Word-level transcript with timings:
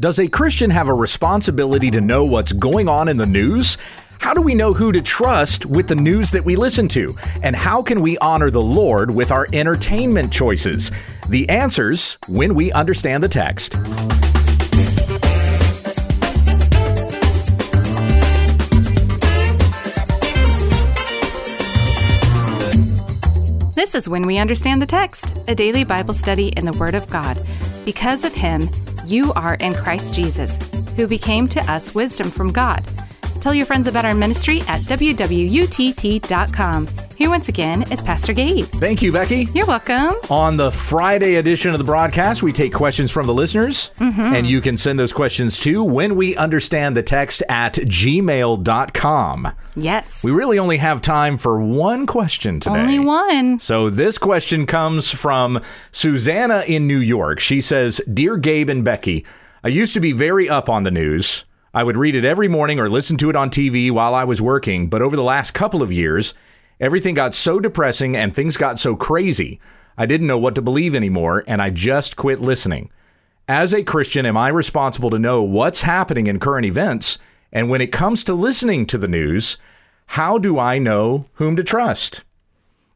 Does 0.00 0.18
a 0.18 0.26
Christian 0.26 0.70
have 0.70 0.88
a 0.88 0.92
responsibility 0.92 1.88
to 1.92 2.00
know 2.00 2.24
what's 2.24 2.52
going 2.52 2.88
on 2.88 3.06
in 3.06 3.16
the 3.16 3.26
news? 3.26 3.78
How 4.18 4.34
do 4.34 4.42
we 4.42 4.52
know 4.52 4.72
who 4.72 4.90
to 4.90 5.00
trust 5.00 5.66
with 5.66 5.86
the 5.86 5.94
news 5.94 6.32
that 6.32 6.44
we 6.44 6.56
listen 6.56 6.88
to? 6.88 7.16
And 7.44 7.54
how 7.54 7.80
can 7.80 8.00
we 8.00 8.18
honor 8.18 8.50
the 8.50 8.60
Lord 8.60 9.12
with 9.12 9.30
our 9.30 9.46
entertainment 9.52 10.32
choices? 10.32 10.90
The 11.28 11.48
answers 11.48 12.18
when 12.26 12.56
we 12.56 12.72
understand 12.72 13.22
the 13.22 13.28
text. 13.28 13.74
This 23.76 23.94
is 23.94 24.08
When 24.08 24.26
We 24.26 24.38
Understand 24.38 24.82
the 24.82 24.86
Text, 24.86 25.36
a 25.46 25.54
daily 25.54 25.84
Bible 25.84 26.14
study 26.14 26.48
in 26.48 26.64
the 26.64 26.72
Word 26.72 26.96
of 26.96 27.08
God. 27.10 27.38
Because 27.84 28.24
of 28.24 28.34
Him, 28.34 28.68
you 29.06 29.32
are 29.34 29.54
in 29.54 29.74
Christ 29.74 30.14
Jesus, 30.14 30.58
who 30.96 31.06
became 31.06 31.48
to 31.48 31.60
us 31.70 31.94
wisdom 31.94 32.30
from 32.30 32.52
God. 32.52 32.84
Tell 33.44 33.52
your 33.52 33.66
friends 33.66 33.86
about 33.86 34.06
our 34.06 34.14
ministry 34.14 34.62
at 34.62 34.80
wwutt.com. 34.80 36.88
Here 37.14 37.28
once 37.28 37.50
again 37.50 37.92
is 37.92 38.00
Pastor 38.00 38.32
Gabe. 38.32 38.64
Thank 38.64 39.02
you, 39.02 39.12
Becky. 39.12 39.48
You're 39.52 39.66
welcome. 39.66 40.14
On 40.30 40.56
the 40.56 40.70
Friday 40.70 41.34
edition 41.34 41.72
of 41.72 41.78
the 41.78 41.84
broadcast, 41.84 42.42
we 42.42 42.54
take 42.54 42.72
questions 42.72 43.10
from 43.10 43.26
the 43.26 43.34
listeners, 43.34 43.90
mm-hmm. 43.98 44.18
and 44.18 44.46
you 44.46 44.62
can 44.62 44.78
send 44.78 44.98
those 44.98 45.12
questions 45.12 45.58
to 45.58 45.84
when 45.84 46.16
we 46.16 46.34
understand 46.36 46.96
the 46.96 47.02
text 47.02 47.42
at 47.50 47.74
gmail.com. 47.74 49.52
Yes. 49.76 50.24
We 50.24 50.30
really 50.30 50.58
only 50.58 50.78
have 50.78 51.02
time 51.02 51.36
for 51.36 51.60
one 51.60 52.06
question 52.06 52.60
today. 52.60 52.78
Only 52.78 52.98
one. 52.98 53.60
So 53.60 53.90
this 53.90 54.16
question 54.16 54.64
comes 54.64 55.10
from 55.10 55.60
Susanna 55.92 56.64
in 56.66 56.86
New 56.86 56.96
York. 56.96 57.40
She 57.40 57.60
says, 57.60 58.00
Dear 58.10 58.38
Gabe 58.38 58.70
and 58.70 58.82
Becky, 58.82 59.26
I 59.62 59.68
used 59.68 59.92
to 59.92 60.00
be 60.00 60.12
very 60.12 60.48
up 60.48 60.70
on 60.70 60.84
the 60.84 60.90
news. 60.90 61.44
I 61.76 61.82
would 61.82 61.96
read 61.96 62.14
it 62.14 62.24
every 62.24 62.46
morning 62.46 62.78
or 62.78 62.88
listen 62.88 63.16
to 63.16 63.30
it 63.30 63.34
on 63.34 63.50
TV 63.50 63.90
while 63.90 64.14
I 64.14 64.22
was 64.22 64.40
working, 64.40 64.86
but 64.86 65.02
over 65.02 65.16
the 65.16 65.24
last 65.24 65.54
couple 65.54 65.82
of 65.82 65.90
years, 65.90 66.32
everything 66.78 67.16
got 67.16 67.34
so 67.34 67.58
depressing 67.58 68.16
and 68.16 68.32
things 68.32 68.56
got 68.56 68.78
so 68.78 68.94
crazy. 68.94 69.58
I 69.98 70.06
didn't 70.06 70.28
know 70.28 70.38
what 70.38 70.54
to 70.54 70.62
believe 70.62 70.94
anymore, 70.94 71.42
and 71.48 71.60
I 71.60 71.70
just 71.70 72.14
quit 72.14 72.40
listening. 72.40 72.92
As 73.48 73.74
a 73.74 73.82
Christian, 73.82 74.24
am 74.24 74.36
I 74.36 74.48
responsible 74.48 75.10
to 75.10 75.18
know 75.18 75.42
what's 75.42 75.82
happening 75.82 76.28
in 76.28 76.38
current 76.38 76.64
events? 76.64 77.18
And 77.52 77.68
when 77.68 77.80
it 77.80 77.90
comes 77.90 78.22
to 78.24 78.34
listening 78.34 78.86
to 78.86 78.96
the 78.96 79.08
news, 79.08 79.58
how 80.06 80.38
do 80.38 80.60
I 80.60 80.78
know 80.78 81.26
whom 81.34 81.56
to 81.56 81.64
trust? 81.64 82.22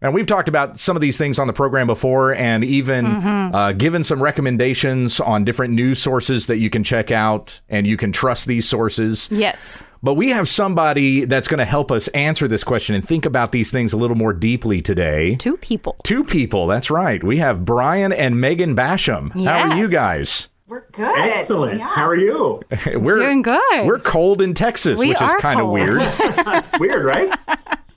And 0.00 0.14
we've 0.14 0.26
talked 0.26 0.48
about 0.48 0.78
some 0.78 0.96
of 0.96 1.00
these 1.00 1.18
things 1.18 1.38
on 1.40 1.48
the 1.48 1.52
program 1.52 1.88
before 1.88 2.32
and 2.34 2.62
even 2.64 3.06
uh, 3.06 3.72
given 3.72 4.04
some 4.04 4.22
recommendations 4.22 5.18
on 5.18 5.44
different 5.44 5.74
news 5.74 5.98
sources 5.98 6.46
that 6.46 6.58
you 6.58 6.70
can 6.70 6.84
check 6.84 7.10
out 7.10 7.60
and 7.68 7.86
you 7.86 7.96
can 7.96 8.12
trust 8.12 8.46
these 8.46 8.68
sources. 8.68 9.28
Yes. 9.32 9.82
But 10.00 10.14
we 10.14 10.28
have 10.30 10.48
somebody 10.48 11.24
that's 11.24 11.48
going 11.48 11.58
to 11.58 11.64
help 11.64 11.90
us 11.90 12.06
answer 12.08 12.46
this 12.46 12.62
question 12.62 12.94
and 12.94 13.04
think 13.06 13.26
about 13.26 13.50
these 13.50 13.72
things 13.72 13.92
a 13.92 13.96
little 13.96 14.16
more 14.16 14.32
deeply 14.32 14.80
today. 14.80 15.34
Two 15.34 15.56
people. 15.56 15.96
Two 16.04 16.22
people, 16.22 16.68
that's 16.68 16.90
right. 16.90 17.22
We 17.24 17.38
have 17.38 17.64
Brian 17.64 18.12
and 18.12 18.40
Megan 18.40 18.76
Basham. 18.76 19.32
How 19.44 19.70
are 19.70 19.76
you 19.76 19.88
guys? 19.88 20.48
We're 20.68 20.84
good. 20.92 21.18
Excellent. 21.18 21.78
Yeah. 21.78 21.88
How 21.88 22.06
are 22.06 22.14
you? 22.14 22.60
We're 22.94 23.18
Doing 23.18 23.42
good. 23.42 23.86
We're 23.86 23.98
cold 23.98 24.42
in 24.42 24.54
Texas, 24.54 25.00
We 25.00 25.08
which 25.08 25.22
is 25.22 25.34
kind 25.40 25.60
of 25.60 25.70
weird. 25.70 25.94
It's 25.98 26.78
weird, 26.78 27.04
right? 27.04 27.36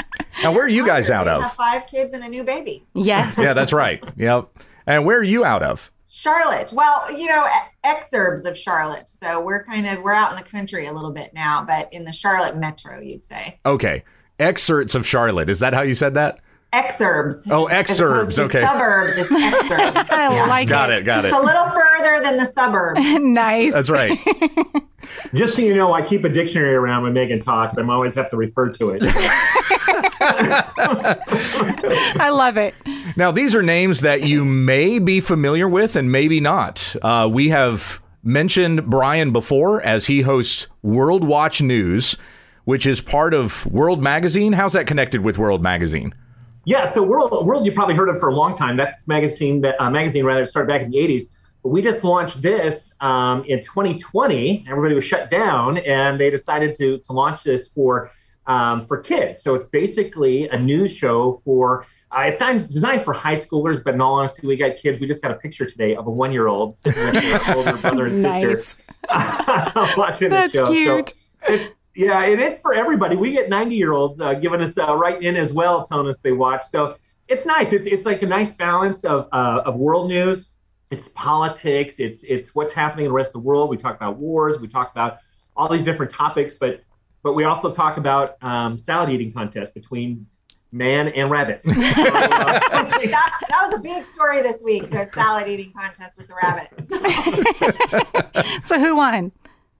now, 0.44 0.52
where 0.52 0.66
are 0.66 0.70
you 0.70 0.86
guys 0.86 1.09
out 1.09 1.28
of? 1.28 1.44
have 1.44 1.53
five 1.53 1.88
kids 1.88 2.14
and 2.14 2.23
a 2.23 2.28
new 2.30 2.44
baby. 2.44 2.84
Yes. 2.94 3.38
Yeah, 3.38 3.53
that's 3.53 3.73
right. 3.73 4.03
Yep. 4.17 4.50
And 4.88 5.06
where 5.06 5.17
are 5.17 5.23
you 5.23 5.45
out 5.45 5.64
of? 5.64 5.92
Charlotte. 6.09 6.72
Well, 6.73 7.11
you 7.17 7.28
know, 7.28 7.48
exurbs 7.86 8.45
of 8.45 8.58
Charlotte. 8.58 9.09
So 9.09 9.42
we're 9.42 9.64
kind 9.64 9.88
of 9.88 10.03
we're 10.03 10.14
out 10.14 10.31
in 10.31 10.38
the 10.38 10.48
country 10.50 10.86
a 10.88 10.94
little 10.94 11.11
bit 11.11 11.33
now, 11.33 11.64
but 11.66 11.92
in 11.94 12.03
the 12.03 12.14
Charlotte 12.14 12.58
metro, 12.58 13.00
you'd 13.00 13.23
say. 13.23 13.59
Okay. 13.66 14.03
Excerpts 14.39 14.94
of 14.95 15.06
Charlotte. 15.06 15.50
Is 15.50 15.59
that 15.59 15.73
how 15.73 15.82
you 15.82 15.95
said 15.95 16.14
that? 16.16 16.39
Exurbs. 16.73 17.48
Oh, 17.52 17.66
As 17.66 17.99
opposed 17.99 18.39
exurbs, 18.39 18.45
okay. 18.45 18.66
Suburbs. 18.66 19.17
It's 19.17 19.30
exurbs. 19.30 20.11
I 20.11 20.33
Yeah. 20.36 20.45
like 20.45 20.67
Got 20.70 20.89
it. 20.92 21.04
Got 21.05 21.26
it. 21.26 21.32
Got 21.32 21.33
It's 21.33 21.36
it. 21.36 21.42
a 21.42 21.45
little 21.45 21.70
further 21.70 22.21
than 22.21 22.37
the 22.37 22.45
suburbs. 22.45 22.99
nice. 23.21 23.73
That's 23.73 23.89
right. 23.89 24.17
Just 25.33 25.55
so 25.55 25.61
you 25.64 25.76
know, 25.76 25.93
I 25.93 26.02
keep 26.02 26.23
a 26.23 26.30
dictionary 26.30 26.73
around 26.76 27.04
when 27.04 27.14
Megan 27.14 27.39
talks. 27.39 27.76
I'm 27.77 27.89
always 27.89 28.14
have 28.14 28.30
to 28.30 28.37
refer 28.37 28.70
to 28.70 28.92
it. 28.92 29.02
I 32.20 32.30
love 32.32 32.58
it. 32.58 32.73
Now, 33.15 33.32
these 33.32 33.55
are 33.55 33.64
names 33.64 34.02
that 34.02 34.23
you 34.23 34.45
may 34.45 34.99
be 34.99 35.20
familiar 35.20 35.67
with 35.67 35.95
and 35.95 36.11
maybe 36.11 36.39
not. 36.39 36.95
Uh, 37.02 37.30
we 37.32 37.49
have 37.49 38.02
mentioned 38.23 38.86
Brian 38.89 39.31
before 39.31 39.81
as 39.81 40.08
he 40.08 40.21
hosts 40.21 40.67
World 40.81 41.23
Watch 41.23 41.61
News, 41.61 42.17
which 42.65 42.86
is 42.86 43.02
part 43.02 43.33
of 43.33 43.65
World 43.65 44.04
Magazine. 44.04 44.54
How's 44.54 44.73
that 44.73 44.87
connected 44.87 45.21
with 45.21 45.37
World 45.37 45.61
Magazine? 45.61 46.14
yeah, 46.65 46.86
so 46.86 47.02
World 47.02 47.45
World 47.45 47.65
you 47.65 47.71
probably 47.71 47.95
heard 47.95 48.10
of 48.10 48.20
for 48.20 48.30
a 48.30 48.36
long 48.36 48.55
time. 48.55 48.77
That's 48.77 49.08
magazine 49.08 49.61
that 49.61 49.81
uh, 49.81 49.89
magazine 49.89 50.26
rather 50.26 50.45
started 50.45 50.67
back 50.67 50.81
in 50.81 50.92
the 50.92 50.98
80s. 50.98 51.36
But 51.64 51.70
we 51.70 51.81
just 51.81 52.04
launched 52.04 52.42
this 52.42 52.93
um, 53.02 53.43
in 53.45 53.61
2020. 53.61 54.65
Everybody 54.70 54.95
was 54.95 55.04
shut 55.04 55.30
down, 55.30 55.80
and 55.80 56.20
they 56.20 56.30
decided 56.30 56.76
to 56.76 56.99
to 56.99 57.14
launch 57.14 57.43
this 57.43 57.67
for 57.67 58.11
um, 58.48 58.86
for 58.86 58.98
kids. 58.98 59.42
So 59.42 59.54
it's 59.54 59.66
basically 59.66 60.48
a 60.50 60.60
news 60.60 60.96
show 60.96 61.42
for. 61.44 61.86
Uh, 62.12 62.24
it's 62.24 62.42
not 62.42 62.70
designed 62.70 63.04
for 63.06 63.14
high 63.14 63.36
schoolers, 63.36 63.82
but 63.82 63.94
in 63.94 64.02
all 64.02 64.16
honesty, 64.16 64.46
we 64.46 64.58
got 64.58 64.76
kids. 64.76 65.00
We 65.00 65.08
just 65.08 65.22
got 65.22 65.32
a 65.32 65.36
picture 65.36 65.66
today 65.66 65.96
of 65.96 66.08
a 66.08 66.12
one-year-old 66.12 66.78
sitting 66.78 67.06
with 67.06 67.14
their 67.14 67.56
older 67.56 67.78
brother 67.78 68.06
and 68.08 68.16
sister 68.16 68.84
watching 69.98 70.30
That's 70.30 70.52
the 70.52 70.60
show. 70.60 70.66
So 70.66 70.72
cute. 70.74 71.14
it- 71.48 71.74
yeah, 71.96 72.24
and 72.24 72.40
it 72.40 72.54
is 72.54 72.60
for 72.62 72.74
everybody. 72.74 73.16
We 73.16 73.32
get 73.32 73.50
90 73.50 73.76
year 73.76 73.92
olds 73.94 74.20
uh, 74.22 74.34
giving 74.36 74.62
us 74.62 74.78
uh, 74.78 74.96
right 74.96 75.22
in 75.22 75.36
as 75.36 75.52
well, 75.52 75.84
telling 75.84 76.08
us 76.08 76.20
they 76.20 76.32
watch. 76.32 76.64
So 76.66 76.96
it's 77.28 77.46
nice. 77.46 77.73
It's, 77.73 77.86
it's 77.86 78.06
like 78.06 78.22
a 78.22 78.28
nice 78.28 78.52
balance 78.52 79.04
of, 79.04 79.28
uh, 79.32 79.64
of 79.66 79.76
world 79.76 80.08
news. 80.08 80.56
It's 80.90 81.08
politics. 81.10 82.00
It's 82.00 82.23
it's 82.23 82.54
what's 82.54 82.73
happening 82.73 83.06
in 83.06 83.12
the 83.12 83.14
rest 83.14 83.30
of 83.30 83.34
the 83.34 83.40
world. 83.48 83.70
We 83.70 83.78
talk 83.78 83.96
about 83.96 84.18
wars. 84.18 84.60
We 84.60 84.68
talk 84.68 84.92
about 84.92 85.20
all 85.56 85.70
these 85.70 85.86
different 85.86 86.12
topics, 86.12 86.54
but 86.54 86.82
but 87.23 87.33
we 87.33 87.43
also 87.43 87.71
talk 87.71 87.98
about 87.98 88.42
um, 88.43 88.77
salad 88.77 89.09
eating 89.09 89.32
contest 89.32 89.73
between 89.73 90.26
man 90.71 91.09
and 91.09 91.30
rabbit. 91.30 91.64
So, 91.71 91.71
uh, 91.71 93.08
that, 93.08 93.42
that 93.49 93.70
was 93.70 93.80
a 93.80 93.82
big 93.82 94.05
story 94.14 94.42
this 94.42 94.61
week, 94.61 94.89
the 94.92 95.09
salad 95.14 95.48
eating 95.48 95.73
contest 95.73 96.17
with 96.17 96.27
the 96.27 96.36
rabbits. 96.36 96.87
So 98.67 98.80
who 98.80 98.95
won? 98.95 99.31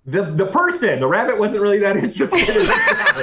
the 0.06 0.24
the 0.24 0.46
person, 0.48 1.00
the 1.00 1.08
rabbit, 1.08 1.38
wasn't 1.38 1.62
really 1.62 1.80
that 1.80 1.98
interested 1.98 2.34
in 2.34 2.62
the. 2.62 3.20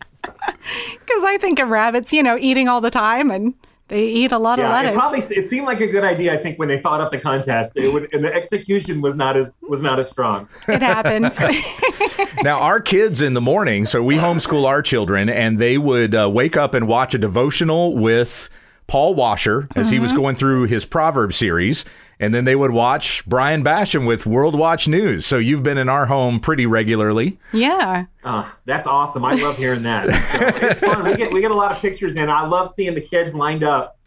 Because 1.00 1.24
I 1.24 1.36
think 1.38 1.58
of 1.58 1.68
rabbits, 1.68 2.12
you 2.12 2.22
know, 2.22 2.38
eating 2.40 2.68
all 2.68 2.80
the 2.80 2.90
time 2.90 3.30
and 3.30 3.54
they 3.88 4.06
eat 4.06 4.32
a 4.32 4.38
lot 4.38 4.58
of 4.58 4.70
lettuce. 4.70 4.92
it 4.92 4.94
probably 4.94 5.18
it 5.36 5.50
seemed 5.50 5.66
like 5.66 5.80
a 5.80 5.86
good 5.86 6.04
idea. 6.04 6.32
I 6.32 6.38
think 6.38 6.58
when 6.58 6.68
they 6.68 6.80
thought 6.80 7.00
up 7.00 7.10
the 7.10 7.18
contest, 7.18 7.76
it 7.76 7.92
would, 7.92 8.12
and 8.14 8.24
the 8.24 8.32
execution 8.32 9.00
was 9.00 9.16
not 9.16 9.36
as 9.36 9.52
was 9.62 9.82
not 9.82 9.98
as 9.98 10.08
strong. 10.08 10.48
it 10.68 10.82
happens. 10.82 11.38
Now, 12.42 12.58
our 12.58 12.80
kids 12.80 13.22
in 13.22 13.34
the 13.34 13.40
morning, 13.40 13.86
so 13.86 14.02
we 14.02 14.16
homeschool 14.16 14.66
our 14.66 14.82
children, 14.82 15.28
and 15.28 15.58
they 15.58 15.78
would 15.78 16.14
uh, 16.14 16.28
wake 16.28 16.56
up 16.56 16.74
and 16.74 16.88
watch 16.88 17.14
a 17.14 17.18
devotional 17.18 17.94
with 17.96 18.48
Paul 18.88 19.14
Washer 19.14 19.68
as 19.76 19.90
he 19.90 19.98
was 20.00 20.12
going 20.12 20.34
through 20.34 20.64
his 20.64 20.84
Proverbs 20.84 21.36
series. 21.36 21.84
And 22.22 22.32
then 22.32 22.44
they 22.44 22.54
would 22.54 22.70
watch 22.70 23.26
Brian 23.26 23.64
Basham 23.64 24.06
with 24.06 24.26
World 24.26 24.54
Watch 24.56 24.86
News. 24.86 25.26
So 25.26 25.38
you've 25.38 25.64
been 25.64 25.76
in 25.76 25.88
our 25.88 26.06
home 26.06 26.38
pretty 26.38 26.66
regularly. 26.66 27.36
yeah. 27.52 28.04
Ah, 28.24 28.56
that's 28.64 28.86
awesome. 28.86 29.24
I 29.24 29.34
love 29.34 29.56
hearing 29.56 29.82
that. 29.82 30.06
So 30.06 30.66
it's 30.68 30.78
fun. 30.80 31.02
We 31.02 31.16
get 31.16 31.32
we 31.32 31.40
get 31.40 31.50
a 31.50 31.54
lot 31.56 31.72
of 31.72 31.78
pictures 31.78 32.14
in. 32.14 32.30
I 32.30 32.46
love 32.46 32.72
seeing 32.72 32.94
the 32.94 33.00
kids 33.00 33.34
lined 33.34 33.64
up 33.64 33.98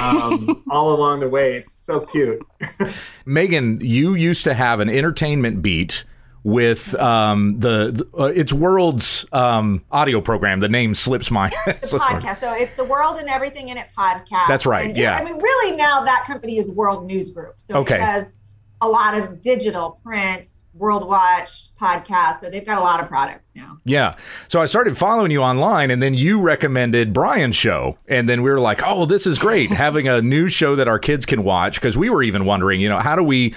um, 0.00 0.62
all 0.70 0.94
along 0.94 1.18
the 1.18 1.28
way. 1.28 1.56
It's 1.56 1.74
so 1.74 1.98
cute. 1.98 2.40
Megan, 3.26 3.80
you 3.80 4.14
used 4.14 4.44
to 4.44 4.54
have 4.54 4.78
an 4.78 4.88
entertainment 4.88 5.60
beat 5.60 6.04
with 6.48 6.94
um, 6.94 7.60
the, 7.60 7.90
the 7.92 8.08
uh, 8.18 8.24
it's 8.34 8.52
World's 8.54 9.26
um, 9.32 9.84
audio 9.90 10.22
program. 10.22 10.60
The 10.60 10.68
name 10.68 10.94
slips 10.94 11.30
my 11.30 11.50
podcast. 11.66 12.40
So 12.40 12.52
it's 12.54 12.74
the 12.74 12.84
World 12.84 13.18
and 13.18 13.28
Everything 13.28 13.68
in 13.68 13.76
It 13.76 13.88
podcast. 13.96 14.48
That's 14.48 14.64
right, 14.64 14.86
And, 14.86 14.96
yeah. 14.96 15.16
I 15.18 15.24
mean, 15.24 15.36
really 15.36 15.76
now 15.76 16.04
that 16.04 16.24
company 16.26 16.56
is 16.56 16.70
World 16.70 17.06
News 17.06 17.30
Group. 17.30 17.56
So 17.68 17.78
Okay. 17.80 17.96
it 17.96 17.98
does 17.98 18.42
a 18.80 18.88
lot 18.88 19.12
of 19.18 19.42
digital, 19.42 20.00
print, 20.02 20.48
World 20.72 21.06
Watch, 21.06 21.68
podcast. 21.78 22.40
So 22.40 22.48
they've 22.48 22.64
got 22.64 22.78
a 22.78 22.82
lot 22.82 23.00
of 23.00 23.08
products 23.08 23.50
now. 23.54 23.76
Yeah. 23.84 24.14
So 24.48 24.60
I 24.62 24.66
started 24.66 24.96
following 24.96 25.30
you 25.30 25.42
online, 25.42 25.90
and 25.90 26.00
then 26.02 26.14
you 26.14 26.40
recommended 26.40 27.12
Brian's 27.12 27.56
show. 27.56 27.98
And 28.06 28.26
then 28.26 28.42
we 28.42 28.48
were 28.50 28.60
like, 28.60 28.80
oh, 28.82 29.04
this 29.04 29.26
is 29.26 29.38
great 29.38 29.70
having 29.70 30.08
a 30.08 30.22
news 30.34 30.52
show 30.54 30.76
that 30.76 30.88
our 30.88 30.98
kids 30.98 31.26
can 31.26 31.44
watch. 31.44 31.78
Because 31.80 31.98
we 31.98 32.08
were 32.08 32.22
even 32.22 32.46
wondering, 32.46 32.80
you 32.80 32.88
know, 32.88 32.98
how 33.00 33.16
do 33.16 33.22
we. 33.22 33.54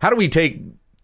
How 0.00 0.10
do 0.10 0.16
we 0.16 0.28
take 0.28 0.60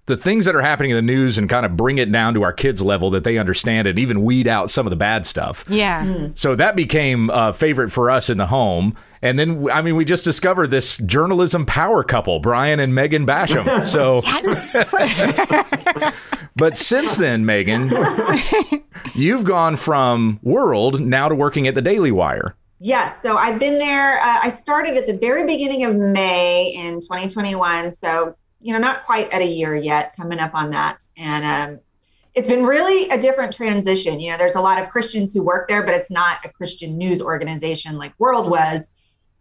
the 0.08 0.16
things 0.16 0.46
that 0.46 0.56
are 0.56 0.62
happening 0.62 0.90
in 0.90 0.96
the 0.96 1.02
news 1.02 1.36
and 1.36 1.50
kind 1.50 1.66
of 1.66 1.76
bring 1.76 1.98
it 1.98 2.10
down 2.10 2.32
to 2.32 2.42
our 2.42 2.52
kids' 2.52 2.80
level 2.80 3.10
that 3.10 3.24
they 3.24 3.36
understand 3.36 3.86
and 3.86 3.98
even 3.98 4.22
weed 4.22 4.48
out 4.48 4.70
some 4.70 4.86
of 4.86 4.90
the 4.90 4.96
bad 4.96 5.26
stuff. 5.26 5.66
Yeah. 5.68 6.28
So 6.34 6.56
that 6.56 6.74
became 6.74 7.28
a 7.30 7.52
favorite 7.52 7.90
for 7.90 8.10
us 8.10 8.30
in 8.30 8.38
the 8.38 8.46
home. 8.46 8.96
And 9.20 9.38
then, 9.38 9.68
I 9.70 9.82
mean, 9.82 9.96
we 9.96 10.06
just 10.06 10.24
discovered 10.24 10.68
this 10.68 10.96
journalism 10.96 11.66
power 11.66 12.02
couple, 12.02 12.40
Brian 12.40 12.80
and 12.80 12.94
Megan 12.94 13.26
Basham. 13.26 13.68
So, 13.88 14.22
but 16.56 16.76
since 16.76 17.16
then, 17.16 17.44
Megan, 17.44 17.92
you've 19.14 19.44
gone 19.44 19.76
from 19.76 20.40
World 20.42 21.00
now 21.00 21.28
to 21.28 21.34
working 21.34 21.68
at 21.68 21.74
the 21.74 21.82
Daily 21.82 22.12
Wire. 22.12 22.56
Yes. 22.80 23.16
So 23.22 23.36
I've 23.36 23.58
been 23.58 23.78
there. 23.78 24.18
Uh, 24.20 24.38
I 24.42 24.48
started 24.50 24.96
at 24.96 25.06
the 25.06 25.16
very 25.16 25.46
beginning 25.46 25.84
of 25.84 25.96
May 25.96 26.72
in 26.74 27.00
2021. 27.00 27.90
So, 27.90 28.36
you 28.60 28.72
know, 28.72 28.78
not 28.78 29.04
quite 29.04 29.32
at 29.32 29.40
a 29.40 29.46
year 29.46 29.74
yet, 29.74 30.14
coming 30.16 30.38
up 30.38 30.54
on 30.54 30.70
that. 30.70 31.02
And 31.16 31.44
um, 31.44 31.80
it's 32.34 32.48
been 32.48 32.64
really 32.64 33.08
a 33.10 33.20
different 33.20 33.54
transition. 33.54 34.20
You 34.20 34.32
know, 34.32 34.38
there's 34.38 34.54
a 34.54 34.60
lot 34.60 34.80
of 34.80 34.88
Christians 34.90 35.32
who 35.32 35.42
work 35.42 35.68
there, 35.68 35.82
but 35.82 35.94
it's 35.94 36.10
not 36.10 36.38
a 36.44 36.48
Christian 36.48 36.96
news 36.98 37.20
organization 37.20 37.96
like 37.96 38.12
World 38.18 38.50
was. 38.50 38.92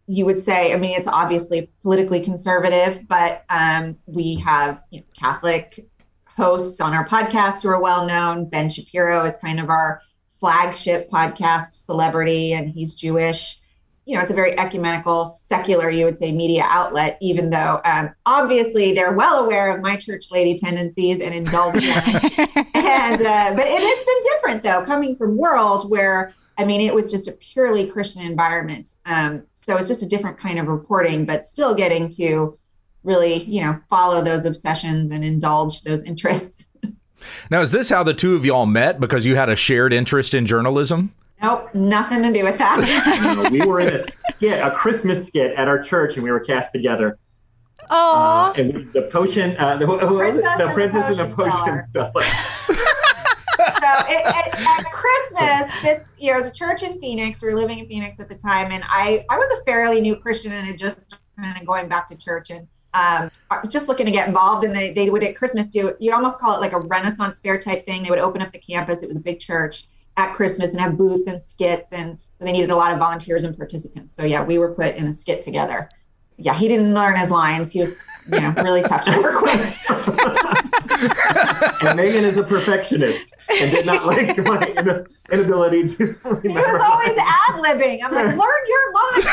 You 0.07 0.25
would 0.25 0.39
say, 0.39 0.73
I 0.73 0.77
mean, 0.77 0.97
it's 0.97 1.07
obviously 1.07 1.69
politically 1.81 2.21
conservative, 2.21 3.07
but 3.07 3.43
um, 3.49 3.97
we 4.05 4.35
have 4.35 4.81
you 4.89 5.01
know, 5.01 5.05
Catholic 5.19 5.85
hosts 6.27 6.79
on 6.79 6.93
our 6.93 7.05
podcast 7.07 7.63
who 7.63 7.69
are 7.69 7.81
well 7.81 8.05
known. 8.05 8.47
Ben 8.47 8.69
Shapiro 8.69 9.25
is 9.25 9.35
kind 9.37 9.59
of 9.59 9.69
our 9.69 10.01
flagship 10.39 11.09
podcast 11.09 11.85
celebrity, 11.85 12.53
and 12.53 12.69
he's 12.69 12.93
Jewish. 12.93 13.59
You 14.07 14.15
know, 14.15 14.21
it's 14.21 14.31
a 14.31 14.33
very 14.33 14.57
ecumenical, 14.57 15.25
secular, 15.25 15.89
you 15.89 16.05
would 16.05 16.17
say, 16.17 16.31
media 16.31 16.63
outlet, 16.65 17.17
even 17.19 17.49
though 17.49 17.81
um, 17.83 18.09
obviously 18.25 18.93
they're 18.93 19.11
well 19.11 19.43
aware 19.43 19.75
of 19.75 19.81
my 19.81 19.97
church 19.97 20.31
lady 20.31 20.57
tendencies 20.57 21.19
and 21.19 21.35
indulge 21.35 21.73
them. 21.73 22.03
and, 22.73 23.21
uh, 23.21 23.53
but 23.53 23.67
it, 23.67 23.81
it's 23.81 24.05
been 24.05 24.33
different, 24.33 24.63
though, 24.63 24.85
coming 24.85 25.15
from 25.17 25.35
World, 25.35 25.89
where, 25.89 26.33
I 26.57 26.63
mean, 26.63 26.79
it 26.79 26.93
was 26.93 27.11
just 27.11 27.27
a 27.27 27.33
purely 27.33 27.89
Christian 27.89 28.21
environment. 28.21 28.89
Um, 29.05 29.43
so 29.55 29.75
it's 29.75 29.89
just 29.89 30.01
a 30.01 30.07
different 30.07 30.37
kind 30.37 30.57
of 30.57 30.67
reporting, 30.67 31.25
but 31.25 31.45
still 31.45 31.75
getting 31.75 32.07
to 32.11 32.57
really, 33.03 33.43
you 33.43 33.61
know, 33.61 33.77
follow 33.89 34.21
those 34.21 34.45
obsessions 34.45 35.11
and 35.11 35.23
indulge 35.23 35.83
those 35.83 36.03
interests. 36.03 36.69
Now, 37.49 37.61
is 37.61 37.71
this 37.71 37.89
how 37.89 38.03
the 38.03 38.13
two 38.13 38.35
of 38.35 38.45
y'all 38.45 38.67
met 38.67 38.99
because 38.99 39.25
you 39.25 39.35
had 39.35 39.49
a 39.49 39.55
shared 39.55 39.91
interest 39.91 40.33
in 40.33 40.45
journalism? 40.45 41.13
Nope, 41.41 41.73
nothing 41.75 42.23
to 42.23 42.33
do 42.33 42.43
with 42.43 42.57
that. 42.57 42.79
You 43.21 43.35
know, 43.35 43.49
we 43.51 43.61
were 43.61 43.79
in 43.79 43.93
a 43.93 43.99
skit, 44.33 44.59
a 44.59 44.71
Christmas 44.71 45.27
skit 45.27 45.53
at 45.55 45.67
our 45.67 45.81
church, 45.81 46.15
and 46.15 46.23
we 46.23 46.31
were 46.31 46.39
cast 46.39 46.71
together. 46.71 47.19
Oh, 47.89 48.13
Uh, 48.13 48.53
and 48.57 48.91
the 48.91 49.03
potion, 49.11 49.55
uh, 49.57 49.77
the, 49.77 49.85
who 49.85 50.15
was 50.15 50.37
it? 50.37 50.43
Princess 50.43 50.59
and 50.59 50.69
the 50.69 50.73
princess 50.73 51.05
and 51.07 51.19
the 51.19 51.35
Potion 51.35 51.51
potion 51.51 51.85
seller. 51.85 52.23
so 53.57 54.05
it, 54.09 54.25
at, 54.25 54.59
at 54.59 54.91
Christmas, 54.91 55.71
this 55.83 56.07
year, 56.17 56.35
it 56.35 56.37
was 56.37 56.47
a 56.47 56.53
church 56.53 56.83
in 56.83 56.99
Phoenix. 56.99 57.41
We 57.41 57.49
were 57.49 57.55
living 57.55 57.79
in 57.79 57.87
Phoenix 57.87 58.19
at 58.19 58.29
the 58.29 58.35
time, 58.35 58.71
and 58.71 58.83
I 58.87 59.25
I 59.29 59.37
was 59.37 59.59
a 59.59 59.63
fairly 59.63 60.01
new 60.01 60.15
Christian 60.15 60.51
and 60.51 60.67
had 60.67 60.77
just 60.77 61.15
kind 61.39 61.55
of 61.55 61.65
going 61.67 61.87
back 61.87 62.07
to 62.09 62.15
church 62.15 62.49
and 62.49 62.67
um, 62.93 63.29
just 63.69 63.87
looking 63.87 64.05
to 64.07 64.11
get 64.11 64.27
involved. 64.27 64.63
And 64.65 64.75
they 64.75 64.91
they 64.91 65.09
would 65.09 65.23
at 65.23 65.35
Christmas 65.35 65.69
do 65.69 65.93
you'd 65.99 66.13
almost 66.13 66.39
call 66.39 66.55
it 66.55 66.61
like 66.61 66.73
a 66.73 66.79
Renaissance 66.79 67.39
fair 67.39 67.59
type 67.59 67.85
thing. 67.85 68.03
They 68.03 68.09
would 68.09 68.19
open 68.19 68.41
up 68.41 68.51
the 68.51 68.59
campus. 68.59 69.03
It 69.03 69.07
was 69.07 69.17
a 69.17 69.21
big 69.21 69.39
church 69.39 69.87
at 70.17 70.33
Christmas 70.33 70.71
and 70.71 70.81
have 70.81 70.97
booths 70.97 71.27
and 71.27 71.39
skits, 71.41 71.93
and 71.93 72.17
so 72.33 72.43
they 72.45 72.51
needed 72.51 72.71
a 72.71 72.75
lot 72.75 72.91
of 72.91 72.99
volunteers 72.99 73.43
and 73.43 73.55
participants. 73.55 74.13
So 74.13 74.25
yeah, 74.25 74.43
we 74.43 74.57
were 74.57 74.73
put 74.73 74.95
in 74.95 75.05
a 75.07 75.13
skit 75.13 75.41
together. 75.41 75.89
Yeah, 76.37 76.53
he 76.53 76.67
didn't 76.67 76.93
learn 76.93 77.17
his 77.17 77.29
lines. 77.29 77.71
He 77.71 77.79
was 77.79 78.03
you 78.31 78.41
know 78.41 78.53
really 78.57 78.81
tough 78.81 79.05
to 79.05 79.17
work 79.17 79.41
with. 79.41 79.77
and 81.83 81.97
Megan 81.97 82.25
is 82.25 82.37
a 82.37 82.43
perfectionist 82.43 83.35
and 83.49 83.71
did 83.71 83.85
not 83.85 84.05
like 84.05 84.37
my 84.37 84.61
inability 85.31 85.87
to 85.87 86.05
He 86.41 86.49
was 86.49 86.81
always 86.83 87.17
ad 87.17 87.55
libbing. 87.55 88.03
I'm 88.03 88.13
like, 88.13 88.25
learn 88.25 88.63
your 88.67 88.93
lines. 88.93 89.25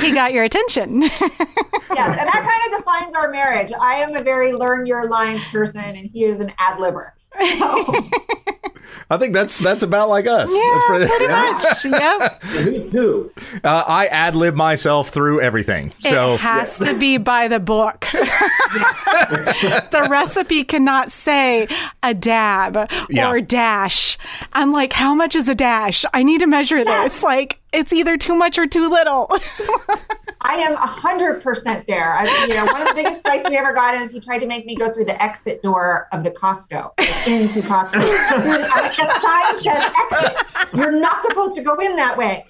he 0.02 0.12
got 0.12 0.32
your 0.32 0.44
attention. 0.44 1.02
yes, 1.02 1.10
and 1.20 2.26
that 2.28 2.42
kind 2.44 2.72
of 2.72 2.78
defines 2.78 3.14
our 3.14 3.30
marriage. 3.30 3.72
I 3.78 3.96
am 3.96 4.16
a 4.16 4.22
very 4.22 4.52
learn 4.52 4.86
your 4.86 5.08
lines 5.08 5.42
person, 5.44 5.82
and 5.82 6.10
he 6.10 6.24
is 6.24 6.40
an 6.40 6.52
ad 6.58 6.78
libber. 6.78 7.12
So, 7.36 7.94
I 9.10 9.16
think 9.16 9.32
that's 9.32 9.58
that's 9.58 9.82
about 9.82 10.08
like 10.10 10.26
us. 10.26 10.50
yeah, 10.52 10.98
That's 10.98 11.10
pretty 11.10 11.28
much. 11.92 12.00
Yep. 12.02 12.42
Who's 12.42 12.92
who? 12.92 13.30
Uh, 13.64 13.84
I 13.86 14.06
ad 14.08 14.36
lib 14.36 14.54
myself 14.54 15.08
through 15.10 15.40
everything. 15.40 15.92
So 16.00 16.34
it 16.34 16.40
has 16.40 16.78
to 16.80 16.92
be 16.94 17.16
by 17.16 17.48
the 17.48 17.58
book. 17.60 18.00
the 18.12 20.06
recipe 20.10 20.64
cannot 20.64 21.10
say 21.10 21.68
a 22.02 22.12
dab 22.14 22.90
Yeah. 23.08 23.28
or 23.30 23.40
dash. 23.40 24.18
I'm 24.52 24.72
like, 24.72 24.92
how 24.92 25.14
much 25.14 25.34
is 25.34 25.48
a 25.48 25.54
dash? 25.54 26.04
I 26.12 26.22
need 26.22 26.40
to 26.40 26.46
measure 26.46 26.84
this. 26.84 27.22
Like, 27.22 27.57
it's 27.78 27.92
either 27.92 28.16
too 28.16 28.34
much 28.34 28.58
or 28.58 28.66
too 28.66 28.90
little. 28.90 29.28
I 30.40 30.54
am 30.56 30.74
hundred 30.74 31.42
percent 31.42 31.86
there. 31.86 32.14
I, 32.14 32.46
you 32.46 32.54
know, 32.54 32.64
one 32.66 32.82
of 32.82 32.88
the 32.88 32.94
biggest 32.94 33.22
fights 33.22 33.48
we 33.48 33.56
ever 33.56 33.72
got 33.72 33.94
in 33.94 34.02
is 34.02 34.10
he 34.10 34.20
tried 34.20 34.38
to 34.38 34.46
make 34.46 34.66
me 34.66 34.76
go 34.76 34.90
through 34.90 35.04
the 35.04 35.20
exit 35.22 35.62
door 35.62 36.08
of 36.12 36.24
the 36.24 36.30
Costco 36.30 36.92
like, 36.98 37.28
into 37.28 37.60
Costco. 37.60 38.02
the 38.02 39.20
sign 39.20 39.62
says 39.62 39.92
exit. 40.12 40.46
You're 40.74 40.92
not 40.92 41.22
supposed 41.22 41.54
to 41.56 41.62
go 41.62 41.74
in 41.76 41.96
that 41.96 42.16
way. 42.16 42.46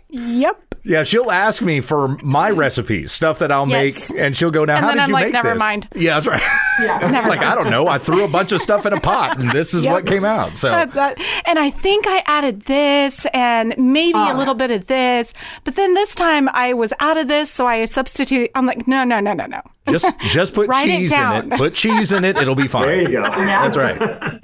yep. 0.08 0.71
Yeah, 0.84 1.02
she'll 1.04 1.30
ask 1.30 1.62
me 1.62 1.80
for 1.80 2.16
my 2.22 2.50
recipes, 2.64 3.12
stuff 3.12 3.38
that 3.40 3.52
I'll 3.52 3.68
Yes. 3.68 4.10
make, 4.10 4.18
and 4.20 4.36
she'll 4.36 4.50
go, 4.50 4.64
"Now, 4.64 4.76
And 4.76 4.84
how 4.84 4.88
then 4.88 4.96
did 4.96 5.02
I'm 5.04 5.08
you 5.08 5.14
like, 5.14 5.24
make 5.26 5.32
"Never 5.32 5.50
this?" 5.50 5.58
mind. 5.58 5.88
Yeah, 5.94 6.14
that's 6.20 6.26
right. 6.26 6.42
Yeah. 6.80 7.18
it's 7.18 7.28
like 7.28 7.42
I 7.42 7.54
don't 7.54 7.70
know. 7.70 7.86
I 7.88 7.98
threw 7.98 8.24
a 8.24 8.28
bunch 8.28 8.52
of 8.52 8.60
stuff 8.60 8.86
in 8.86 8.92
a 8.92 9.00
pot, 9.00 9.38
and 9.40 9.50
this 9.52 9.74
is 9.74 9.84
Yep. 9.84 9.92
what 9.92 10.06
came 10.06 10.24
out. 10.24 10.56
So 10.56 10.68
That- 10.70 10.92
that- 10.92 11.18
and 11.46 11.58
I 11.58 11.70
think 11.70 12.06
I 12.08 12.22
added 12.26 12.62
this 12.62 13.26
and 13.34 13.74
maybe 13.78 14.18
a 14.18 14.32
Oh. 14.32 14.36
little 14.36 14.54
bit 14.54 14.70
of 14.70 14.86
this, 14.86 15.32
but 15.64 15.76
then 15.76 15.94
this 15.94 16.14
time 16.14 16.48
I 16.52 16.72
was 16.72 16.92
out 17.00 17.16
of 17.16 17.28
this, 17.28 17.50
so 17.50 17.66
I 17.66 17.84
substituted. 17.84 18.50
I'm 18.54 18.66
like, 18.66 18.86
no, 18.88 19.04
no, 19.04 19.20
no, 19.20 19.32
no, 19.32 19.46
no. 19.46 19.60
just 19.88 20.06
just 20.30 20.54
put 20.54 20.68
Write 20.72 20.88
it 20.88 20.92
cheese 20.98 21.12
in 21.12 21.52
it. 21.52 21.58
Put 21.58 21.74
cheese 21.74 22.12
in 22.12 22.24
it. 22.24 22.36
It'll 22.38 22.54
be 22.54 22.68
fine. 22.68 22.82
There 22.86 23.00
you 23.02 23.08
go. 23.08 23.22
That's 23.22 23.76
right. 23.76 24.40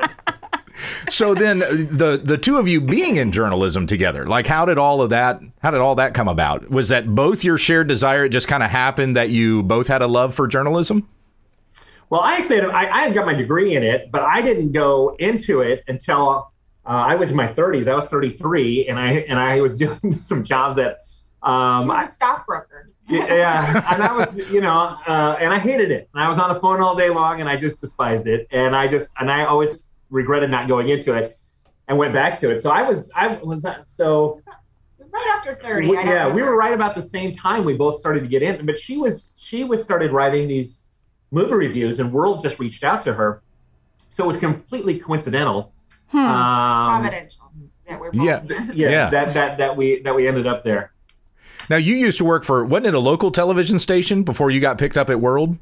So 1.10 1.34
then 1.34 1.62
uh, 1.62 1.66
the 1.70 2.20
the 2.22 2.38
two 2.38 2.56
of 2.56 2.68
you 2.68 2.80
being 2.80 3.16
in 3.16 3.32
journalism 3.32 3.86
together, 3.86 4.26
like 4.26 4.46
how 4.46 4.64
did 4.64 4.78
all 4.78 5.02
of 5.02 5.10
that 5.10 5.40
how 5.60 5.70
did 5.70 5.80
all 5.80 5.94
that 5.96 6.14
come 6.14 6.28
about? 6.28 6.70
Was 6.70 6.88
that 6.88 7.14
both 7.14 7.44
your 7.44 7.58
shared 7.58 7.88
desire? 7.88 8.24
It 8.24 8.30
just 8.30 8.48
kind 8.48 8.62
of 8.62 8.70
happened 8.70 9.16
that 9.16 9.30
you 9.30 9.62
both 9.62 9.88
had 9.88 10.02
a 10.02 10.06
love 10.06 10.34
for 10.34 10.46
journalism? 10.46 11.08
Well, 12.10 12.20
I 12.22 12.36
actually 12.36 12.56
had, 12.56 12.70
I, 12.70 13.00
I 13.00 13.02
had 13.02 13.14
got 13.14 13.26
my 13.26 13.34
degree 13.34 13.76
in 13.76 13.82
it, 13.82 14.10
but 14.10 14.22
I 14.22 14.40
didn't 14.40 14.72
go 14.72 15.14
into 15.18 15.60
it 15.60 15.84
until 15.88 16.52
uh, 16.86 16.90
I 16.90 17.16
was 17.16 17.30
in 17.30 17.36
my 17.36 17.46
30s. 17.46 17.86
I 17.86 17.94
was 17.94 18.06
33, 18.06 18.88
and 18.88 18.98
I 18.98 19.10
and 19.28 19.38
I 19.38 19.60
was 19.60 19.76
doing 20.02 20.12
some 20.12 20.42
jobs 20.42 20.78
at. 20.78 20.98
Um, 21.42 21.90
I, 21.90 22.00
was 22.00 22.10
a 22.10 22.14
stockbroker. 22.14 22.90
yeah, 23.08 23.94
and 23.94 24.02
I 24.02 24.12
was, 24.12 24.36
you 24.50 24.60
know, 24.60 24.96
uh, 25.06 25.36
and 25.40 25.52
I 25.52 25.58
hated 25.58 25.90
it. 25.90 26.10
And 26.12 26.22
I 26.22 26.28
was 26.28 26.38
on 26.38 26.52
the 26.52 26.58
phone 26.60 26.80
all 26.80 26.94
day 26.94 27.10
long, 27.10 27.40
and 27.40 27.48
I 27.48 27.56
just 27.56 27.80
despised 27.80 28.26
it. 28.26 28.46
And 28.50 28.74
I 28.74 28.86
just, 28.86 29.12
and 29.18 29.30
I 29.30 29.44
always 29.44 29.87
regretted 30.10 30.50
not 30.50 30.68
going 30.68 30.88
into 30.88 31.14
it, 31.14 31.36
and 31.88 31.96
went 31.98 32.12
back 32.14 32.36
to 32.38 32.50
it. 32.50 32.58
So 32.62 32.70
I 32.70 32.82
was, 32.82 33.10
I 33.14 33.38
was 33.42 33.64
not 33.64 33.88
so. 33.88 34.40
Right 35.10 35.26
after 35.36 35.54
thirty. 35.54 35.88
We- 35.88 35.96
I 35.96 36.02
don't 36.04 36.12
yeah, 36.12 36.34
we 36.34 36.42
were 36.42 36.56
right 36.56 36.74
about 36.74 36.94
the 36.94 37.02
same 37.02 37.32
time. 37.32 37.64
We 37.64 37.74
both 37.74 37.96
started 37.96 38.20
to 38.20 38.26
get 38.28 38.42
in, 38.42 38.66
but 38.66 38.76
she 38.78 38.98
was 38.98 39.40
she 39.42 39.64
was 39.64 39.82
started 39.82 40.12
writing 40.12 40.46
these 40.48 40.90
movie 41.30 41.54
reviews, 41.54 41.98
and 41.98 42.12
World 42.12 42.40
just 42.42 42.58
reached 42.58 42.84
out 42.84 43.00
to 43.02 43.14
her. 43.14 43.42
So 44.10 44.24
it 44.24 44.26
was 44.26 44.36
completely 44.36 44.98
coincidental. 44.98 45.72
Hmm. 46.08 46.18
Um, 46.18 47.00
providential 47.02 47.50
that 47.86 47.98
we're 48.00 48.10
Yeah. 48.12 48.42
yeah, 48.46 48.64
Yeah. 48.74 49.10
that 49.10 49.34
that 49.34 49.58
that 49.58 49.76
we 49.76 50.00
that 50.02 50.14
we 50.14 50.28
ended 50.28 50.46
up 50.46 50.62
there. 50.62 50.92
Now 51.70 51.76
you 51.76 51.94
used 51.94 52.18
to 52.18 52.24
work 52.24 52.44
for 52.44 52.64
wasn't 52.64 52.88
it 52.88 52.94
a 52.94 52.98
local 52.98 53.30
television 53.30 53.78
station 53.78 54.24
before 54.24 54.50
you 54.50 54.60
got 54.60 54.76
picked 54.78 54.98
up 54.98 55.08
at 55.10 55.20
World? 55.20 55.56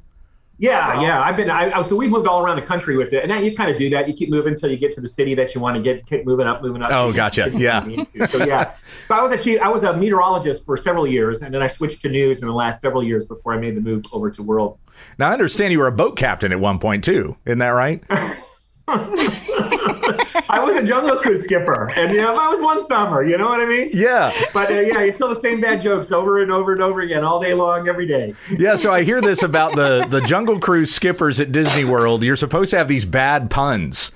Yeah, 0.58 1.00
yeah. 1.02 1.20
I've 1.22 1.36
been. 1.36 1.50
I, 1.50 1.70
I- 1.78 1.82
so 1.82 1.94
we've 1.96 2.10
moved 2.10 2.26
all 2.26 2.40
around 2.42 2.56
the 2.56 2.66
country 2.66 2.96
with 2.96 3.12
it, 3.12 3.22
and 3.22 3.28
now 3.28 3.38
you 3.38 3.54
kind 3.54 3.70
of 3.70 3.76
do 3.76 3.90
that. 3.90 4.08
You 4.08 4.14
keep 4.14 4.30
moving 4.30 4.54
until 4.54 4.70
you 4.70 4.78
get 4.78 4.90
to 4.92 5.00
the 5.02 5.08
city 5.08 5.34
that 5.34 5.54
you 5.54 5.60
want 5.60 5.76
to 5.76 5.82
get. 5.82 6.06
Keep 6.06 6.24
moving 6.24 6.46
up, 6.46 6.62
moving 6.62 6.80
up. 6.82 6.90
Oh, 6.92 7.12
gotcha. 7.12 7.50
Yeah. 7.54 7.84
So 8.30 8.44
yeah. 8.44 8.72
So 9.06 9.14
I 9.14 9.20
was 9.22 9.32
a 9.32 9.36
chief, 9.38 9.60
I 9.60 9.68
was 9.68 9.82
a 9.82 9.94
meteorologist 9.94 10.64
for 10.64 10.76
several 10.78 11.06
years, 11.06 11.42
and 11.42 11.52
then 11.52 11.62
I 11.62 11.66
switched 11.66 12.00
to 12.02 12.08
news 12.08 12.40
in 12.40 12.48
the 12.48 12.54
last 12.54 12.80
several 12.80 13.04
years 13.04 13.26
before 13.26 13.52
I 13.52 13.58
made 13.58 13.76
the 13.76 13.80
move 13.82 14.04
over 14.12 14.30
to 14.30 14.42
World. 14.42 14.78
Now 15.18 15.28
I 15.28 15.32
understand 15.34 15.72
you 15.72 15.78
were 15.78 15.88
a 15.88 15.92
boat 15.92 16.16
captain 16.16 16.52
at 16.52 16.60
one 16.60 16.78
point 16.78 17.04
too. 17.04 17.36
Isn't 17.44 17.58
that 17.58 17.68
right? 17.68 18.02
I 20.48 20.60
was 20.62 20.76
a 20.76 20.82
jungle 20.82 21.16
cruise 21.16 21.44
skipper, 21.44 21.90
and 21.96 22.10
you 22.12 22.22
know, 22.22 22.34
that 22.36 22.50
was 22.50 22.60
one 22.60 22.86
summer. 22.86 23.24
You 23.24 23.38
know 23.38 23.48
what 23.48 23.60
I 23.60 23.66
mean? 23.66 23.90
Yeah. 23.92 24.32
But 24.52 24.70
uh, 24.70 24.80
yeah, 24.80 25.02
you 25.02 25.12
tell 25.12 25.28
the 25.32 25.40
same 25.40 25.60
bad 25.60 25.80
jokes 25.82 26.12
over 26.12 26.42
and 26.42 26.50
over 26.52 26.72
and 26.72 26.82
over 26.82 27.00
again 27.00 27.24
all 27.24 27.40
day 27.40 27.54
long, 27.54 27.88
every 27.88 28.06
day. 28.06 28.34
Yeah, 28.56 28.76
so 28.76 28.92
I 28.92 29.02
hear 29.02 29.20
this 29.20 29.42
about 29.42 29.74
the 29.76 30.06
the 30.08 30.20
Jungle 30.22 30.60
Cruise 30.60 30.94
skippers 30.94 31.40
at 31.40 31.52
Disney 31.52 31.84
World. 31.84 32.22
You're 32.22 32.36
supposed 32.36 32.70
to 32.70 32.78
have 32.78 32.88
these 32.88 33.04
bad 33.04 33.50
puns, 33.50 34.12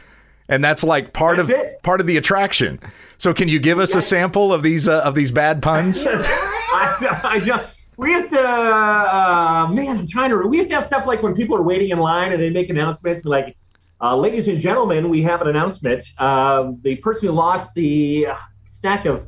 and 0.49 0.63
that's 0.63 0.83
like 0.85 1.13
part 1.13 1.37
That's 1.39 1.51
of 1.51 1.57
it. 1.57 1.83
part 1.83 2.01
of 2.01 2.07
the 2.07 2.17
attraction. 2.17 2.79
So 3.19 3.35
can 3.35 3.49
you 3.49 3.59
give 3.59 3.79
us 3.79 3.95
a 3.95 4.01
sample 4.03 4.53
of 4.53 4.63
these 4.63 4.89
uh, 4.89 5.01
of 5.01 5.15
these 5.15 5.31
bad 5.31 5.63
puns? 5.63 6.07
I, 6.73 7.21
I 7.25 7.41
just, 7.41 7.77
we 7.97 8.13
used 8.13 8.33
to, 8.33 8.41
uh, 8.41 9.69
man, 9.73 9.99
I'm 9.99 10.07
trying 10.07 10.31
to. 10.31 10.37
We 10.47 10.57
used 10.59 10.69
to 10.71 10.77
have 10.77 10.85
stuff 10.87 11.07
like 11.07 11.23
when 11.23 11.35
people 11.35 11.57
are 11.57 11.63
waiting 11.63 11.91
in 11.91 11.99
line 11.99 12.33
and 12.33 12.41
they 12.41 12.49
make 12.49 12.71
announcements 12.71 13.25
like, 13.25 13.57
uh, 14.01 14.17
"Ladies 14.17 14.49
and 14.49 14.59
gentlemen, 14.59 15.09
we 15.09 15.23
have 15.23 15.41
an 15.41 15.49
announcement. 15.49 16.05
Uh, 16.19 16.73
the 16.83 16.97
person 16.97 17.29
who 17.29 17.35
lost 17.35 17.75
the 17.75 18.29
stack 18.69 19.07
of 19.07 19.27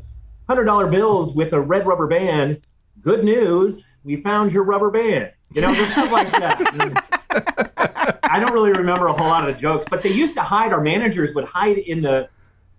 hundred 0.48 0.64
dollar 0.64 0.86
bills 0.86 1.34
with 1.34 1.52
a 1.52 1.60
red 1.60 1.86
rubber 1.86 2.06
band. 2.06 2.60
Good 3.00 3.24
news, 3.24 3.82
we 4.04 4.16
found 4.16 4.52
your 4.52 4.64
rubber 4.64 4.90
band. 4.90 5.32
You 5.52 5.62
know, 5.62 5.74
just 5.74 5.92
stuff 5.92 6.10
like 6.10 6.30
that. 6.30 8.20
I 8.24 8.40
don't 8.40 8.52
really 8.52 8.72
remember 8.72 9.06
a 9.06 9.12
whole 9.12 9.28
lot 9.28 9.48
of 9.48 9.54
the 9.54 9.60
jokes, 9.60 9.84
but 9.88 10.02
they 10.02 10.10
used 10.10 10.34
to 10.34 10.42
hide. 10.42 10.72
Our 10.72 10.80
managers 10.80 11.34
would 11.34 11.44
hide 11.44 11.78
in 11.78 12.00
the 12.00 12.28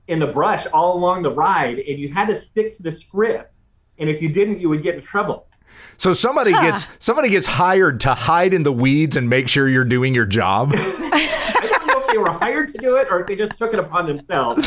in 0.08 0.20
the 0.20 0.28
brush 0.28 0.66
all 0.74 0.98
along 0.98 1.24
the 1.24 1.32
ride, 1.32 1.80
and 1.80 2.00
you 2.00 2.10
had 2.10 2.28
to 2.28 2.36
stick 2.36 2.76
to 2.78 2.84
the 2.84 2.92
script. 2.92 3.58
And 4.00 4.10
if 4.10 4.22
you 4.22 4.30
didn't, 4.30 4.60
you 4.60 4.70
would 4.70 4.82
get 4.82 4.96
in 4.96 5.02
trouble. 5.02 5.48
So 5.98 6.14
somebody 6.14 6.52
huh. 6.52 6.62
gets 6.62 6.88
somebody 7.00 7.30
gets 7.30 7.46
hired 7.46 8.00
to 8.02 8.14
hide 8.14 8.54
in 8.54 8.64
the 8.64 8.72
weeds 8.72 9.16
and 9.16 9.30
make 9.30 9.48
sure 9.48 9.70
you're 9.70 9.86
doing 9.86 10.16
your 10.16 10.26
job. 10.26 10.74
they 12.14 12.20
were 12.20 12.30
hired 12.30 12.72
to 12.72 12.78
do 12.78 12.98
it 12.98 13.08
or 13.10 13.22
if 13.22 13.28
they 13.28 13.36
just 13.36 13.58
took 13.58 13.74
it 13.74 13.80
upon 13.80 14.06
themselves. 14.06 14.66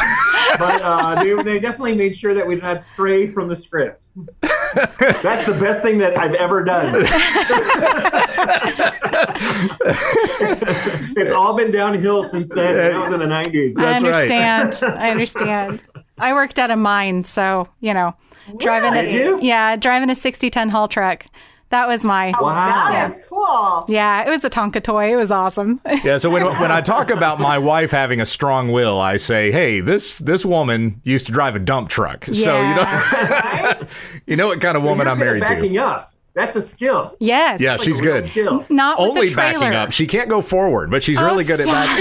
but 0.59 0.83
uh, 0.83 1.23
they, 1.23 1.35
they 1.43 1.59
definitely 1.61 1.95
made 1.95 2.17
sure 2.17 2.35
that 2.35 2.47
we 2.47 2.57
did 2.57 2.65
not 2.65 2.83
stray 2.83 3.31
from 3.31 3.49
the 3.49 3.55
script. 3.55 4.05
That's 4.43 5.47
the 5.47 5.57
best 5.61 5.83
thing 5.83 5.99
that 5.99 6.19
I've 6.19 6.35
ever 6.35 6.65
done. 6.65 6.93
it's 11.17 11.33
all 11.33 11.57
been 11.57 11.71
downhill 11.71 12.29
since 12.29 12.49
then. 12.49 12.75
That 12.75 13.11
was 13.11 13.13
in 13.13 13.21
the 13.21 13.35
90s. 13.35 13.75
That's 13.75 14.03
I 14.03 14.07
understand. 14.07 14.83
Right. 14.83 15.03
I 15.03 15.11
understand. 15.11 15.85
I 16.19 16.33
worked 16.33 16.59
at 16.59 16.71
a 16.71 16.77
mine, 16.77 17.25
so, 17.25 17.69
you 17.81 17.95
know, 17.95 18.17
driving 18.59 18.95
a, 18.95 19.41
yeah, 19.41 19.77
driving 19.77 20.11
a 20.11 20.17
60 20.17 20.51
ton 20.51 20.69
haul 20.69 20.89
truck 20.89 21.27
that 21.71 21.89
was 21.89 22.05
my 22.05 22.33
oh, 22.39 22.45
wow. 22.45 22.91
That 22.93 23.13
is 23.13 23.25
cool. 23.27 23.87
Yeah, 23.89 24.25
it 24.25 24.31
was 24.31 24.45
a 24.45 24.51
Tonka 24.51 24.83
toy. 24.83 25.13
It 25.13 25.17
was 25.17 25.33
awesome. 25.33 25.81
yeah. 26.05 26.19
So 26.19 26.31
when 26.31 26.45
when 26.45 26.71
I 26.71 26.81
talk 26.81 27.11
about 27.17 27.41
my 27.41 27.59
wife 27.59 27.91
having 27.91 28.21
a 28.21 28.27
strong 28.27 28.71
will, 28.71 29.01
I 29.01 29.17
say, 29.17 29.51
hey, 29.51 29.81
this 29.81 30.19
this 30.19 30.45
woman 30.45 31.01
used 31.05 31.27
to 31.27 31.33
drive 31.33 31.57
a 31.57 31.59
dump 31.59 31.89
truck. 31.89 32.29
Yeah. 32.29 32.35
So 32.35 32.63
you 32.63 32.75
know, 32.75 33.89
you 34.27 34.37
know 34.37 34.47
what 34.47 34.61
kind 34.61 34.77
of 34.77 34.85
woman 34.85 35.09
I'm 35.09 35.19
married 35.19 35.41
backing 35.41 35.75
to. 35.75 35.81
up. 35.81 36.13
That's 36.35 36.55
a 36.55 36.61
skill. 36.61 37.17
Yes. 37.19 37.63
Yeah, 37.63 37.73
like 37.73 37.81
she's 37.81 38.01
good. 38.01 38.27
Skill. 38.27 38.67
Not 38.69 39.01
only 39.01 39.35
backing 39.35 39.75
up. 39.75 39.91
She 39.91 40.07
can't 40.07 40.29
go 40.29 40.43
forward, 40.43 40.91
but 40.91 41.03
she's 41.03 41.19
oh, 41.19 41.25
really 41.25 41.45
good 41.45 41.61
stop. 41.61 41.89
at 41.89 42.01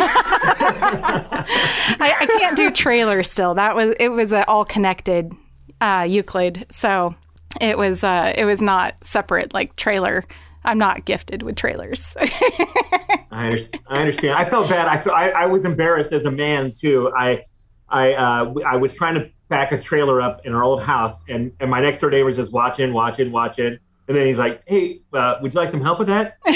backing. 0.59 2.01
I, 2.01 2.15
I, 2.19 2.25
can't 2.25 2.57
do 2.57 2.69
trailer 2.69 3.23
still. 3.23 3.53
That 3.53 3.77
was 3.77 3.95
it 3.97 4.09
was 4.09 4.33
all 4.33 4.65
connected 4.65 5.31
uh, 5.79 6.05
Euclid. 6.07 6.65
So 6.69 7.15
it 7.61 7.77
was 7.77 8.03
uh, 8.03 8.33
it 8.35 8.45
was 8.45 8.61
not 8.61 8.95
separate 9.03 9.53
like 9.53 9.75
trailer. 9.75 10.25
I'm 10.63 10.77
not 10.77 11.05
gifted 11.05 11.43
with 11.43 11.55
trailers. 11.55 12.15
I, 12.19 13.21
understand, 13.31 13.83
I 13.87 13.99
understand. 13.99 14.33
I 14.33 14.49
felt 14.49 14.67
bad. 14.67 14.87
I 14.87 14.95
so 14.95 15.11
I, 15.11 15.29
I 15.29 15.45
was 15.45 15.63
embarrassed 15.63 16.11
as 16.11 16.25
a 16.25 16.31
man 16.31 16.73
too. 16.73 17.11
I 17.15 17.43
I 17.89 18.13
uh, 18.13 18.53
I 18.65 18.75
was 18.75 18.93
trying 18.93 19.15
to 19.15 19.29
pack 19.49 19.71
a 19.71 19.79
trailer 19.79 20.21
up 20.21 20.45
in 20.45 20.53
our 20.53 20.63
old 20.63 20.81
house, 20.81 21.23
and 21.29 21.51
and 21.59 21.69
my 21.69 21.79
next 21.81 21.99
door 21.99 22.09
neighbor 22.09 22.25
was 22.25 22.35
just 22.35 22.51
watching, 22.51 22.93
watching, 22.93 23.31
watching, 23.31 23.77
and 24.07 24.17
then 24.17 24.25
he's 24.25 24.39
like, 24.39 24.63
"Hey, 24.67 25.01
uh, 25.13 25.35
would 25.41 25.53
you 25.53 25.59
like 25.59 25.69
some 25.69 25.81
help 25.81 25.99
with 25.99 26.07
that?" 26.07 26.37
and 26.45 26.55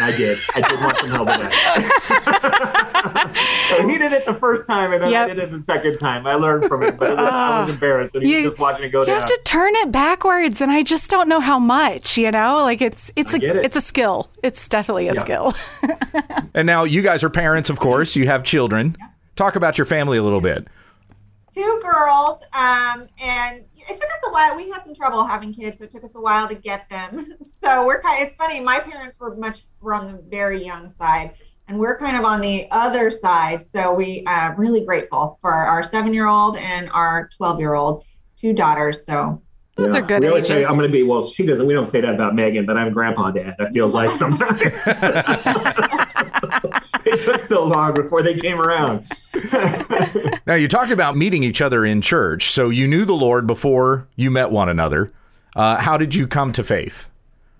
I 0.00 0.14
did. 0.16 0.38
I 0.54 0.60
did 0.60 0.80
want 0.80 0.98
some 0.98 1.08
help 1.10 1.26
with 1.26 1.38
that. 1.38 2.88
so 3.68 3.88
he 3.88 3.98
did 3.98 4.12
it 4.12 4.26
the 4.26 4.34
first 4.34 4.66
time, 4.66 4.92
and 4.92 5.02
then 5.02 5.10
yep. 5.10 5.30
I 5.30 5.34
did 5.34 5.38
it 5.38 5.50
the 5.50 5.60
second 5.60 5.98
time. 5.98 6.26
I 6.26 6.34
learned 6.34 6.66
from 6.66 6.82
it, 6.82 6.98
but 6.98 7.10
it 7.10 7.16
was, 7.16 7.28
uh, 7.28 7.30
I 7.30 7.60
was 7.60 7.70
ah. 7.70 7.72
embarrassed, 7.72 8.14
and 8.14 8.24
he 8.24 8.30
you, 8.30 8.42
was 8.44 8.52
just 8.52 8.60
watching 8.60 8.84
it 8.84 8.90
go 8.90 9.00
you 9.00 9.06
down. 9.06 9.14
You 9.14 9.20
have 9.20 9.26
to 9.26 9.40
turn 9.44 9.74
it 9.76 9.92
backwards, 9.92 10.60
and 10.60 10.70
I 10.70 10.82
just 10.82 11.10
don't 11.10 11.28
know 11.28 11.40
how 11.40 11.58
much. 11.58 12.16
You 12.16 12.30
know, 12.30 12.62
like 12.62 12.80
it's 12.80 13.10
it's 13.16 13.34
a 13.34 13.36
it. 13.36 13.64
it's 13.64 13.76
a 13.76 13.80
skill. 13.80 14.30
It's 14.42 14.68
definitely 14.68 15.08
a 15.08 15.14
skill. 15.14 15.54
and 16.54 16.66
now 16.66 16.84
you 16.84 17.02
guys 17.02 17.22
are 17.24 17.30
parents, 17.30 17.70
of 17.70 17.78
course. 17.78 18.16
You 18.16 18.26
have 18.26 18.42
children. 18.42 18.96
Talk 19.36 19.56
about 19.56 19.78
your 19.78 19.86
family 19.86 20.18
a 20.18 20.22
little 20.22 20.40
bit. 20.40 20.68
Two 21.54 21.80
girls, 21.82 22.40
um, 22.52 23.08
and 23.20 23.64
it 23.88 23.96
took 23.96 24.04
us 24.04 24.20
a 24.26 24.32
while. 24.32 24.56
We 24.56 24.70
had 24.70 24.82
some 24.84 24.94
trouble 24.94 25.24
having 25.24 25.52
kids, 25.52 25.78
so 25.78 25.84
it 25.84 25.90
took 25.90 26.04
us 26.04 26.14
a 26.14 26.20
while 26.20 26.48
to 26.48 26.54
get 26.54 26.88
them. 26.88 27.34
So 27.62 27.86
we're 27.86 28.02
kind. 28.02 28.20
Of, 28.20 28.26
it's 28.26 28.36
funny. 28.36 28.58
My 28.58 28.80
parents 28.80 29.20
were 29.20 29.36
much 29.36 29.60
were 29.80 29.94
on 29.94 30.08
the 30.08 30.20
very 30.28 30.64
young 30.64 30.90
side, 30.90 31.34
and 31.72 31.80
we're 31.80 31.96
kind 31.96 32.18
of 32.18 32.24
on 32.24 32.42
the 32.42 32.70
other 32.70 33.10
side. 33.10 33.64
So 33.64 33.94
we 33.94 34.24
are 34.26 34.52
uh, 34.52 34.56
really 34.56 34.84
grateful 34.84 35.38
for 35.40 35.52
our 35.52 35.82
seven 35.82 36.12
year 36.12 36.26
old 36.26 36.58
and 36.58 36.90
our 36.90 37.30
twelve 37.34 37.58
year 37.58 37.72
old, 37.72 38.04
two 38.36 38.52
daughters. 38.52 39.06
So 39.06 39.40
those 39.76 39.94
yeah. 39.94 40.00
are 40.00 40.02
good. 40.02 40.22
We 40.22 40.28
always 40.28 40.46
say 40.46 40.64
I'm 40.64 40.74
going 40.74 40.86
to 40.86 40.92
be. 40.92 41.02
Well, 41.02 41.26
she 41.26 41.46
doesn't. 41.46 41.66
We 41.66 41.72
don't 41.72 41.86
say 41.86 42.02
that 42.02 42.14
about 42.14 42.34
Megan, 42.34 42.66
but 42.66 42.76
I'm 42.76 42.92
grandpa 42.92 43.30
dad. 43.30 43.56
That 43.58 43.72
feels 43.72 43.94
like 43.94 44.10
sometimes. 44.12 44.60
it 47.06 47.24
took 47.24 47.40
so 47.40 47.64
long 47.64 47.94
before 47.94 48.22
they 48.22 48.34
came 48.34 48.60
around. 48.60 49.08
now 50.46 50.54
you 50.54 50.68
talked 50.68 50.90
about 50.90 51.16
meeting 51.16 51.42
each 51.42 51.62
other 51.62 51.86
in 51.86 52.02
church, 52.02 52.50
so 52.50 52.68
you 52.68 52.86
knew 52.86 53.06
the 53.06 53.14
Lord 53.14 53.46
before 53.46 54.08
you 54.14 54.30
met 54.30 54.50
one 54.50 54.68
another. 54.68 55.10
Uh, 55.56 55.80
how 55.80 55.96
did 55.96 56.14
you 56.14 56.26
come 56.26 56.52
to 56.52 56.62
faith? 56.62 57.08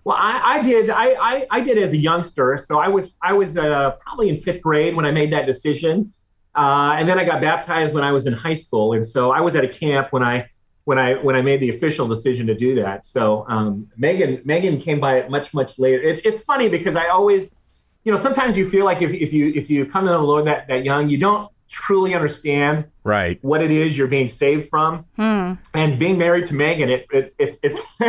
Well, 0.04 0.16
I, 0.18 0.58
I 0.58 0.62
did. 0.62 0.90
I, 0.90 1.06
I, 1.10 1.46
I, 1.50 1.60
did 1.60 1.78
as 1.78 1.92
a 1.92 1.96
youngster. 1.96 2.58
So 2.58 2.78
I 2.78 2.88
was 2.88 3.14
I 3.22 3.32
was 3.32 3.56
uh, 3.56 3.92
probably 4.00 4.28
in 4.28 4.36
fifth 4.36 4.60
grade 4.60 4.96
when 4.96 5.06
I 5.06 5.12
made 5.12 5.32
that 5.32 5.46
decision, 5.46 6.12
uh, 6.56 6.96
and 6.98 7.08
then 7.08 7.20
I 7.20 7.24
got 7.24 7.40
baptized 7.40 7.94
when 7.94 8.02
I 8.02 8.10
was 8.10 8.26
in 8.26 8.32
high 8.32 8.54
school. 8.54 8.94
And 8.94 9.06
so 9.06 9.30
I 9.30 9.40
was 9.40 9.54
at 9.54 9.64
a 9.64 9.68
camp 9.68 10.08
when 10.10 10.24
I 10.24 10.48
when 10.84 10.98
I 10.98 11.14
when 11.14 11.36
I 11.36 11.42
made 11.42 11.60
the 11.60 11.68
official 11.68 12.08
decision 12.08 12.46
to 12.48 12.54
do 12.54 12.74
that. 12.76 13.04
So 13.04 13.46
um, 13.48 13.88
Megan 13.96 14.42
Megan 14.44 14.78
came 14.78 14.98
by 14.98 15.18
it 15.18 15.30
much 15.30 15.54
much 15.54 15.78
later. 15.78 16.02
It's 16.02 16.20
it's 16.22 16.40
funny 16.40 16.68
because 16.68 16.96
I 16.96 17.08
always, 17.08 17.58
you 18.02 18.10
know, 18.10 18.18
sometimes 18.18 18.56
you 18.56 18.68
feel 18.68 18.84
like 18.84 19.02
if, 19.02 19.14
if 19.14 19.32
you 19.32 19.52
if 19.54 19.70
you 19.70 19.86
come 19.86 20.06
to 20.06 20.10
the 20.12 20.18
Lord 20.18 20.46
that 20.46 20.66
that 20.66 20.84
young, 20.84 21.08
you 21.08 21.18
don't 21.18 21.51
truly 21.72 22.14
understand 22.14 22.84
right 23.02 23.38
what 23.42 23.62
it 23.62 23.70
is 23.70 23.96
you're 23.96 24.06
being 24.06 24.28
saved 24.28 24.68
from. 24.68 25.06
Hmm. 25.16 25.54
And 25.74 25.98
being 25.98 26.18
married 26.18 26.44
to 26.46 26.54
Megan, 26.54 26.90
it, 26.90 27.06
it 27.10 27.32
it's 27.38 27.58
it's. 27.62 27.76
no, 28.00 28.08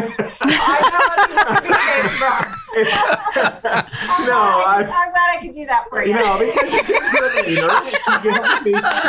I'm, 4.66 4.84
I'm 4.84 4.86
glad 4.86 5.16
I 5.16 5.38
could 5.42 5.54
do 5.54 5.66
that 5.66 5.86
for 5.90 6.04
you. 6.04 6.14
No, 6.14 6.40
because 6.40 7.48
you 7.48 7.62
know, 7.62 7.70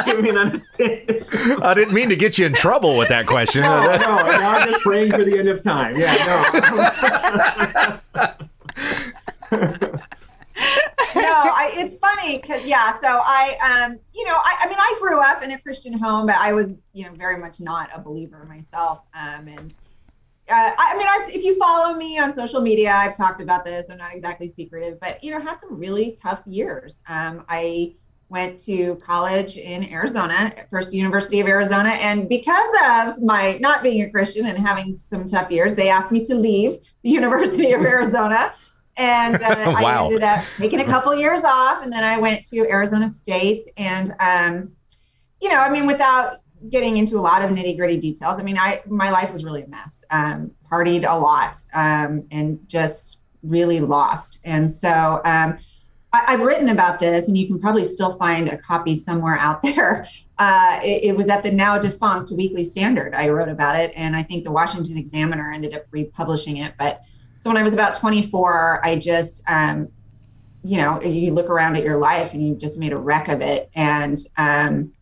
give 0.04 0.20
me 0.22 0.30
an 0.30 0.38
understanding. 0.38 1.24
I 1.62 1.74
didn't 1.74 1.94
mean 1.94 2.08
to 2.08 2.16
get 2.16 2.38
you 2.38 2.46
in 2.46 2.52
trouble 2.52 2.96
with 2.96 3.08
that 3.08 3.26
question. 3.26 3.62
no, 3.62 3.82
no, 3.82 3.96
now 3.96 4.52
I'm 4.52 4.68
just 4.68 4.82
praying 4.82 5.10
for 5.10 5.24
the 5.24 5.36
end 5.38 5.48
of 5.48 5.60
time. 5.62 5.98
Yeah, 5.98 7.98
no 9.50 9.50
no, 10.56 11.22
I, 11.22 11.72
it's 11.74 11.98
funny 11.98 12.36
because 12.36 12.64
yeah. 12.64 12.98
So 13.00 13.08
I, 13.08 13.56
um, 13.62 13.98
you 14.14 14.24
know, 14.24 14.36
I, 14.36 14.58
I, 14.62 14.68
mean, 14.68 14.78
I 14.78 14.96
grew 15.00 15.20
up 15.20 15.42
in 15.42 15.52
a 15.52 15.58
Christian 15.58 15.92
home, 15.92 16.26
but 16.26 16.36
I 16.36 16.52
was, 16.52 16.80
you 16.92 17.04
know, 17.04 17.12
very 17.14 17.38
much 17.38 17.60
not 17.60 17.90
a 17.92 18.00
believer 18.00 18.44
myself. 18.44 19.00
Um, 19.14 19.48
and 19.48 19.76
uh, 20.48 20.72
I 20.76 20.96
mean, 20.96 21.06
I've, 21.08 21.28
if 21.30 21.42
you 21.42 21.58
follow 21.58 21.94
me 21.94 22.18
on 22.18 22.32
social 22.34 22.60
media, 22.60 22.92
I've 22.92 23.16
talked 23.16 23.40
about 23.40 23.64
this. 23.64 23.86
I'm 23.90 23.98
not 23.98 24.14
exactly 24.14 24.48
secretive, 24.48 25.00
but 25.00 25.22
you 25.24 25.32
know, 25.32 25.40
had 25.40 25.58
some 25.58 25.78
really 25.78 26.16
tough 26.20 26.42
years. 26.46 26.98
Um, 27.08 27.44
I 27.48 27.94
went 28.28 28.58
to 28.58 28.96
college 28.96 29.56
in 29.56 29.84
Arizona, 29.90 30.52
First 30.70 30.92
University 30.92 31.40
of 31.40 31.46
Arizona, 31.46 31.90
and 31.90 32.28
because 32.28 32.74
of 32.84 33.22
my 33.22 33.58
not 33.58 33.82
being 33.82 34.02
a 34.02 34.10
Christian 34.10 34.46
and 34.46 34.58
having 34.58 34.94
some 34.94 35.26
tough 35.26 35.50
years, 35.50 35.74
they 35.74 35.88
asked 35.88 36.12
me 36.12 36.24
to 36.24 36.34
leave 36.34 36.78
the 37.02 37.10
University 37.10 37.72
of 37.72 37.80
Arizona 37.94 38.54
and 38.96 39.36
uh, 39.36 39.54
wow. 39.80 40.04
I 40.04 40.04
ended 40.04 40.22
up 40.22 40.44
taking 40.56 40.80
a 40.80 40.84
couple 40.84 41.14
years 41.14 41.44
off, 41.44 41.82
and 41.82 41.92
then 41.92 42.04
I 42.04 42.18
went 42.18 42.44
to 42.50 42.60
Arizona 42.68 43.08
State. 43.08 43.60
And 43.76 44.14
um, 44.20 44.72
you 45.40 45.48
know, 45.48 45.56
I 45.56 45.70
mean, 45.70 45.86
without 45.86 46.38
getting 46.70 46.96
into 46.96 47.16
a 47.16 47.20
lot 47.20 47.42
of 47.42 47.50
nitty 47.50 47.76
gritty 47.76 47.98
details, 47.98 48.38
I 48.38 48.42
mean, 48.42 48.58
I 48.58 48.82
my 48.86 49.10
life 49.10 49.32
was 49.32 49.44
really 49.44 49.62
a 49.62 49.68
mess. 49.68 50.02
Um, 50.10 50.52
partied 50.70 51.04
a 51.08 51.18
lot, 51.18 51.56
um, 51.74 52.24
and 52.30 52.58
just 52.68 53.18
really 53.42 53.80
lost. 53.80 54.40
And 54.44 54.70
so 54.70 55.20
um, 55.24 55.58
I, 56.12 56.32
have 56.32 56.40
written 56.40 56.68
about 56.70 57.00
this, 57.00 57.28
and 57.28 57.36
you 57.36 57.46
can 57.46 57.60
probably 57.60 57.84
still 57.84 58.16
find 58.16 58.48
a 58.48 58.56
copy 58.56 58.94
somewhere 58.94 59.36
out 59.36 59.62
there. 59.62 60.06
Uh, 60.38 60.80
it, 60.82 61.04
it 61.04 61.16
was 61.16 61.28
at 61.28 61.42
the 61.42 61.50
now 61.50 61.78
defunct 61.78 62.30
Weekly 62.30 62.64
Standard. 62.64 63.14
I 63.14 63.28
wrote 63.28 63.48
about 63.48 63.78
it, 63.78 63.92
and 63.96 64.16
I 64.16 64.22
think 64.22 64.44
the 64.44 64.52
Washington 64.52 64.96
Examiner 64.96 65.52
ended 65.52 65.74
up 65.74 65.84
republishing 65.90 66.58
it, 66.58 66.74
but 66.78 67.02
so 67.44 67.50
when 67.50 67.58
I 67.58 67.62
was 67.62 67.74
about 67.74 68.00
24, 68.00 68.80
I 68.82 68.96
just, 68.96 69.42
um, 69.50 69.88
you 70.62 70.78
know, 70.78 71.02
you 71.02 71.30
look 71.34 71.50
around 71.50 71.76
at 71.76 71.84
your 71.84 71.98
life 71.98 72.32
and 72.32 72.42
you 72.42 72.54
just 72.54 72.78
made 72.78 72.94
a 72.94 72.96
wreck 72.96 73.28
of 73.28 73.42
it. 73.42 73.68
And 73.74 74.16
um, 74.38 74.92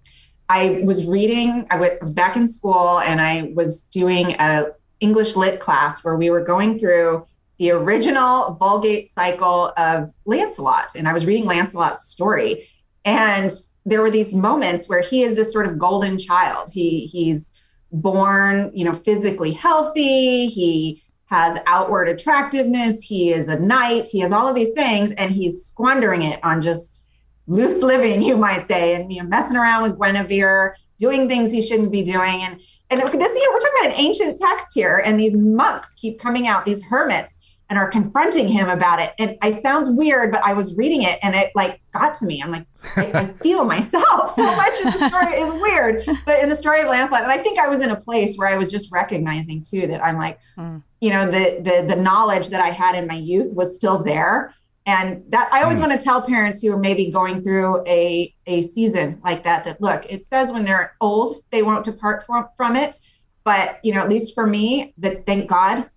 I 0.49 0.83
was 0.83 1.07
reading, 1.07 1.69
I, 1.71 1.75
w- 1.77 1.93
I 1.93 2.03
was 2.03 2.13
back 2.13 2.37
in 2.37 2.49
school 2.49 2.99
and 2.99 3.21
I 3.21 3.53
was 3.55 3.83
doing 3.83 4.35
a 4.41 4.73
English 4.99 5.37
lit 5.37 5.61
class 5.61 6.03
where 6.03 6.17
we 6.17 6.31
were 6.31 6.43
going 6.43 6.81
through 6.81 7.25
the 7.59 7.71
original 7.71 8.55
Vulgate 8.55 9.15
cycle 9.15 9.73
of 9.77 10.13
Lancelot. 10.25 10.97
And 10.97 11.07
I 11.07 11.13
was 11.13 11.25
reading 11.25 11.45
Lancelot's 11.45 12.07
story. 12.07 12.69
And 13.05 13.53
there 13.87 14.01
were 14.01 14.11
these 14.11 14.33
moments 14.33 14.89
where 14.89 15.01
he 15.01 15.23
is 15.23 15.37
this 15.37 15.53
sort 15.53 15.69
of 15.69 15.79
golden 15.79 16.19
child. 16.19 16.71
He 16.73 17.07
he's 17.07 17.55
born, 17.93 18.73
you 18.75 18.85
know, 18.85 18.95
physically 18.95 19.53
healthy. 19.53 20.49
He 20.49 21.05
has 21.33 21.59
outward 21.67 22.11
attractiveness. 22.11 23.01
He 23.01 23.33
is 23.33 23.49
a 23.49 23.59
knight. 23.59 24.07
He 24.07 24.21
has 24.21 24.33
all 24.33 24.47
of 24.47 24.55
these 24.55 24.73
things, 24.73 25.15
and 25.15 25.31
he's 25.31 25.65
squandering 25.65 26.25
it 26.25 26.39
on 26.45 26.61
just 26.61 27.05
loose 27.47 27.83
living, 27.83 28.21
you 28.21 28.37
might 28.37 28.69
say, 28.69 28.95
and 28.95 29.11
you 29.11 29.23
know, 29.23 29.29
messing 29.31 29.57
around 29.57 29.83
with 29.83 29.99
Guinevere, 29.99 30.77
doing 30.99 31.29
things 31.29 31.51
he 31.51 31.67
shouldn't 31.67 31.91
be 31.91 32.03
doing. 32.03 32.43
And 32.43 32.61
and 32.91 33.01
this, 33.01 33.33
you 33.35 33.47
know, 33.47 33.51
we're 33.51 33.61
talking 33.61 33.81
about 33.81 33.95
an 33.95 34.05
ancient 34.05 34.39
text 34.39 34.67
here, 34.75 34.99
and 34.99 35.19
these 35.19 35.35
monks 35.35 35.95
keep 35.95 36.21
coming 36.21 36.49
out, 36.49 36.67
these 36.67 36.85
hermits, 36.85 37.41
and 37.73 37.79
are 37.79 37.89
confronting 37.89 38.47
him 38.47 38.69
about 38.69 39.01
it. 39.01 39.15
And 39.19 39.39
it 39.43 39.63
sounds 39.63 39.89
weird, 39.89 40.31
but 40.31 40.45
I 40.45 40.53
was 40.53 40.77
reading 40.77 41.05
it, 41.05 41.19
and 41.23 41.35
it 41.35 41.53
like 41.55 41.81
got 41.95 42.13
to 42.19 42.27
me. 42.27 42.43
I'm 42.43 42.51
like, 42.51 42.67
I, 42.97 43.11
I 43.15 43.27
feel 43.43 43.65
myself 43.65 44.35
so 44.35 44.45
much. 44.45 44.75
The 44.83 45.09
story 45.09 45.41
is 45.41 45.51
weird, 45.55 46.05
but 46.27 46.41
in 46.41 46.51
the 46.51 46.55
story 46.55 46.83
of 46.83 46.89
Lancelot, 46.89 47.23
and 47.23 47.33
I 47.33 47.39
think 47.39 47.59
I 47.59 47.69
was 47.69 47.81
in 47.81 47.89
a 47.89 47.97
place 47.97 48.37
where 48.37 48.47
I 48.47 48.59
was 48.59 48.71
just 48.71 48.93
recognizing 48.93 49.63
too 49.63 49.87
that 49.87 50.05
I'm 50.05 50.19
like, 50.19 50.39
mm. 50.59 50.83
you 51.01 51.09
know, 51.09 51.25
the 51.25 51.63
the 51.63 51.95
the 51.95 51.97
knowledge 51.97 52.51
that 52.51 52.61
I 52.61 52.69
had 52.69 52.95
in 52.95 53.07
my 53.07 53.15
youth 53.15 53.55
was 53.55 53.75
still 53.75 54.03
there 54.03 54.55
and 54.85 55.23
that 55.29 55.49
i 55.53 55.63
always 55.63 55.79
mm. 55.79 55.87
want 55.87 55.97
to 55.97 56.05
tell 56.05 56.21
parents 56.21 56.61
who 56.61 56.73
are 56.73 56.77
maybe 56.77 57.09
going 57.09 57.41
through 57.41 57.81
a, 57.87 58.35
a 58.47 58.63
season 58.63 59.17
like 59.23 59.45
that 59.45 59.65
that 59.65 59.81
look 59.81 60.05
it 60.11 60.25
says 60.25 60.51
when 60.51 60.65
they're 60.65 60.97
old 61.01 61.37
they 61.53 61.63
won't 61.63 61.85
depart 61.85 62.27
from, 62.27 62.49
from 62.57 62.75
it 62.75 62.97
but 63.45 63.79
you 63.85 63.95
know 63.95 64.01
at 64.01 64.09
least 64.09 64.35
for 64.35 64.45
me 64.45 64.93
that 64.99 65.25
thank 65.25 65.49
god 65.49 65.89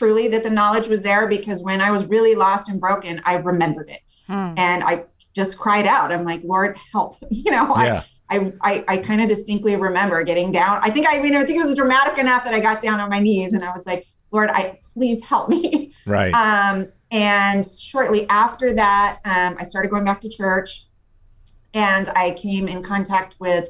truly 0.00 0.28
that 0.28 0.42
the 0.42 0.48
knowledge 0.48 0.88
was 0.88 1.02
there 1.02 1.26
because 1.26 1.60
when 1.60 1.82
i 1.82 1.90
was 1.90 2.06
really 2.06 2.34
lost 2.34 2.70
and 2.70 2.80
broken 2.80 3.20
i 3.26 3.34
remembered 3.34 3.90
it 3.90 4.00
mm. 4.30 4.58
and 4.58 4.82
i 4.82 5.04
just 5.34 5.58
cried 5.58 5.86
out 5.86 6.10
i'm 6.10 6.24
like 6.24 6.40
lord 6.42 6.74
help 6.90 7.18
you 7.30 7.50
know 7.50 7.74
yeah. 7.76 8.02
I, 8.30 8.52
I, 8.62 8.84
I 8.86 8.96
kind 8.98 9.20
of 9.20 9.28
distinctly 9.28 9.74
remember 9.74 10.22
getting 10.22 10.52
down. 10.52 10.78
I 10.82 10.90
think 10.90 11.04
I 11.08 11.18
mean 11.18 11.34
I 11.34 11.44
think 11.44 11.60
it 11.60 11.66
was 11.66 11.74
dramatic 11.74 12.16
enough 12.16 12.44
that 12.44 12.54
I 12.54 12.60
got 12.60 12.80
down 12.80 13.00
on 13.00 13.10
my 13.10 13.18
knees 13.18 13.54
and 13.54 13.64
I 13.64 13.72
was 13.72 13.84
like, 13.86 14.06
Lord, 14.30 14.50
I 14.50 14.78
please 14.94 15.24
help 15.24 15.48
me. 15.48 15.92
Right. 16.06 16.32
Um, 16.32 16.88
and 17.10 17.66
shortly 17.66 18.28
after 18.28 18.72
that, 18.72 19.18
um, 19.24 19.56
I 19.58 19.64
started 19.64 19.90
going 19.90 20.04
back 20.04 20.20
to 20.20 20.28
church 20.28 20.86
and 21.74 22.08
I 22.10 22.30
came 22.32 22.68
in 22.68 22.82
contact 22.82 23.36
with, 23.38 23.68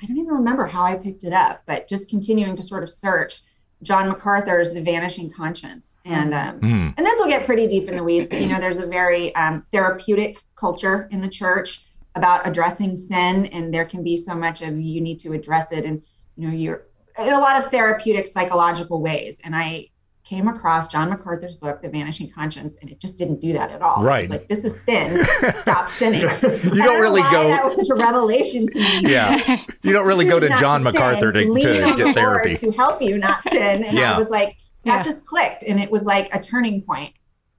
I 0.00 0.06
don't 0.06 0.16
even 0.18 0.32
remember 0.32 0.66
how 0.66 0.84
I 0.84 0.96
picked 0.96 1.24
it 1.24 1.32
up, 1.32 1.62
but 1.66 1.88
just 1.88 2.08
continuing 2.08 2.56
to 2.56 2.62
sort 2.62 2.82
of 2.82 2.90
search 2.90 3.42
John 3.84 4.08
MacArthur's 4.08 4.72
The 4.72 4.82
Vanishing 4.82 5.30
Conscience. 5.30 6.00
And 6.04 6.34
um, 6.34 6.60
mm. 6.60 6.94
and 6.96 7.06
this 7.06 7.18
will 7.18 7.28
get 7.28 7.46
pretty 7.46 7.66
deep 7.66 7.88
in 7.88 7.96
the 7.96 8.02
weeds, 8.02 8.28
but 8.28 8.40
you 8.40 8.48
know, 8.48 8.58
there's 8.58 8.78
a 8.78 8.86
very 8.86 9.34
um, 9.36 9.64
therapeutic 9.72 10.38
culture 10.56 11.08
in 11.10 11.20
the 11.20 11.28
church 11.28 11.86
about 12.14 12.46
addressing 12.46 12.96
sin, 12.96 13.46
and 13.46 13.72
there 13.72 13.84
can 13.84 14.02
be 14.02 14.16
so 14.16 14.34
much 14.34 14.60
of 14.62 14.78
you 14.78 15.00
need 15.00 15.18
to 15.20 15.32
address 15.32 15.72
it, 15.72 15.84
and 15.84 16.02
you 16.36 16.48
know, 16.48 16.54
you're 16.54 16.82
in 17.18 17.32
a 17.32 17.38
lot 17.38 17.62
of 17.62 17.70
therapeutic 17.70 18.26
psychological 18.26 19.00
ways. 19.00 19.40
And 19.44 19.54
I 19.54 19.86
came 20.24 20.48
across 20.48 20.90
John 20.90 21.10
MacArthur's 21.10 21.54
book, 21.54 21.82
The 21.82 21.88
Vanishing 21.90 22.30
Conscience, 22.30 22.78
and 22.80 22.90
it 22.90 22.98
just 22.98 23.18
didn't 23.18 23.40
do 23.40 23.52
that 23.52 23.70
at 23.70 23.82
all. 23.82 24.02
Right. 24.02 24.28
like, 24.28 24.48
this 24.48 24.64
is 24.64 24.80
sin. 24.80 25.22
Stop 25.60 25.90
sinning. 25.90 26.22
you 26.22 26.26
don't, 26.28 26.76
don't 26.76 27.00
really 27.00 27.20
go. 27.22 27.48
That 27.48 27.64
was 27.64 27.76
such 27.76 27.90
a 27.90 27.94
revelation 27.94 28.66
to 28.66 28.78
me. 28.78 29.00
Yeah. 29.10 29.62
You 29.82 29.92
don't 29.92 30.06
really 30.06 30.24
go 30.34 30.40
to 30.40 30.48
John 30.56 30.82
to 30.82 30.92
MacArthur 30.92 31.30
to, 31.30 31.44
to 31.44 31.94
get 31.96 32.14
therapy. 32.14 32.56
To 32.56 32.70
help 32.70 33.02
you 33.02 33.18
not 33.18 33.42
sin. 33.42 33.84
And 33.84 33.96
yeah. 33.96 34.14
I 34.14 34.18
was 34.18 34.30
like, 34.30 34.56
that 34.84 34.96
yeah. 34.96 35.02
just 35.02 35.26
clicked. 35.26 35.62
And 35.62 35.78
it 35.78 35.90
was 35.90 36.04
like 36.04 36.34
a 36.34 36.40
turning 36.40 36.80
point 36.80 37.12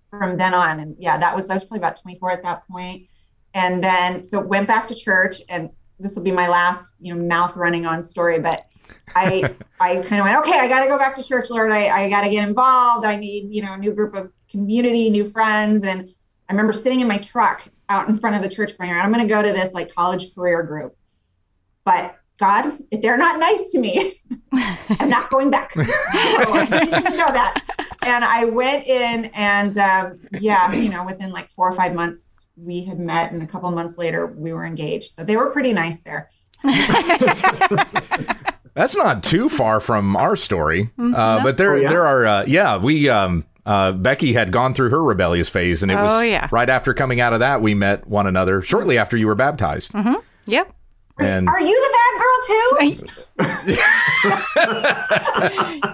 from 0.09 0.37
then 0.37 0.55
on. 0.55 0.79
And 0.79 0.95
yeah, 0.97 1.17
that 1.19 1.35
was, 1.35 1.49
I 1.49 1.53
was 1.53 1.63
probably 1.63 1.79
about 1.79 2.01
24 2.01 2.31
at 2.31 2.43
that 2.43 2.67
point. 2.67 3.07
And 3.53 3.83
then, 3.83 4.23
so 4.23 4.41
went 4.41 4.67
back 4.67 4.87
to 4.87 4.95
church 4.95 5.41
and 5.49 5.69
this 5.99 6.15
will 6.15 6.23
be 6.23 6.31
my 6.31 6.47
last, 6.47 6.93
you 6.99 7.13
know, 7.13 7.23
mouth 7.23 7.55
running 7.55 7.85
on 7.85 8.01
story, 8.01 8.39
but 8.39 8.65
I 9.15 9.55
I 9.79 9.97
kind 9.97 10.19
of 10.19 10.25
went, 10.25 10.37
okay, 10.39 10.59
I 10.59 10.67
got 10.67 10.83
to 10.83 10.87
go 10.87 10.97
back 10.97 11.15
to 11.15 11.23
church, 11.23 11.49
Lord. 11.49 11.71
I, 11.71 12.05
I 12.05 12.09
got 12.09 12.21
to 12.21 12.29
get 12.29 12.47
involved. 12.47 13.05
I 13.05 13.15
need, 13.15 13.53
you 13.53 13.61
know, 13.61 13.73
a 13.73 13.77
new 13.77 13.93
group 13.93 14.15
of 14.15 14.31
community, 14.49 15.09
new 15.09 15.25
friends. 15.25 15.85
And 15.85 16.09
I 16.49 16.53
remember 16.53 16.73
sitting 16.73 16.99
in 16.99 17.07
my 17.07 17.17
truck 17.17 17.67
out 17.89 18.09
in 18.09 18.17
front 18.17 18.35
of 18.35 18.41
the 18.41 18.49
church 18.49 18.77
praying, 18.77 18.93
I'm 18.93 19.11
going 19.11 19.25
to 19.25 19.33
go 19.33 19.41
to 19.41 19.51
this 19.51 19.73
like 19.73 19.93
college 19.93 20.33
career 20.33 20.63
group. 20.63 20.95
But 21.83 22.15
God, 22.39 22.77
if 22.91 23.01
they're 23.01 23.17
not 23.17 23.39
nice 23.39 23.71
to 23.71 23.79
me, 23.79 24.21
I'm 24.99 25.09
not 25.09 25.29
going 25.29 25.49
back. 25.49 25.71
so 25.73 25.81
I 25.81 26.65
know 27.15 27.31
that. 27.31 27.61
And 28.01 28.23
I 28.23 28.45
went 28.45 28.85
in 28.85 29.25
and 29.33 29.77
um, 29.77 30.19
yeah, 30.39 30.71
you 30.73 30.89
know, 30.89 31.05
within 31.05 31.31
like 31.31 31.49
four 31.51 31.69
or 31.69 31.73
five 31.73 31.93
months, 31.93 32.45
we 32.57 32.83
had 32.83 32.99
met 32.99 33.31
and 33.31 33.41
a 33.41 33.47
couple 33.47 33.69
months 33.71 33.97
later 33.97 34.27
we 34.27 34.53
were 34.53 34.65
engaged. 34.65 35.11
So 35.11 35.23
they 35.23 35.35
were 35.35 35.49
pretty 35.49 35.73
nice 35.73 36.01
there. 36.01 36.29
That's 38.75 38.95
not 38.95 39.23
too 39.23 39.47
far 39.47 39.79
from 39.79 40.15
our 40.17 40.35
story, 40.35 40.91
mm-hmm. 40.99 41.15
uh, 41.15 41.41
but 41.41 41.57
there 41.57 41.73
oh, 41.73 41.77
yeah? 41.77 41.89
there 41.89 42.05
are 42.05 42.25
uh, 42.25 42.45
yeah 42.45 42.77
we 42.77 43.09
um, 43.09 43.45
uh, 43.65 43.93
Becky 43.93 44.33
had 44.33 44.51
gone 44.51 44.73
through 44.73 44.89
her 44.89 45.01
rebellious 45.01 45.49
phase, 45.49 45.81
and 45.81 45.91
it 45.91 45.95
was 45.95 46.11
oh, 46.11 46.19
yeah. 46.19 46.49
right 46.51 46.69
after 46.69 46.93
coming 46.93 47.21
out 47.21 47.33
of 47.33 47.39
that 47.39 47.61
we 47.61 47.73
met 47.73 48.05
one 48.05 48.27
another 48.27 48.61
shortly 48.61 48.97
after 48.97 49.15
you 49.15 49.27
were 49.27 49.35
baptized. 49.35 49.93
Mm-hmm. 49.93 50.15
Yep. 50.45 50.75
And 51.17 51.47
are 51.47 51.61
you 51.61 51.81
the 51.81 51.89
bad 51.95 52.19
girl 52.19 52.35
too? 52.47 52.75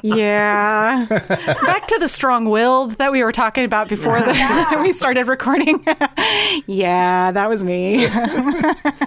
yeah. 0.01 1.05
Back 1.07 1.85
to 1.87 1.99
the 1.99 2.07
strong-willed 2.07 2.93
that 2.93 3.11
we 3.11 3.21
were 3.23 3.31
talking 3.31 3.63
about 3.63 3.87
before 3.87 4.19
the, 4.19 4.77
we 4.81 4.91
started 4.91 5.27
recording. 5.27 5.85
yeah, 6.65 7.31
that 7.31 7.47
was 7.47 7.63
me. 7.63 8.07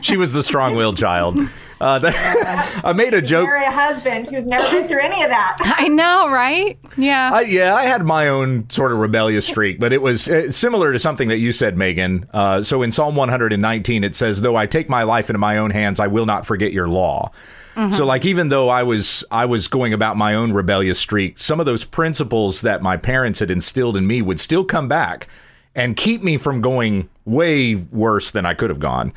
she 0.03 0.17
was 0.17 0.33
the 0.33 0.45
strong-willed 0.45 0.97
child. 0.97 1.37
Uh, 1.81 1.99
that, 1.99 2.81
I 2.85 2.93
made 2.93 3.15
a 3.15 3.23
joke. 3.23 3.49
Marry 3.49 3.65
a 3.67 3.71
husband 3.71 4.29
who's 4.29 4.47
never 4.47 4.69
been 4.71 4.89
through 4.89 5.01
any 5.01 5.23
of 5.23 5.31
that. 5.31 5.59
I 5.79 5.89
know, 5.89 6.29
right? 6.29 6.79
Yeah. 6.97 7.31
I, 7.33 7.41
yeah, 7.43 7.75
I 7.75 7.85
had 7.85 8.05
my 8.05 8.29
own 8.29 8.69
sort 8.71 8.93
of 8.93 8.99
rebellious 8.99 9.47
streak, 9.47 9.81
but 9.81 9.93
it 9.93 10.03
was 10.03 10.29
uh, 10.29 10.51
similar 10.51 10.93
to 10.93 10.99
something 10.99 11.29
that 11.29 11.39
you 11.39 11.53
said, 11.53 11.77
Megan. 11.77 12.27
Uh, 12.33 12.63
so 12.63 12.83
in 12.83 12.93
Psalm 12.93 13.17
119, 13.17 14.05
it 14.05 14.17
says, 14.17 14.41
"Though 14.41 14.57
I 14.57 14.67
take 14.67 14.89
my 14.89 15.03
life 15.03 15.31
into 15.31 15.39
my 15.39 15.59
own 15.59 15.71
hands, 15.71 16.01
I 16.01 16.07
will 16.07 16.27
not 16.27 16.47
forget 16.47 16.73
your 16.73 16.89
law." 16.89 17.31
Mm-hmm. 17.75 17.93
So 17.93 18.05
like 18.05 18.25
even 18.25 18.49
though 18.49 18.69
I 18.69 18.85
was 18.85 19.25
I 19.31 19.47
was 19.47 19.67
going 19.69 19.93
about 19.93 20.17
my 20.17 20.35
own 20.35 20.53
rebellious 20.53 20.99
streak, 20.99 21.39
some 21.39 21.59
of 21.59 21.67
those 21.67 21.85
principles 21.85 22.61
that 22.61 22.83
my 22.83 22.97
parents 22.97 23.41
had 23.41 23.51
instilled 23.51 23.97
in 23.97 24.07
me 24.07 24.23
would 24.23 24.39
still 24.41 24.65
come 24.65 24.87
back 24.87 25.29
and 25.75 25.97
keep 25.97 26.23
me 26.23 26.37
from 26.37 26.61
going 26.61 27.09
way 27.25 27.75
worse 27.75 28.31
than 28.31 28.47
I 28.47 28.55
could 28.55 28.71
have 28.71 28.79
gone. 28.79 29.13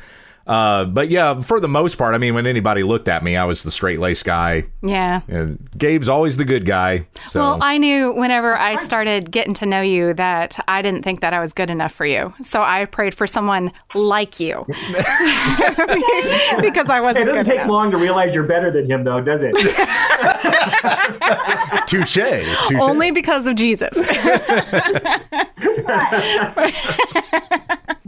Uh, 0.48 0.86
but 0.86 1.10
yeah, 1.10 1.40
for 1.42 1.60
the 1.60 1.68
most 1.68 1.98
part, 1.98 2.14
I 2.14 2.18
mean, 2.18 2.34
when 2.34 2.46
anybody 2.46 2.82
looked 2.82 3.06
at 3.06 3.22
me, 3.22 3.36
I 3.36 3.44
was 3.44 3.62
the 3.62 3.70
straight 3.70 4.00
laced 4.00 4.24
guy. 4.24 4.64
Yeah. 4.82 5.20
And 5.28 5.68
Gabe's 5.76 6.08
always 6.08 6.38
the 6.38 6.46
good 6.46 6.64
guy. 6.64 7.06
So. 7.28 7.40
Well, 7.40 7.58
I 7.62 7.76
knew 7.76 8.14
whenever 8.14 8.56
I 8.56 8.76
started 8.76 9.30
getting 9.30 9.52
to 9.54 9.66
know 9.66 9.82
you 9.82 10.14
that 10.14 10.58
I 10.66 10.80
didn't 10.80 11.02
think 11.02 11.20
that 11.20 11.34
I 11.34 11.40
was 11.40 11.52
good 11.52 11.68
enough 11.68 11.92
for 11.92 12.06
you. 12.06 12.32
So 12.40 12.62
I 12.62 12.86
prayed 12.86 13.12
for 13.14 13.26
someone 13.26 13.72
like 13.94 14.40
you 14.40 14.64
because 16.60 16.88
I 16.88 17.00
wasn't. 17.02 17.28
It 17.28 17.32
doesn't 17.32 17.44
take 17.44 17.56
enough. 17.56 17.68
long 17.68 17.90
to 17.90 17.98
realize 17.98 18.34
you're 18.34 18.44
better 18.44 18.70
than 18.70 18.90
him, 18.90 19.04
though, 19.04 19.20
does 19.20 19.42
it? 19.44 19.54
Touche. 21.86 22.14
Touche. 22.14 22.72
Only 22.80 23.10
because 23.10 23.46
of 23.46 23.54
Jesus. 23.54 23.94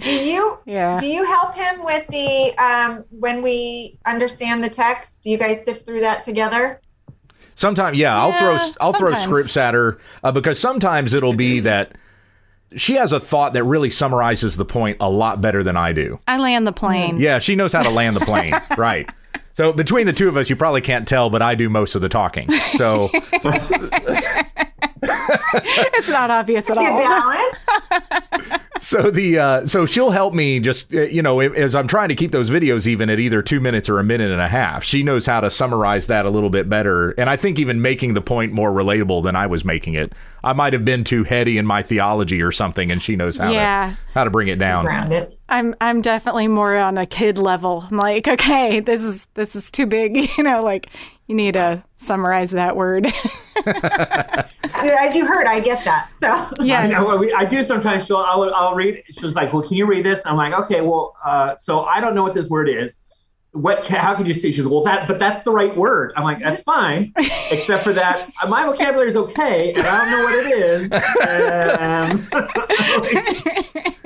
Do 0.00 0.10
you? 0.10 0.58
Yeah. 0.66 0.98
Do 0.98 1.06
you 1.06 1.24
help 1.24 1.54
him 1.54 1.84
with 1.84 2.06
the 2.08 2.54
um, 2.58 3.04
when 3.10 3.42
we 3.42 3.98
understand 4.06 4.62
the 4.64 4.70
text? 4.70 5.22
Do 5.22 5.30
you 5.30 5.38
guys 5.38 5.64
sift 5.64 5.86
through 5.86 6.00
that 6.00 6.22
together? 6.22 6.80
Sometimes, 7.54 7.98
yeah, 7.98 8.18
I'll 8.18 8.32
throw 8.32 8.52
I'll 8.52 8.58
sometimes. 8.58 8.98
throw 8.98 9.14
scripts 9.14 9.56
at 9.56 9.74
her 9.74 9.98
uh, 10.24 10.32
because 10.32 10.58
sometimes 10.58 11.12
it'll 11.12 11.34
be 11.34 11.60
that 11.60 11.92
she 12.76 12.94
has 12.94 13.12
a 13.12 13.20
thought 13.20 13.52
that 13.54 13.64
really 13.64 13.90
summarizes 13.90 14.56
the 14.56 14.64
point 14.64 14.96
a 15.00 15.10
lot 15.10 15.40
better 15.40 15.62
than 15.62 15.76
I 15.76 15.92
do. 15.92 16.20
I 16.26 16.38
land 16.38 16.66
the 16.66 16.72
plane. 16.72 17.18
Yeah, 17.18 17.38
she 17.38 17.56
knows 17.56 17.72
how 17.72 17.82
to 17.82 17.90
land 17.90 18.16
the 18.16 18.20
plane. 18.20 18.54
right. 18.78 19.10
So 19.54 19.72
between 19.72 20.06
the 20.06 20.12
two 20.12 20.28
of 20.28 20.36
us, 20.36 20.48
you 20.48 20.56
probably 20.56 20.80
can't 20.80 21.06
tell, 21.06 21.28
but 21.28 21.42
I 21.42 21.54
do 21.54 21.68
most 21.68 21.94
of 21.94 22.02
the 22.02 22.08
talking. 22.08 22.50
So 22.50 23.10
it's 25.02 26.08
not 26.08 26.30
obvious 26.30 26.68
at 26.70 26.78
all. 26.78 28.58
so 28.78 29.10
the 29.10 29.38
uh, 29.38 29.66
so 29.66 29.86
she'll 29.86 30.10
help 30.10 30.34
me 30.34 30.60
just 30.60 30.94
uh, 30.94 31.02
you 31.02 31.22
know 31.22 31.40
as 31.40 31.74
I'm 31.74 31.86
trying 31.86 32.08
to 32.08 32.14
keep 32.14 32.32
those 32.32 32.50
videos 32.50 32.86
even 32.86 33.10
at 33.10 33.20
either 33.20 33.42
two 33.42 33.60
minutes 33.60 33.88
or 33.88 33.98
a 33.98 34.04
minute 34.04 34.30
and 34.30 34.40
a 34.40 34.48
half. 34.48 34.84
She 34.84 35.02
knows 35.02 35.26
how 35.26 35.40
to 35.40 35.50
summarize 35.50 36.06
that 36.08 36.26
a 36.26 36.30
little 36.30 36.50
bit 36.50 36.68
better, 36.68 37.10
and 37.12 37.30
I 37.30 37.36
think 37.36 37.58
even 37.58 37.80
making 37.80 38.14
the 38.14 38.22
point 38.22 38.52
more 38.52 38.70
relatable 38.70 39.22
than 39.22 39.36
I 39.36 39.46
was 39.46 39.64
making 39.64 39.94
it. 39.94 40.12
I 40.42 40.54
might 40.54 40.72
have 40.72 40.84
been 40.84 41.04
too 41.04 41.24
heady 41.24 41.58
in 41.58 41.66
my 41.66 41.82
theology 41.82 42.42
or 42.42 42.52
something, 42.52 42.90
and 42.90 43.02
she 43.02 43.16
knows 43.16 43.36
how 43.36 43.50
yeah. 43.50 43.90
to 43.90 44.12
how 44.14 44.24
to 44.24 44.30
bring 44.30 44.48
it 44.48 44.58
down. 44.58 44.86
I'm 45.48 45.74
I'm 45.80 46.00
definitely 46.00 46.48
more 46.48 46.76
on 46.76 46.96
a 46.96 47.06
kid 47.06 47.36
level. 47.36 47.84
I'm 47.90 47.96
like, 47.96 48.28
okay, 48.28 48.80
this 48.80 49.02
is 49.02 49.26
this 49.34 49.54
is 49.56 49.70
too 49.70 49.86
big, 49.86 50.16
you 50.38 50.44
know, 50.44 50.62
like 50.62 50.88
you 51.30 51.36
need 51.36 51.54
to 51.54 51.80
summarize 51.96 52.50
that 52.50 52.74
word. 52.74 53.06
As 54.74 55.14
you 55.14 55.24
heard, 55.24 55.46
I 55.46 55.60
get 55.60 55.84
that. 55.84 56.10
So 56.18 56.26
yeah, 56.64 56.88
I, 57.00 57.32
I, 57.36 57.44
do 57.44 57.62
sometimes. 57.62 58.06
She'll 58.06 58.16
I'll, 58.16 58.52
I'll 58.52 58.74
read. 58.74 59.04
She's 59.10 59.36
like, 59.36 59.52
"Well, 59.52 59.62
can 59.62 59.76
you 59.76 59.86
read 59.86 60.04
this?" 60.04 60.22
I'm 60.26 60.36
like, 60.36 60.52
"Okay, 60.64 60.80
well, 60.80 61.14
uh, 61.24 61.56
so 61.56 61.82
I 61.82 62.00
don't 62.00 62.16
know 62.16 62.24
what 62.24 62.34
this 62.34 62.48
word 62.48 62.68
is, 62.68 63.04
what 63.52 63.86
how 63.86 64.14
could 64.14 64.28
you 64.28 64.32
say 64.32 64.50
she's 64.50 64.66
well 64.66 64.82
that 64.82 65.08
but 65.08 65.18
that's 65.18 65.40
the 65.40 65.50
right 65.50 65.76
word 65.76 66.12
i'm 66.16 66.22
like 66.22 66.38
that's 66.38 66.62
fine 66.62 67.12
except 67.50 67.82
for 67.82 67.92
that 67.92 68.30
uh, 68.40 68.46
my 68.46 68.64
vocabulary 68.64 69.08
is 69.08 69.16
okay 69.16 69.72
and 69.72 69.84
i 69.84 69.98
don't 69.98 70.10
know 70.12 70.22
what 70.22 70.34
it 70.38 70.46
is 70.56 70.92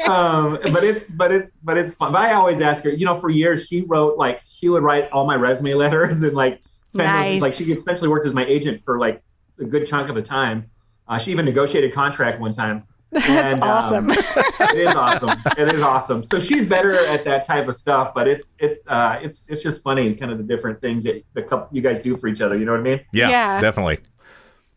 um, 0.07 0.09
um, 0.11 0.59
but 0.73 0.83
it's 0.83 1.05
but 1.11 1.31
it's 1.31 1.51
but 1.63 1.77
it's 1.77 1.93
fun 1.93 2.11
but 2.11 2.23
i 2.23 2.33
always 2.33 2.63
ask 2.63 2.83
her 2.83 2.91
you 2.91 3.05
know 3.05 3.17
for 3.17 3.29
years 3.29 3.67
she 3.67 3.83
wrote 3.83 4.17
like 4.17 4.41
she 4.47 4.71
would 4.71 4.83
write 4.83 5.11
all 5.11 5.27
my 5.27 5.35
resume 5.35 5.75
letters 5.75 6.23
and 6.23 6.33
like 6.33 6.63
send 6.63 6.74
Nice. 6.95 7.41
like 7.43 7.53
she 7.55 7.65
essentially 7.65 8.09
worked 8.09 8.27
as 8.27 8.33
my 8.33 8.45
agent 8.47 8.81
for 8.83 8.99
like 8.99 9.23
a 9.61 9.65
good 9.65 9.87
chunk 9.87 10.09
of 10.09 10.15
the 10.15 10.23
time 10.23 10.71
uh, 11.09 11.19
she 11.19 11.31
even 11.31 11.45
negotiated 11.45 11.91
a 11.91 11.95
contract 11.95 12.41
one 12.41 12.55
time 12.55 12.85
That's 13.15 13.53
And, 13.55 13.63
um, 13.63 13.71
awesome. 13.71 14.11
it 14.11 14.77
is 14.89 14.97
awesome. 14.97 15.39
It 15.57 15.73
is 15.73 15.83
awesome. 15.83 16.23
So 16.25 16.41
she's 16.41 16.69
better 16.69 16.97
at 17.07 17.25
that 17.27 17.45
type 17.45 17.69
of 17.69 17.77
stuff, 17.77 18.13
but 18.13 18.27
it's 18.27 18.57
it's 18.59 18.85
uh 18.89 19.21
it's 19.23 19.49
it's 19.49 19.63
just 19.63 19.85
funny, 19.85 20.13
kind 20.17 20.33
of 20.33 20.39
the 20.39 20.43
different 20.43 20.81
things 20.81 21.05
that 21.05 21.23
the 21.33 21.43
couple 21.43 21.69
you 21.71 21.81
guys 21.81 22.03
do 22.03 22.17
for 22.17 22.27
each 22.27 22.41
other. 22.41 22.59
You 22.59 22.65
know 22.65 22.73
what 22.73 22.81
I 22.81 22.83
mean? 22.83 23.01
Yeah, 23.13 23.29
Yeah. 23.29 23.61
definitely. 23.61 24.01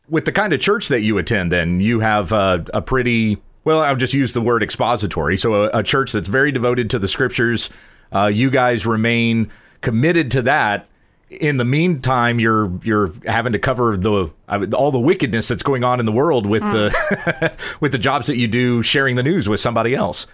With 0.07 0.25
the 0.25 0.31
kind 0.31 0.53
of 0.53 0.59
church 0.59 0.87
that 0.89 1.01
you 1.01 1.17
attend, 1.17 1.51
then 1.51 1.79
you 1.79 1.99
have 2.01 2.31
uh, 2.31 2.59
a 2.75 2.81
pretty 2.81 3.41
well. 3.63 3.81
I'll 3.81 3.95
just 3.95 4.13
use 4.13 4.33
the 4.33 4.41
word 4.41 4.61
expository. 4.61 5.35
So 5.35 5.63
a, 5.63 5.79
a 5.79 5.81
church 5.81 6.11
that's 6.11 6.27
very 6.29 6.51
devoted 6.51 6.91
to 6.91 6.99
the 6.99 7.07
scriptures. 7.07 7.71
Uh, 8.13 8.27
you 8.27 8.51
guys 8.51 8.85
remain 8.85 9.49
committed 9.81 10.29
to 10.31 10.43
that. 10.43 10.87
In 11.29 11.57
the 11.57 11.65
meantime, 11.65 12.39
you're 12.39 12.71
you're 12.83 13.11
having 13.25 13.51
to 13.51 13.59
cover 13.59 13.97
the 13.97 14.31
uh, 14.47 14.65
all 14.73 14.91
the 14.91 14.99
wickedness 14.99 15.49
that's 15.49 15.63
going 15.63 15.83
on 15.83 15.99
in 15.99 16.05
the 16.05 16.11
world 16.11 16.45
with 16.45 16.61
the 16.61 17.53
with 17.81 17.91
the 17.91 17.97
jobs 17.97 18.27
that 18.27 18.37
you 18.37 18.47
do 18.47 18.81
sharing 18.81 19.17
the 19.17 19.23
news 19.23 19.49
with 19.49 19.59
somebody 19.59 19.93
else. 19.93 20.25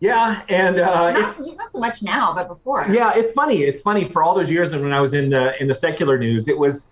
Yeah, 0.00 0.42
and 0.48 0.80
uh, 0.80 1.12
it's, 1.14 1.38
Not, 1.38 1.56
not 1.56 1.72
so 1.72 1.78
much 1.78 2.02
now, 2.02 2.34
but 2.34 2.48
before. 2.48 2.84
yeah, 2.88 3.12
it's 3.14 3.30
funny. 3.32 3.62
It's 3.62 3.80
funny 3.82 4.08
for 4.08 4.22
all 4.24 4.34
those 4.34 4.50
years, 4.50 4.72
and 4.72 4.82
when 4.82 4.92
I 4.92 5.00
was 5.00 5.14
in 5.14 5.28
the 5.30 5.60
in 5.60 5.68
the 5.68 5.74
secular 5.74 6.18
news, 6.18 6.48
it 6.48 6.58
was. 6.58 6.90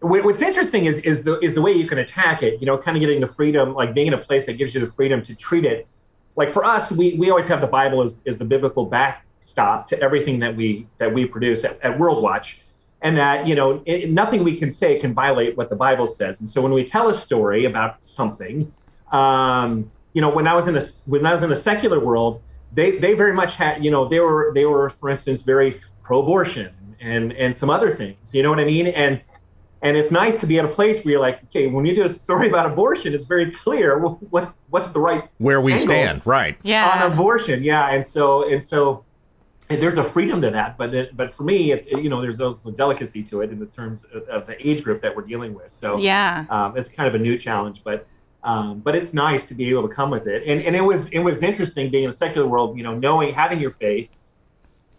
What's 0.00 0.42
interesting 0.42 0.84
is 0.84 0.98
is 1.00 1.24
the 1.24 1.38
is 1.40 1.54
the 1.54 1.62
way 1.62 1.72
you 1.72 1.88
can 1.88 1.98
attack 1.98 2.42
it. 2.42 2.60
You 2.60 2.66
know, 2.66 2.78
kind 2.78 2.96
of 2.96 3.00
getting 3.00 3.20
the 3.20 3.26
freedom, 3.26 3.74
like 3.74 3.94
being 3.94 4.06
in 4.06 4.14
a 4.14 4.18
place 4.18 4.46
that 4.46 4.52
gives 4.58 4.74
you 4.74 4.80
the 4.80 4.86
freedom 4.86 5.22
to 5.22 5.34
treat 5.34 5.64
it. 5.64 5.88
Like 6.36 6.50
for 6.52 6.64
us, 6.64 6.92
we 6.92 7.14
we 7.14 7.30
always 7.30 7.46
have 7.46 7.60
the 7.60 7.66
Bible 7.66 8.02
as, 8.02 8.22
as 8.26 8.38
the 8.38 8.44
biblical 8.44 8.84
backstop 8.86 9.86
to 9.88 10.00
everything 10.02 10.38
that 10.40 10.54
we 10.54 10.86
that 10.98 11.12
we 11.12 11.24
produce 11.24 11.64
at, 11.64 11.80
at 11.82 11.98
World 11.98 12.22
Watch, 12.22 12.60
and 13.06 13.16
that 13.16 13.46
you 13.46 13.54
know 13.54 13.80
it, 13.86 14.10
nothing 14.10 14.42
we 14.42 14.56
can 14.56 14.70
say 14.70 14.98
can 14.98 15.14
violate 15.14 15.56
what 15.56 15.70
the 15.70 15.76
Bible 15.76 16.08
says. 16.08 16.40
And 16.40 16.48
so 16.48 16.60
when 16.60 16.72
we 16.72 16.82
tell 16.84 17.08
a 17.08 17.14
story 17.14 17.64
about 17.64 18.02
something, 18.02 18.72
um, 19.12 19.88
you 20.12 20.20
know, 20.20 20.28
when 20.28 20.48
I 20.48 20.54
was 20.54 20.66
in 20.66 20.76
a 20.76 20.82
when 21.06 21.24
I 21.24 21.30
was 21.30 21.44
in 21.44 21.48
the 21.48 21.60
secular 21.70 22.00
world, 22.00 22.42
they 22.72 22.98
they 22.98 23.14
very 23.14 23.32
much 23.32 23.54
had 23.54 23.84
you 23.84 23.92
know 23.92 24.08
they 24.08 24.18
were 24.18 24.50
they 24.56 24.64
were 24.64 24.88
for 24.90 25.08
instance 25.08 25.42
very 25.42 25.80
pro-abortion 26.02 26.74
and 27.00 27.32
and 27.34 27.54
some 27.54 27.70
other 27.70 27.94
things. 27.94 28.34
You 28.34 28.42
know 28.42 28.50
what 28.50 28.58
I 28.58 28.64
mean? 28.64 28.88
And 28.88 29.20
and 29.82 29.96
it's 29.96 30.10
nice 30.10 30.40
to 30.40 30.46
be 30.46 30.58
at 30.58 30.64
a 30.64 30.68
place 30.68 31.04
where 31.04 31.12
you're 31.12 31.20
like, 31.20 31.44
okay, 31.44 31.68
when 31.68 31.86
you 31.86 31.94
do 31.94 32.02
a 32.02 32.08
story 32.08 32.48
about 32.48 32.66
abortion, 32.66 33.14
it's 33.14 33.24
very 33.24 33.52
clear 33.52 33.98
what 34.00 34.14
what 34.32 34.52
what's 34.70 34.92
the 34.92 34.98
right 34.98 35.22
Where 35.38 35.60
we 35.60 35.74
Angle. 35.74 35.86
stand, 35.86 36.22
right? 36.26 36.58
yeah. 36.64 37.04
on 37.04 37.12
abortion. 37.12 37.62
Yeah, 37.62 37.90
and 37.94 38.04
so 38.04 38.50
and 38.50 38.60
so 38.60 39.04
and 39.04 39.05
there's 39.68 39.98
a 39.98 40.04
freedom 40.04 40.40
to 40.42 40.50
that, 40.50 40.78
but 40.78 40.94
it, 40.94 41.16
but 41.16 41.34
for 41.34 41.42
me, 41.42 41.72
it's 41.72 41.90
you 41.90 42.08
know 42.08 42.20
there's 42.20 42.40
also 42.40 42.70
delicacy 42.70 43.22
to 43.24 43.40
it 43.40 43.50
in 43.50 43.58
the 43.58 43.66
terms 43.66 44.04
of, 44.14 44.22
of 44.28 44.46
the 44.46 44.56
age 44.66 44.82
group 44.84 45.00
that 45.02 45.14
we're 45.14 45.22
dealing 45.22 45.54
with. 45.54 45.70
So 45.70 45.98
yeah. 45.98 46.46
um, 46.50 46.76
it's 46.76 46.88
kind 46.88 47.08
of 47.08 47.14
a 47.14 47.18
new 47.18 47.36
challenge, 47.36 47.82
but 47.82 48.06
um, 48.44 48.78
but 48.78 48.94
it's 48.94 49.12
nice 49.12 49.48
to 49.48 49.54
be 49.54 49.68
able 49.70 49.88
to 49.88 49.94
come 49.94 50.10
with 50.10 50.28
it. 50.28 50.44
And 50.46 50.62
and 50.62 50.76
it 50.76 50.80
was 50.80 51.08
it 51.08 51.18
was 51.18 51.42
interesting 51.42 51.90
being 51.90 52.04
in 52.04 52.10
the 52.10 52.16
secular 52.16 52.46
world, 52.46 52.76
you 52.76 52.84
know, 52.84 52.94
knowing 52.96 53.34
having 53.34 53.58
your 53.58 53.72
faith 53.72 54.10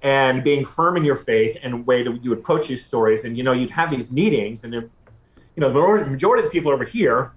and 0.01 0.43
being 0.43 0.65
firm 0.65 0.97
in 0.97 1.06
your 1.06 1.15
faith 1.15 1.58
and 1.63 1.73
the 1.73 1.77
way 1.77 2.03
that 2.03 2.23
you 2.23 2.34
approach 2.34 2.67
these 2.67 2.86
stories. 2.86 3.23
And 3.23 3.38
you 3.38 3.43
know, 3.43 3.53
you'd 3.53 3.71
have 3.71 3.89
these 3.89 4.12
meetings, 4.12 4.65
and 4.65 4.73
you 4.73 4.89
know 5.58 5.71
the 5.71 6.10
majority 6.10 6.45
of 6.45 6.51
the 6.51 6.51
people 6.51 6.71
are 6.71 6.75
over 6.75 6.84
here, 6.84 7.32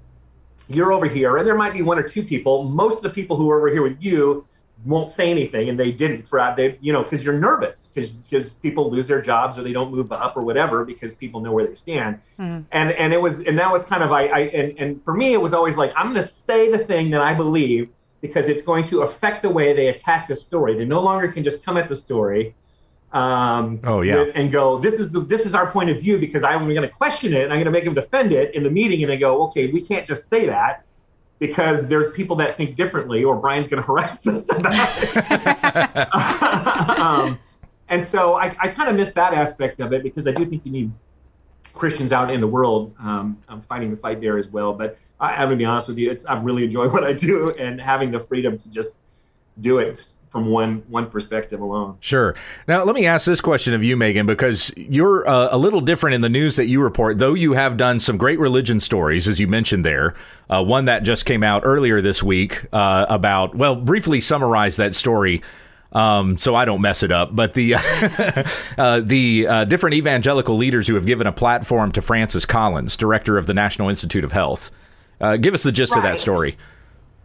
you're 0.68 0.92
over 0.92 1.06
here, 1.06 1.36
and 1.36 1.46
there 1.46 1.54
might 1.54 1.74
be 1.74 1.82
one 1.82 1.98
or 1.98 2.02
two 2.02 2.24
people. 2.24 2.64
Most 2.64 2.96
of 2.96 3.02
the 3.02 3.10
people 3.10 3.36
who 3.36 3.48
are 3.48 3.58
over 3.58 3.68
here 3.68 3.82
with 3.82 4.02
you 4.02 4.44
won't 4.84 5.08
say 5.08 5.30
anything 5.30 5.68
and 5.68 5.78
they 5.78 5.92
didn't 5.92 6.26
throughout 6.26 6.56
they 6.56 6.78
you 6.80 6.92
know 6.92 7.02
because 7.02 7.22
you're 7.24 7.38
nervous 7.38 7.88
because 7.94 8.12
because 8.26 8.54
people 8.54 8.90
lose 8.90 9.06
their 9.06 9.20
jobs 9.20 9.58
or 9.58 9.62
they 9.62 9.72
don't 9.72 9.90
move 9.90 10.10
up 10.10 10.36
or 10.36 10.42
whatever 10.42 10.84
because 10.84 11.12
people 11.14 11.38
know 11.40 11.52
where 11.52 11.66
they 11.66 11.74
stand 11.74 12.18
Mhm. 12.38 12.64
and 12.72 12.92
and 12.92 13.12
it 13.12 13.20
was 13.20 13.40
and 13.46 13.58
that 13.58 13.70
was 13.70 13.84
kind 13.84 14.02
of 14.02 14.10
I, 14.12 14.22
I 14.28 14.38
and 14.60 14.78
and 14.78 15.04
for 15.04 15.12
me 15.14 15.34
it 15.34 15.40
was 15.40 15.52
always 15.52 15.76
like 15.76 15.92
I'm 15.96 16.12
going 16.12 16.22
to 16.22 16.26
say 16.28 16.70
the 16.70 16.78
thing 16.78 17.10
that 17.10 17.20
I 17.20 17.34
believe 17.34 17.90
because 18.22 18.48
it's 18.48 18.62
going 18.62 18.86
to 18.86 19.02
affect 19.02 19.42
the 19.42 19.50
way 19.50 19.72
they 19.74 19.88
attack 19.88 20.28
the 20.28 20.34
story. 20.36 20.76
They 20.76 20.84
no 20.84 21.00
longer 21.00 21.28
can 21.32 21.42
just 21.42 21.64
come 21.64 21.76
at 21.78 21.88
the 21.88 21.96
story. 21.96 22.54
Um, 23.12 23.80
Oh, 23.82 24.02
yeah. 24.02 24.26
and 24.34 24.52
go. 24.52 24.78
This 24.78 24.94
is 24.94 25.10
the 25.10 25.20
this 25.20 25.44
is 25.44 25.52
our 25.54 25.70
point 25.70 25.90
of 25.90 25.98
view 26.00 26.16
because 26.18 26.44
I'm 26.44 26.60
going 26.68 26.82
to 26.82 26.88
question 26.88 27.32
it 27.34 27.42
and 27.44 27.52
I'm 27.52 27.56
going 27.58 27.64
to 27.64 27.70
make 27.72 27.84
them 27.84 27.94
defend 27.94 28.32
it 28.32 28.54
in 28.54 28.62
the 28.62 28.70
meeting. 28.70 29.02
And 29.02 29.10
they 29.10 29.16
go, 29.16 29.42
okay, 29.48 29.66
we 29.72 29.80
can't 29.80 30.06
just 30.06 30.28
say 30.28 30.46
that 30.46 30.84
because 31.40 31.88
there's 31.88 32.12
people 32.12 32.37
that 32.37 32.57
think 32.57 32.76
differently, 32.76 33.24
or 33.24 33.35
Brian's 33.35 33.66
going 33.66 33.83
to 33.83 33.87
harass 33.87 34.24
us 34.26 34.46
about 34.50 34.88
it. 35.03 36.14
um, 37.00 37.38
and 37.88 38.05
so 38.05 38.35
I, 38.35 38.55
I 38.61 38.68
kind 38.68 38.88
of 38.88 38.94
miss 38.94 39.12
that 39.12 39.35
aspect 39.35 39.81
of 39.81 39.92
it 39.92 40.05
because 40.05 40.29
I 40.29 40.33
do 40.33 40.44
think 40.44 40.64
you 40.64 40.70
need 40.70 40.92
Christians 41.72 42.12
out 42.12 42.31
in 42.31 42.40
the 42.40 42.46
world 42.46 42.94
um, 43.00 43.38
um, 43.48 43.62
fighting 43.62 43.90
the 43.90 43.96
fight 43.96 44.20
there 44.20 44.38
as 44.38 44.48
well. 44.48 44.74
But 44.74 44.98
I, 45.18 45.33
I'm 45.33 45.46
gonna 45.46 45.57
be 45.57 45.64
honest 45.64 45.88
with 45.88 45.98
you, 45.98 46.11
it's 46.11 46.26
I 46.26 46.40
really 46.40 46.64
enjoy 46.64 46.88
what 46.92 47.05
I 47.05 47.14
do 47.14 47.50
and 47.59 47.81
having 47.81 48.11
the 48.11 48.20
freedom 48.20 48.59
to 48.59 48.70
just 48.70 49.00
do 49.61 49.79
it 49.79 50.07
from 50.30 50.46
one 50.46 50.84
one 50.88 51.10
perspective 51.10 51.60
alone. 51.60 51.96
Sure. 52.00 52.34
Now, 52.68 52.84
let 52.84 52.94
me 52.94 53.06
ask 53.06 53.26
this 53.26 53.40
question 53.40 53.74
of 53.74 53.82
you, 53.82 53.96
Megan, 53.96 54.26
because 54.26 54.72
you're 54.76 55.28
uh, 55.28 55.48
a 55.50 55.58
little 55.58 55.80
different 55.80 56.14
in 56.14 56.20
the 56.20 56.28
news 56.28 56.56
that 56.56 56.68
you 56.68 56.80
report, 56.80 57.18
though 57.18 57.34
you 57.34 57.52
have 57.52 57.76
done 57.76 57.98
some 58.00 58.16
great 58.16 58.38
religion 58.38 58.80
stories, 58.80 59.28
as 59.28 59.40
you 59.40 59.48
mentioned 59.48 59.84
there. 59.84 60.14
Uh, 60.48 60.62
one 60.62 60.84
that 60.86 61.02
just 61.02 61.26
came 61.26 61.42
out 61.42 61.62
earlier 61.64 62.00
this 62.00 62.22
week 62.22 62.64
uh, 62.72 63.06
about, 63.08 63.54
well, 63.54 63.76
briefly 63.76 64.20
summarize 64.20 64.76
that 64.76 64.94
story. 64.94 65.42
Um, 65.92 66.38
so 66.38 66.54
I 66.54 66.64
don't 66.64 66.80
mess 66.80 67.02
it 67.02 67.10
up, 67.10 67.34
but 67.34 67.54
the 67.54 67.74
uh, 68.78 69.00
the 69.00 69.46
uh, 69.48 69.64
different 69.64 69.94
evangelical 69.94 70.56
leaders 70.56 70.86
who 70.86 70.94
have 70.94 71.06
given 71.06 71.26
a 71.26 71.32
platform 71.32 71.90
to 71.92 72.02
Francis 72.02 72.46
Collins, 72.46 72.96
director 72.96 73.36
of 73.36 73.48
the 73.48 73.54
National 73.54 73.88
Institute 73.88 74.22
of 74.22 74.30
Health. 74.30 74.70
Uh, 75.20 75.36
give 75.36 75.52
us 75.52 75.64
the 75.64 75.72
gist 75.72 75.96
of 75.96 76.04
that 76.04 76.18
story. 76.18 76.56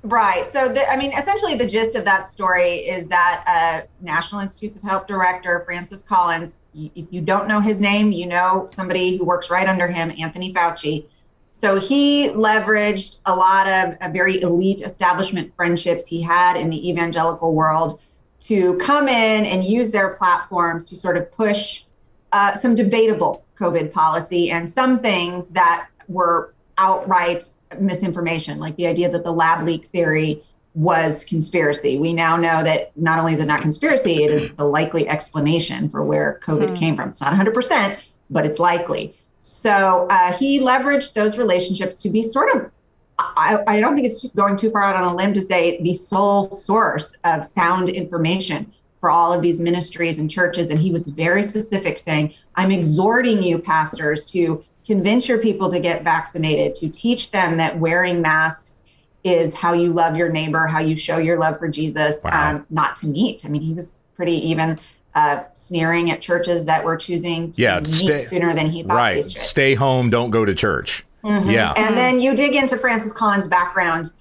Right. 0.06 0.46
So, 0.54 0.70
the, 0.72 0.88
I 0.88 0.98
mean, 0.98 1.14
essentially, 1.14 1.56
the 1.56 1.66
gist 1.66 1.96
of 1.96 2.06
that 2.06 2.30
story 2.30 2.88
is 2.88 3.08
that 3.08 3.44
uh, 3.48 3.88
National 4.02 4.40
Institutes 4.40 4.78
of 4.78 4.84
Health 4.84 5.08
Director 5.08 5.64
Francis 5.66 6.04
Collins, 6.04 6.58
y- 6.76 6.92
if 6.94 7.08
you 7.10 7.22
don't 7.22 7.48
know 7.48 7.60
his 7.60 7.80
name, 7.80 8.12
you 8.12 8.28
know 8.28 8.68
somebody 8.68 9.18
who 9.18 9.26
works 9.26 9.50
right 9.50 9.68
under 9.68 9.88
him, 9.88 10.14
Anthony 10.20 10.54
Fauci. 10.54 11.08
So, 11.54 11.80
he 11.80 12.30
leveraged 12.30 13.22
a 13.26 13.36
lot 13.36 13.66
of 13.66 13.98
uh, 14.00 14.10
very 14.12 14.40
elite 14.44 14.84
establishment 14.84 15.52
friendships 15.56 16.06
he 16.06 16.22
had 16.22 16.56
in 16.56 16.70
the 16.70 16.88
evangelical 16.88 17.56
world 17.56 18.00
to 18.42 18.78
come 18.78 19.08
in 19.08 19.46
and 19.46 19.64
use 19.64 19.90
their 19.90 20.14
platforms 20.14 20.86
to 20.86 20.96
sort 20.96 21.18
of 21.18 21.32
push 21.32 21.86
uh, 22.32 22.56
some 22.56 22.76
debatable 22.76 23.44
COVID 23.58 23.92
policy 23.92 24.52
and 24.52 24.70
some 24.70 25.00
things 25.00 25.48
that 25.48 25.88
were 26.08 26.54
outright 26.78 27.44
misinformation, 27.82 28.60
like 28.60 28.76
the 28.76 28.88
idea 28.88 29.10
that 29.10 29.24
the 29.24 29.32
lab 29.32 29.66
leak 29.66 29.86
theory 29.88 30.44
was 30.74 31.24
conspiracy. 31.24 31.98
We 31.98 32.12
now 32.14 32.36
know 32.36 32.62
that 32.64 32.92
not 32.98 33.18
only 33.18 33.34
is 33.34 33.40
it 33.40 33.46
not 33.46 33.62
conspiracy, 33.62 34.24
it 34.26 34.32
is 34.32 34.54
the 34.56 34.66
likely 34.66 35.08
explanation 35.08 35.90
for 35.90 36.04
where 36.04 36.42
COVID 36.44 36.70
Hmm. 36.70 36.76
came 36.76 36.96
from. 36.98 37.10
It's 37.10 37.22
not 37.22 37.34
100%, 37.34 37.98
but 38.30 38.46
it's 38.46 38.60
likely. 38.60 39.16
So 39.42 40.08
uh, 40.10 40.34
he 40.34 40.60
leveraged 40.60 41.14
those 41.14 41.38
relationships 41.38 42.02
to 42.02 42.10
be 42.10 42.22
sort 42.22 42.54
of, 42.56 42.72
I, 43.20 43.60
I 43.68 43.80
don't 43.80 43.96
think 43.96 44.08
it's 44.08 44.30
going 44.32 44.58
too 44.58 44.70
far 44.70 44.84
out 44.84 44.96
on 44.96 45.04
a 45.04 45.16
limb 45.16 45.34
to 45.36 45.42
say 45.42 45.82
the 45.82 45.94
sole 45.94 46.52
source 46.52 47.16
of 47.24 47.46
sound 47.46 47.88
information 47.88 48.74
for 49.00 49.10
all 49.10 49.32
of 49.32 49.42
these 49.42 49.62
ministries 49.62 50.20
and 50.20 50.30
churches. 50.30 50.72
And 50.72 50.80
he 50.80 50.92
was 50.92 51.06
very 51.06 51.44
specific, 51.44 52.00
saying, 52.00 52.34
I'm 52.56 52.72
exhorting 52.72 53.42
you, 53.42 53.60
pastors, 53.60 54.26
to 54.32 54.66
convince 54.86 55.28
your 55.28 55.38
people 55.40 55.70
to 55.70 55.80
get 55.80 56.04
vaccinated, 56.04 56.76
to 56.76 56.90
teach 56.90 57.32
them 57.32 57.58
that 57.58 57.78
wearing 57.80 58.22
masks 58.22 58.84
is 59.24 59.56
how 59.56 59.74
you 59.74 59.92
love 59.92 60.16
your 60.16 60.30
neighbor, 60.30 60.68
how 60.68 60.80
you 60.80 60.96
show 60.96 61.18
your 61.18 61.40
love 61.40 61.58
for 61.58 61.68
Jesus, 61.68 62.24
Wow. 62.24 62.52
um, 62.58 62.66
not 62.70 62.96
to 62.98 63.08
meet. 63.08 63.44
I 63.46 63.50
mean, 63.50 63.62
he 63.62 63.74
was 63.74 64.02
pretty 64.16 64.34
even 64.50 64.80
uh, 65.16 65.44
sneering 65.54 66.12
at 66.12 66.22
churches 66.22 66.66
that 66.66 66.84
were 66.84 66.96
choosing 66.98 67.52
to 67.54 67.62
Yeah, 67.62 67.80
meet 67.80 67.88
stay- 67.88 68.20
sooner 68.20 68.54
than 68.54 68.70
he 68.70 68.84
thought 68.84 68.96
Right. 68.98 69.24
Stay 69.24 69.74
home, 69.74 70.10
don't 70.10 70.30
go 70.30 70.46
to 70.46 70.54
church. 70.54 71.06
Mhm. 71.24 71.52
Yeah. 71.52 71.72
And 71.78 71.98
then 71.98 72.20
you 72.20 72.36
dig 72.36 72.54
into 72.54 72.78
Francis 72.78 73.12
Collins' 73.14 73.48
background 73.48 74.12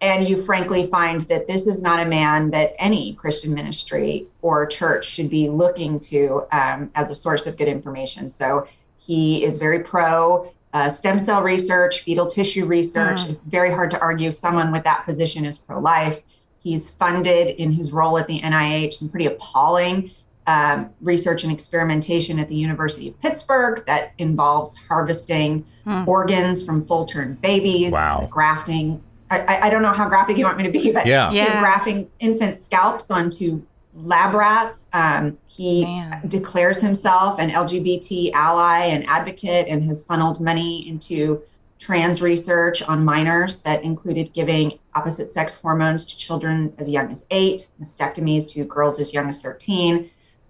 and 0.00 0.28
you 0.28 0.36
frankly 0.36 0.86
find 0.86 1.22
that 1.22 1.48
this 1.48 1.66
is 1.66 1.82
not 1.82 1.98
a 2.00 2.04
man 2.04 2.50
that 2.50 2.74
any 2.78 3.14
Christian 3.14 3.54
ministry 3.54 4.26
or 4.42 4.66
church 4.66 5.06
should 5.08 5.30
be 5.30 5.48
looking 5.48 5.98
to 6.00 6.42
um, 6.52 6.90
as 6.94 7.10
a 7.10 7.14
source 7.14 7.46
of 7.46 7.56
good 7.56 7.68
information. 7.68 8.28
So 8.28 8.66
he 9.06 9.44
is 9.44 9.58
very 9.58 9.80
pro 9.80 10.52
uh, 10.72 10.88
stem 10.88 11.18
cell 11.18 11.42
research, 11.42 12.00
fetal 12.00 12.26
tissue 12.26 12.64
research. 12.64 13.18
Mm. 13.18 13.30
It's 13.30 13.42
very 13.42 13.70
hard 13.70 13.90
to 13.90 14.00
argue 14.00 14.32
someone 14.32 14.72
with 14.72 14.84
that 14.84 15.04
position 15.04 15.44
is 15.44 15.58
pro 15.58 15.78
life. 15.78 16.22
He's 16.60 16.90
funded 16.90 17.56
in 17.60 17.72
his 17.72 17.92
role 17.92 18.16
at 18.18 18.26
the 18.26 18.40
NIH 18.40 18.94
some 18.94 19.08
pretty 19.08 19.26
appalling 19.26 20.12
um, 20.46 20.90
research 21.00 21.44
and 21.44 21.52
experimentation 21.52 22.38
at 22.38 22.48
the 22.48 22.54
University 22.54 23.08
of 23.08 23.20
Pittsburgh 23.20 23.84
that 23.86 24.12
involves 24.18 24.76
harvesting 24.76 25.64
hmm. 25.84 26.04
organs 26.08 26.64
from 26.64 26.86
full 26.86 27.04
term 27.04 27.34
babies, 27.34 27.92
wow. 27.92 28.26
grafting. 28.30 29.02
I, 29.30 29.68
I, 29.68 29.70
don't 29.70 29.80
know 29.80 29.94
how 29.94 30.10
graphic 30.10 30.36
you 30.36 30.44
want 30.44 30.58
me 30.58 30.64
to 30.64 30.70
be, 30.70 30.92
but 30.92 31.06
yeah. 31.06 31.30
yeah. 31.30 31.58
grafting 31.58 32.10
infant 32.18 32.58
scalps 32.62 33.10
onto 33.10 33.62
lab 33.94 34.34
rats. 34.34 34.88
Um, 34.92 35.38
he 35.46 35.84
Man. 35.84 36.26
declares 36.28 36.80
himself 36.80 37.38
an 37.38 37.50
LGBT 37.50 38.32
ally 38.32 38.86
and 38.86 39.06
advocate 39.06 39.68
and 39.68 39.84
has 39.84 40.02
funneled 40.02 40.40
money 40.40 40.88
into 40.88 41.42
trans 41.78 42.22
research 42.22 42.80
on 42.82 43.04
minors 43.04 43.60
that 43.62 43.82
included 43.82 44.32
giving 44.32 44.78
opposite 44.94 45.32
sex 45.32 45.60
hormones 45.60 46.06
to 46.06 46.16
children 46.16 46.72
as 46.78 46.88
young 46.88 47.10
as 47.10 47.26
eight, 47.30 47.68
mastectomies 47.80 48.50
to 48.52 48.64
girls 48.64 49.00
as 49.00 49.12
young 49.12 49.28
as 49.28 49.40
13. 49.40 50.08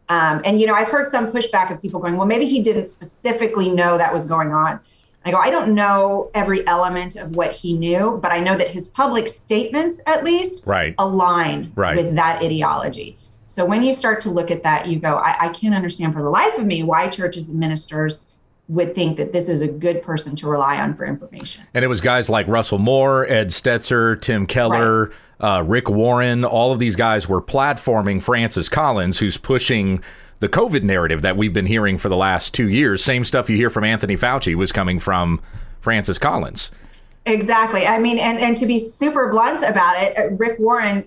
Um, 0.08 0.42
and, 0.44 0.60
you 0.60 0.66
know, 0.66 0.74
I've 0.74 0.88
heard 0.88 1.08
some 1.08 1.32
pushback 1.32 1.72
of 1.72 1.80
people 1.80 2.00
going, 2.00 2.16
well, 2.16 2.26
maybe 2.26 2.44
he 2.44 2.60
didn't 2.60 2.86
specifically 2.86 3.70
know 3.70 3.96
that 3.96 4.12
was 4.12 4.26
going 4.26 4.52
on. 4.52 4.78
I 5.24 5.30
go, 5.30 5.38
I 5.38 5.50
don't 5.50 5.74
know 5.74 6.30
every 6.34 6.66
element 6.66 7.16
of 7.16 7.36
what 7.36 7.52
he 7.52 7.78
knew, 7.78 8.18
but 8.20 8.32
I 8.32 8.40
know 8.40 8.56
that 8.56 8.68
his 8.68 8.88
public 8.88 9.28
statements, 9.28 10.02
at 10.06 10.24
least, 10.24 10.66
right. 10.66 10.94
align 10.98 11.72
right. 11.76 11.96
with 11.96 12.16
that 12.16 12.42
ideology. 12.42 13.16
So 13.52 13.64
when 13.64 13.82
you 13.82 13.92
start 13.92 14.20
to 14.22 14.30
look 14.30 14.50
at 14.50 14.62
that, 14.62 14.86
you 14.86 14.98
go, 14.98 15.16
I, 15.16 15.36
I 15.40 15.48
can't 15.50 15.74
understand 15.74 16.12
for 16.12 16.22
the 16.22 16.30
life 16.30 16.58
of 16.58 16.66
me 16.66 16.82
why 16.82 17.08
churches 17.08 17.50
and 17.50 17.60
ministers 17.60 18.32
would 18.68 18.94
think 18.94 19.16
that 19.18 19.32
this 19.32 19.48
is 19.48 19.60
a 19.60 19.68
good 19.68 20.02
person 20.02 20.34
to 20.36 20.46
rely 20.46 20.78
on 20.78 20.94
for 20.94 21.04
information. 21.04 21.64
And 21.74 21.84
it 21.84 21.88
was 21.88 22.00
guys 22.00 22.30
like 22.30 22.48
Russell 22.48 22.78
Moore, 22.78 23.26
Ed 23.26 23.48
Stetzer, 23.48 24.20
Tim 24.20 24.46
Keller, 24.46 25.06
right 25.06 25.16
uh, 25.42 25.62
Rick 25.66 25.90
Warren, 25.90 26.44
all 26.44 26.72
of 26.72 26.78
these 26.78 26.96
guys 26.96 27.28
were 27.28 27.42
platforming 27.42 28.22
Francis 28.22 28.68
Collins, 28.68 29.18
who's 29.18 29.36
pushing 29.36 30.02
the 30.38 30.48
COVID 30.48 30.84
narrative 30.84 31.22
that 31.22 31.36
we've 31.36 31.52
been 31.52 31.66
hearing 31.66 31.98
for 31.98 32.08
the 32.08 32.16
last 32.16 32.54
two 32.54 32.68
years. 32.68 33.02
Same 33.02 33.24
stuff 33.24 33.50
you 33.50 33.56
hear 33.56 33.68
from 33.68 33.84
Anthony 33.84 34.16
Fauci 34.16 34.54
was 34.54 34.70
coming 34.70 35.00
from 35.00 35.40
Francis 35.80 36.18
Collins. 36.18 36.70
Exactly. 37.26 37.86
I 37.86 37.98
mean, 37.98 38.18
and, 38.18 38.38
and 38.38 38.56
to 38.56 38.66
be 38.66 38.78
super 38.78 39.30
blunt 39.30 39.62
about 39.62 40.00
it, 40.00 40.16
uh, 40.16 40.30
Rick 40.30 40.58
Warren 40.58 41.04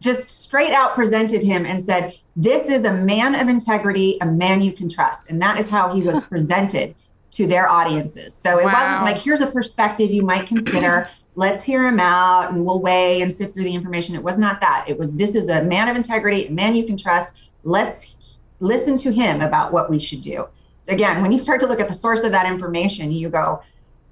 just 0.00 0.28
straight 0.28 0.72
out 0.72 0.94
presented 0.94 1.42
him 1.42 1.66
and 1.66 1.82
said, 1.82 2.18
This 2.36 2.68
is 2.68 2.84
a 2.84 2.92
man 2.92 3.34
of 3.34 3.48
integrity, 3.48 4.18
a 4.20 4.26
man 4.26 4.60
you 4.60 4.72
can 4.72 4.88
trust. 4.88 5.30
And 5.30 5.40
that 5.42 5.58
is 5.58 5.68
how 5.68 5.92
he 5.94 6.02
was 6.02 6.22
presented 6.30 6.94
to 7.32 7.46
their 7.46 7.68
audiences. 7.68 8.34
So 8.34 8.58
it 8.58 8.64
wow. 8.64 8.72
wasn't 8.72 9.04
like, 9.04 9.22
here's 9.22 9.40
a 9.40 9.46
perspective 9.46 10.10
you 10.10 10.22
might 10.22 10.46
consider 10.46 11.08
let's 11.38 11.62
hear 11.62 11.86
him 11.86 12.00
out 12.00 12.50
and 12.50 12.66
we'll 12.66 12.82
weigh 12.82 13.22
and 13.22 13.32
sift 13.34 13.54
through 13.54 13.62
the 13.62 13.72
information. 13.72 14.16
It 14.16 14.22
was 14.24 14.38
not 14.38 14.60
that. 14.60 14.86
It 14.88 14.98
was 14.98 15.12
this 15.14 15.36
is 15.36 15.48
a 15.48 15.62
man 15.62 15.86
of 15.86 15.94
integrity, 15.94 16.46
a 16.46 16.50
man 16.50 16.74
you 16.74 16.84
can 16.84 16.96
trust. 16.96 17.52
Let's 17.62 18.16
listen 18.58 18.98
to 18.98 19.12
him 19.12 19.40
about 19.40 19.72
what 19.72 19.88
we 19.88 20.00
should 20.00 20.20
do. 20.20 20.48
Again, 20.88 21.22
when 21.22 21.30
you 21.30 21.38
start 21.38 21.60
to 21.60 21.66
look 21.68 21.78
at 21.78 21.86
the 21.86 21.94
source 21.94 22.24
of 22.24 22.32
that 22.32 22.46
information, 22.46 23.12
you 23.12 23.28
go, 23.28 23.62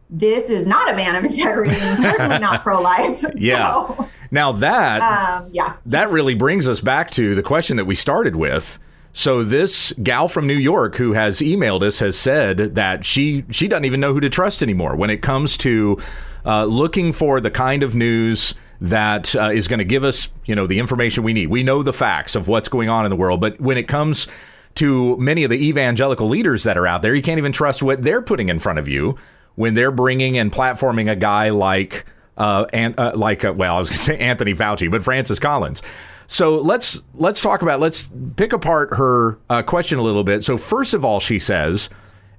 this 0.09 0.51
is 0.51 0.69
not 0.69 0.89
a 0.89 0.95
man 0.95 1.17
of 1.17 1.25
integrity 1.25 1.75
and 1.75 1.99
certainly 1.99 2.39
not 2.39 2.63
pro-life. 2.63 3.25
Yeah. 3.35 3.89
So, 3.97 4.09
now 4.31 4.53
that 4.53 5.01
um, 5.01 5.49
yeah. 5.53 5.77
that 5.87 6.11
really 6.11 6.35
brings 6.35 6.69
us 6.69 6.81
back 6.81 7.11
to 7.13 7.35
the 7.35 7.43
question 7.43 7.77
that 7.77 7.85
we 7.85 7.95
started 7.95 8.37
with. 8.37 8.79
So 9.13 9.43
this 9.43 9.95
gal 10.03 10.29
from 10.29 10.47
New 10.47 10.59
York 10.59 10.97
who 10.97 11.15
has 11.15 11.41
emailed 11.41 11.83
us 11.83 12.01
has 12.01 12.19
said 12.19 12.75
that 12.75 13.07
she 13.07 13.45
she 13.51 13.67
doesn't 13.67 13.87
even 13.87 14.01
know 14.01 14.13
who 14.13 14.21
to 14.21 14.29
trust 14.29 14.63
anymore 14.63 14.95
when 14.95 15.09
it 15.09 15.23
comes 15.23 15.57
to 15.59 15.99
uh, 16.45 16.65
looking 16.65 17.13
for 17.13 17.41
the 17.41 17.51
kind 17.51 17.83
of 17.83 17.95
news 17.95 18.55
that 18.81 19.35
uh, 19.35 19.51
is 19.51 19.69
going 19.69 19.79
to 19.79 19.85
give 19.85 20.05
us, 20.05 20.31
you 20.45 20.55
know, 20.55 20.67
the 20.67 20.79
information 20.79 21.25
we 21.25 21.33
need. 21.33 21.47
We 21.49 21.63
know 21.63 21.83
the 21.83 21.93
facts 21.93 22.37
of 22.37 22.47
what's 22.47 22.69
going 22.69 22.89
on 22.89 23.07
in 23.07 23.11
the 23.11 23.17
world, 23.17 23.41
but 23.41 23.61
when 23.61 23.79
it 23.79 23.89
comes 23.89 24.29
to 24.75 25.17
many 25.17 25.45
of 25.45 25.51
the 25.51 25.67
evangelical 25.67 26.29
leaders 26.29 26.65
that 26.65 26.77
are 26.77 26.87
out 26.87 27.03
there, 27.03 27.15
you 27.15 27.23
can't 27.23 27.39
even 27.39 27.53
trust 27.53 27.83
what 27.83 28.03
they're 28.03 28.23
putting 28.23 28.49
in 28.49 28.59
front 28.59 28.79
of 28.79 28.87
you 28.87 29.17
when 29.55 29.73
they're 29.75 29.91
bringing 29.91 30.37
and 30.37 30.53
platforming 30.53 31.11
a 31.11 31.17
guy 31.17 31.49
like, 31.49 32.05
uh, 32.37 32.67
and 32.73 32.99
uh, 32.99 33.13
like, 33.15 33.45
uh, 33.45 33.53
well, 33.57 33.77
I 33.77 33.79
was 33.79 33.89
going 33.89 33.97
to 33.99 34.03
say 34.03 34.19
Anthony 34.19 34.55
Fauci, 34.55 34.91
but 34.91 35.03
Francis 35.03 35.39
Collins. 35.39 35.83
So 36.29 36.57
let's 36.57 37.01
let's 37.15 37.41
talk 37.41 37.63
about 37.63 37.79
let's 37.79 38.11
pick 38.37 38.53
apart 38.53 38.95
her 38.95 39.39
uh, 39.49 39.63
question 39.63 39.99
a 39.99 40.03
little 40.03 40.25
bit. 40.25 40.45
So 40.45 40.59
first 40.59 40.93
of 40.93 41.05
all, 41.05 41.21
she 41.21 41.39
says 41.39 41.89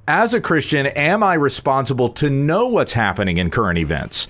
as 0.08 0.34
a 0.34 0.42
Christian, 0.42 0.86
am 0.88 1.22
I 1.22 1.34
responsible 1.34 2.10
to 2.10 2.30
know 2.30 2.68
what's 2.68 2.94
happening 2.94 3.38
in 3.38 3.50
current 3.50 3.78
events? 3.78 4.28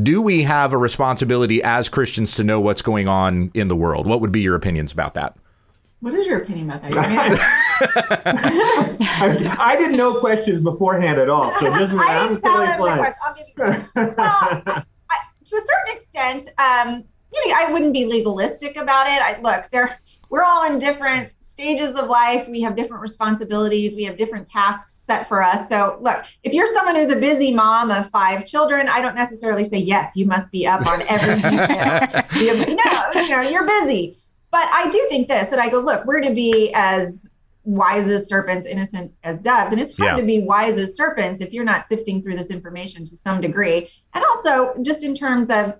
Do 0.00 0.22
we 0.22 0.42
have 0.42 0.72
a 0.72 0.78
responsibility 0.78 1.62
as 1.62 1.88
Christians 1.88 2.34
to 2.36 2.44
know 2.44 2.60
what's 2.60 2.82
going 2.82 3.08
on 3.08 3.50
in 3.54 3.68
the 3.68 3.76
world? 3.76 4.06
What 4.06 4.20
would 4.20 4.32
be 4.32 4.40
your 4.40 4.54
opinions 4.54 4.92
about 4.92 5.14
that? 5.14 5.36
What 6.00 6.14
is 6.14 6.26
your 6.26 6.40
opinion 6.42 6.70
about 6.70 6.82
that? 6.82 6.94
I, 9.00 9.56
I, 9.72 9.76
didn't 9.76 9.96
know 9.96 10.18
questions 10.18 10.62
beforehand 10.62 11.20
at 11.20 11.28
all, 11.28 11.50
so 11.60 11.76
just 11.76 11.92
I 11.94 12.26
am 12.26 12.40
totally 12.40 12.66
fine. 12.66 12.78
You. 12.78 12.84
Well, 13.96 14.14
I, 14.16 14.82
to 15.50 15.56
a 15.56 15.60
certain 15.60 15.92
extent, 15.92 16.48
um, 16.58 17.04
you 17.32 17.48
know, 17.48 17.54
I 17.56 17.72
wouldn't 17.72 17.92
be 17.92 18.06
legalistic 18.06 18.76
about 18.76 19.06
it. 19.06 19.20
I 19.20 19.40
look, 19.40 19.70
there, 19.70 20.00
we're 20.30 20.44
all 20.44 20.70
in 20.70 20.78
different 20.78 21.32
stages 21.40 21.90
of 21.96 22.06
life, 22.06 22.48
we 22.48 22.60
have 22.62 22.76
different 22.76 23.02
responsibilities, 23.02 23.94
we 23.94 24.04
have 24.04 24.16
different 24.16 24.46
tasks 24.46 25.02
set 25.04 25.28
for 25.28 25.42
us. 25.42 25.68
So, 25.68 25.98
look, 26.00 26.24
if 26.42 26.54
you're 26.54 26.68
someone 26.68 26.94
who's 26.94 27.10
a 27.10 27.16
busy 27.16 27.52
mom 27.52 27.90
of 27.90 28.08
five 28.10 28.46
children, 28.46 28.88
I 28.88 29.00
don't 29.00 29.14
necessarily 29.14 29.64
say, 29.64 29.78
yes, 29.78 30.16
you 30.16 30.24
must 30.24 30.50
be 30.52 30.66
up 30.66 30.86
on 30.86 31.02
every 31.08 31.34
detail. 31.50 32.76
no, 32.76 33.20
you 33.20 33.28
know, 33.28 33.40
you're 33.42 33.66
busy. 33.66 34.16
But 34.50 34.68
I 34.72 34.90
do 34.90 35.06
think 35.08 35.28
this 35.28 35.48
that 35.48 35.58
I 35.58 35.68
go, 35.68 35.80
look, 35.80 36.04
we're 36.06 36.20
to 36.20 36.32
be 36.32 36.72
as 36.74 37.28
wise 37.70 38.06
as 38.08 38.26
serpents, 38.26 38.66
innocent 38.66 39.12
as 39.22 39.40
doves. 39.40 39.70
And 39.70 39.80
it's 39.80 39.96
hard 39.96 40.12
yeah. 40.12 40.16
to 40.16 40.26
be 40.26 40.40
wise 40.40 40.78
as 40.78 40.96
serpents 40.96 41.40
if 41.40 41.52
you're 41.52 41.64
not 41.64 41.86
sifting 41.88 42.22
through 42.22 42.36
this 42.36 42.50
information 42.50 43.04
to 43.04 43.16
some 43.16 43.40
degree. 43.40 43.88
And 44.12 44.24
also, 44.24 44.74
just 44.82 45.04
in 45.04 45.14
terms 45.14 45.50
of 45.50 45.74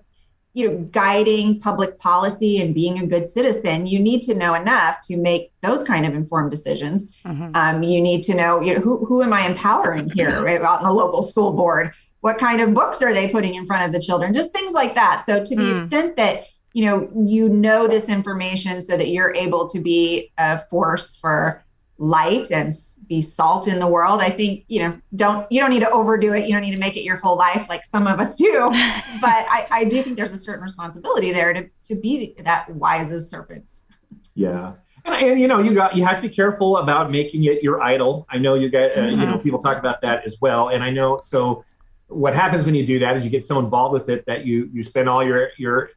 you 0.53 0.69
know 0.69 0.77
guiding 0.91 1.59
public 1.59 1.97
policy 1.97 2.61
and 2.61 2.75
being 2.75 2.99
a 2.99 3.07
good 3.07 3.29
citizen 3.29 3.87
you 3.87 3.97
need 3.97 4.21
to 4.21 4.35
know 4.35 4.53
enough 4.53 4.99
to 5.01 5.15
make 5.15 5.49
those 5.61 5.87
kind 5.87 6.05
of 6.05 6.13
informed 6.13 6.51
decisions 6.51 7.15
mm-hmm. 7.23 7.51
um, 7.55 7.83
you 7.83 8.01
need 8.01 8.21
to 8.21 8.35
know 8.35 8.59
you 8.59 8.73
know 8.73 8.81
who, 8.81 9.05
who 9.05 9.23
am 9.23 9.31
i 9.31 9.47
empowering 9.47 10.09
here 10.09 10.43
right, 10.43 10.61
on 10.61 10.83
the 10.83 10.91
local 10.91 11.23
school 11.23 11.53
board 11.53 11.93
what 12.19 12.37
kind 12.37 12.59
of 12.59 12.73
books 12.73 13.01
are 13.01 13.13
they 13.13 13.29
putting 13.29 13.55
in 13.55 13.65
front 13.65 13.85
of 13.85 13.93
the 13.93 14.05
children 14.05 14.33
just 14.33 14.51
things 14.51 14.73
like 14.73 14.93
that 14.93 15.25
so 15.25 15.41
to 15.41 15.55
the 15.55 15.61
mm. 15.61 15.81
extent 15.81 16.17
that 16.17 16.43
you 16.73 16.83
know 16.83 17.09
you 17.15 17.47
know 17.47 17.87
this 17.87 18.09
information 18.09 18.81
so 18.81 18.97
that 18.97 19.07
you're 19.07 19.33
able 19.33 19.69
to 19.69 19.79
be 19.79 20.31
a 20.37 20.59
force 20.69 21.15
for 21.15 21.63
light 22.01 22.51
and 22.51 22.73
be 23.07 23.21
salt 23.21 23.67
in 23.67 23.77
the 23.79 23.87
world. 23.87 24.21
I 24.21 24.31
think, 24.31 24.65
you 24.67 24.81
know, 24.81 24.97
don't 25.15 25.49
you 25.51 25.61
don't 25.61 25.69
need 25.69 25.81
to 25.81 25.89
overdo 25.91 26.33
it. 26.33 26.47
You 26.47 26.53
don't 26.53 26.63
need 26.63 26.73
to 26.73 26.79
make 26.79 26.97
it 26.97 27.03
your 27.03 27.17
whole 27.17 27.37
life 27.37 27.67
like 27.69 27.85
some 27.85 28.07
of 28.07 28.19
us 28.19 28.35
do. 28.47 28.67
but 29.21 29.45
I, 29.49 29.67
I 29.69 29.83
do 29.85 30.01
think 30.01 30.17
there's 30.17 30.33
a 30.33 30.37
certain 30.37 30.63
responsibility 30.63 31.31
there 31.31 31.53
to 31.53 31.69
to 31.83 31.95
be 31.95 32.35
that 32.39 32.69
wise 32.71 33.11
as 33.11 33.29
serpents. 33.29 33.85
Yeah. 34.33 34.73
And, 35.05 35.15
and, 35.15 35.39
you 35.39 35.47
know 35.47 35.59
you 35.59 35.73
got 35.73 35.95
you 35.95 36.03
have 36.03 36.15
to 36.17 36.21
be 36.21 36.29
careful 36.29 36.77
about 36.77 37.11
making 37.11 37.43
it 37.45 37.63
your 37.63 37.81
idol. 37.81 38.27
I 38.29 38.37
know 38.39 38.55
you 38.55 38.69
get 38.69 38.91
uh, 38.91 39.01
mm-hmm. 39.01 39.09
you 39.09 39.15
know 39.17 39.33
mm-hmm. 39.33 39.41
people 39.41 39.59
talk 39.59 39.77
about 39.77 40.01
that 40.01 40.25
as 40.25 40.37
well, 40.41 40.69
and 40.69 40.83
I 40.83 40.89
know 40.89 41.19
so. 41.19 41.63
What 42.07 42.35
happens 42.35 42.65
when 42.65 42.75
you 42.75 42.85
do 42.85 42.99
that 42.99 43.15
is 43.15 43.23
you 43.23 43.29
get 43.29 43.41
so 43.41 43.57
involved 43.57 43.93
with 43.93 44.09
it 44.09 44.25
that 44.25 44.45
you 44.45 44.69
you 44.73 44.83
spend 44.83 45.07
all 45.07 45.23
your 45.23 45.51
your 45.57 45.91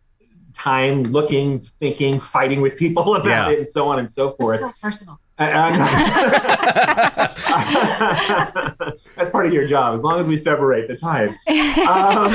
time 0.55 1.05
looking, 1.05 1.59
thinking, 1.59 2.19
fighting 2.19 2.61
with 2.61 2.77
people 2.77 3.15
about 3.21 3.27
yeah. 3.27 3.51
it, 3.51 3.59
and 3.59 3.67
so 3.67 3.89
on 3.89 3.99
and 3.99 4.11
so 4.11 4.31
forth. 4.31 4.61
This 4.61 4.79
personal. 4.79 5.21
That's 9.17 9.31
part 9.33 9.47
of 9.47 9.53
your 9.53 9.67
job, 9.67 9.95
as 9.95 10.05
long 10.05 10.21
as 10.21 10.29
we 10.29 10.37
separate 10.37 10.87
the 10.87 10.95
times. 10.95 11.39
Um, 11.89 12.33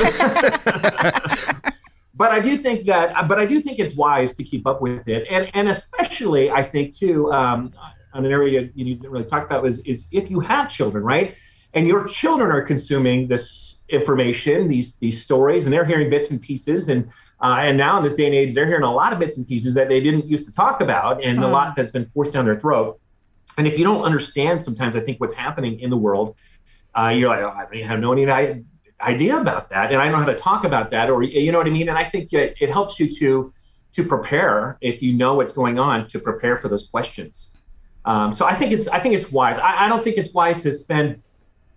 but 2.14 2.30
I 2.30 2.40
do 2.40 2.58
think 2.58 2.84
that, 2.86 3.26
but 3.26 3.38
I 3.38 3.46
do 3.46 3.60
think 3.60 3.78
it's 3.78 3.96
wise 3.96 4.36
to 4.36 4.44
keep 4.44 4.66
up 4.66 4.82
with 4.82 5.08
it, 5.08 5.26
and 5.30 5.50
and 5.54 5.70
especially 5.70 6.50
I 6.50 6.62
think 6.62 6.94
too, 6.94 7.32
um, 7.32 7.72
on 8.12 8.26
an 8.26 8.30
area 8.30 8.68
you 8.74 8.96
didn't 8.96 9.10
really 9.10 9.24
talk 9.24 9.46
about 9.46 9.64
is 9.64 9.80
is 9.86 10.10
if 10.12 10.30
you 10.30 10.40
have 10.40 10.68
children, 10.68 11.02
right, 11.02 11.34
and 11.72 11.86
your 11.86 12.06
children 12.06 12.50
are 12.50 12.62
consuming 12.62 13.28
this 13.28 13.82
information, 13.88 14.68
these 14.68 14.98
these 14.98 15.22
stories, 15.22 15.64
and 15.64 15.72
they're 15.72 15.86
hearing 15.86 16.10
bits 16.10 16.30
and 16.30 16.42
pieces, 16.42 16.90
and 16.90 17.08
uh, 17.42 17.56
and 17.60 17.78
now 17.78 17.96
in 17.96 18.04
this 18.04 18.14
day 18.14 18.26
and 18.26 18.34
age, 18.34 18.54
they're 18.54 18.66
hearing 18.66 18.82
a 18.82 18.92
lot 18.92 19.12
of 19.12 19.18
bits 19.18 19.38
and 19.38 19.46
pieces 19.46 19.74
that 19.74 19.88
they 19.88 20.00
didn't 20.00 20.28
used 20.28 20.44
to 20.44 20.52
talk 20.52 20.80
about, 20.80 21.22
and 21.24 21.38
mm. 21.38 21.44
a 21.44 21.46
lot 21.46 21.68
hmm. 21.68 21.72
that's 21.76 21.90
been 21.90 22.04
forced 22.04 22.34
down 22.34 22.44
their 22.44 22.58
throat. 22.58 23.00
And 23.56 23.66
if 23.66 23.78
you 23.78 23.84
don't 23.84 24.02
understand, 24.02 24.62
sometimes 24.62 24.96
I 24.96 25.00
think 25.00 25.20
what's 25.20 25.34
happening 25.34 25.80
in 25.80 25.90
the 25.90 25.96
world, 25.96 26.36
uh, 26.96 27.08
you're 27.08 27.28
like, 27.28 27.40
oh, 27.40 27.50
I 27.50 27.82
have 27.82 28.00
no 28.00 28.12
idea 28.12 29.40
about 29.40 29.70
that, 29.70 29.90
and 29.90 30.00
I 30.00 30.04
don't 30.04 30.12
know 30.12 30.18
how 30.18 30.24
to 30.26 30.34
talk 30.34 30.64
about 30.64 30.90
that, 30.90 31.08
or 31.08 31.22
you 31.22 31.50
know 31.50 31.58
what 31.58 31.66
I 31.66 31.70
mean. 31.70 31.88
And 31.88 31.96
I 31.96 32.04
think 32.04 32.32
it, 32.32 32.56
it 32.60 32.70
helps 32.70 33.00
you 33.00 33.08
to 33.18 33.52
to 33.92 34.04
prepare 34.04 34.78
if 34.80 35.02
you 35.02 35.14
know 35.14 35.34
what's 35.34 35.52
going 35.52 35.78
on 35.78 36.06
to 36.08 36.18
prepare 36.18 36.60
for 36.60 36.68
those 36.68 36.88
questions. 36.90 37.56
Um, 38.04 38.32
so 38.32 38.46
I 38.46 38.54
think 38.54 38.72
it's 38.72 38.88
I 38.88 39.00
think 39.00 39.14
it's 39.14 39.30
wise. 39.32 39.58
I, 39.58 39.86
I, 39.86 39.88
don't 39.88 40.02
think 40.02 40.16
it's 40.16 40.32
wise 40.32 40.62
to 40.62 40.72
spend 40.72 41.22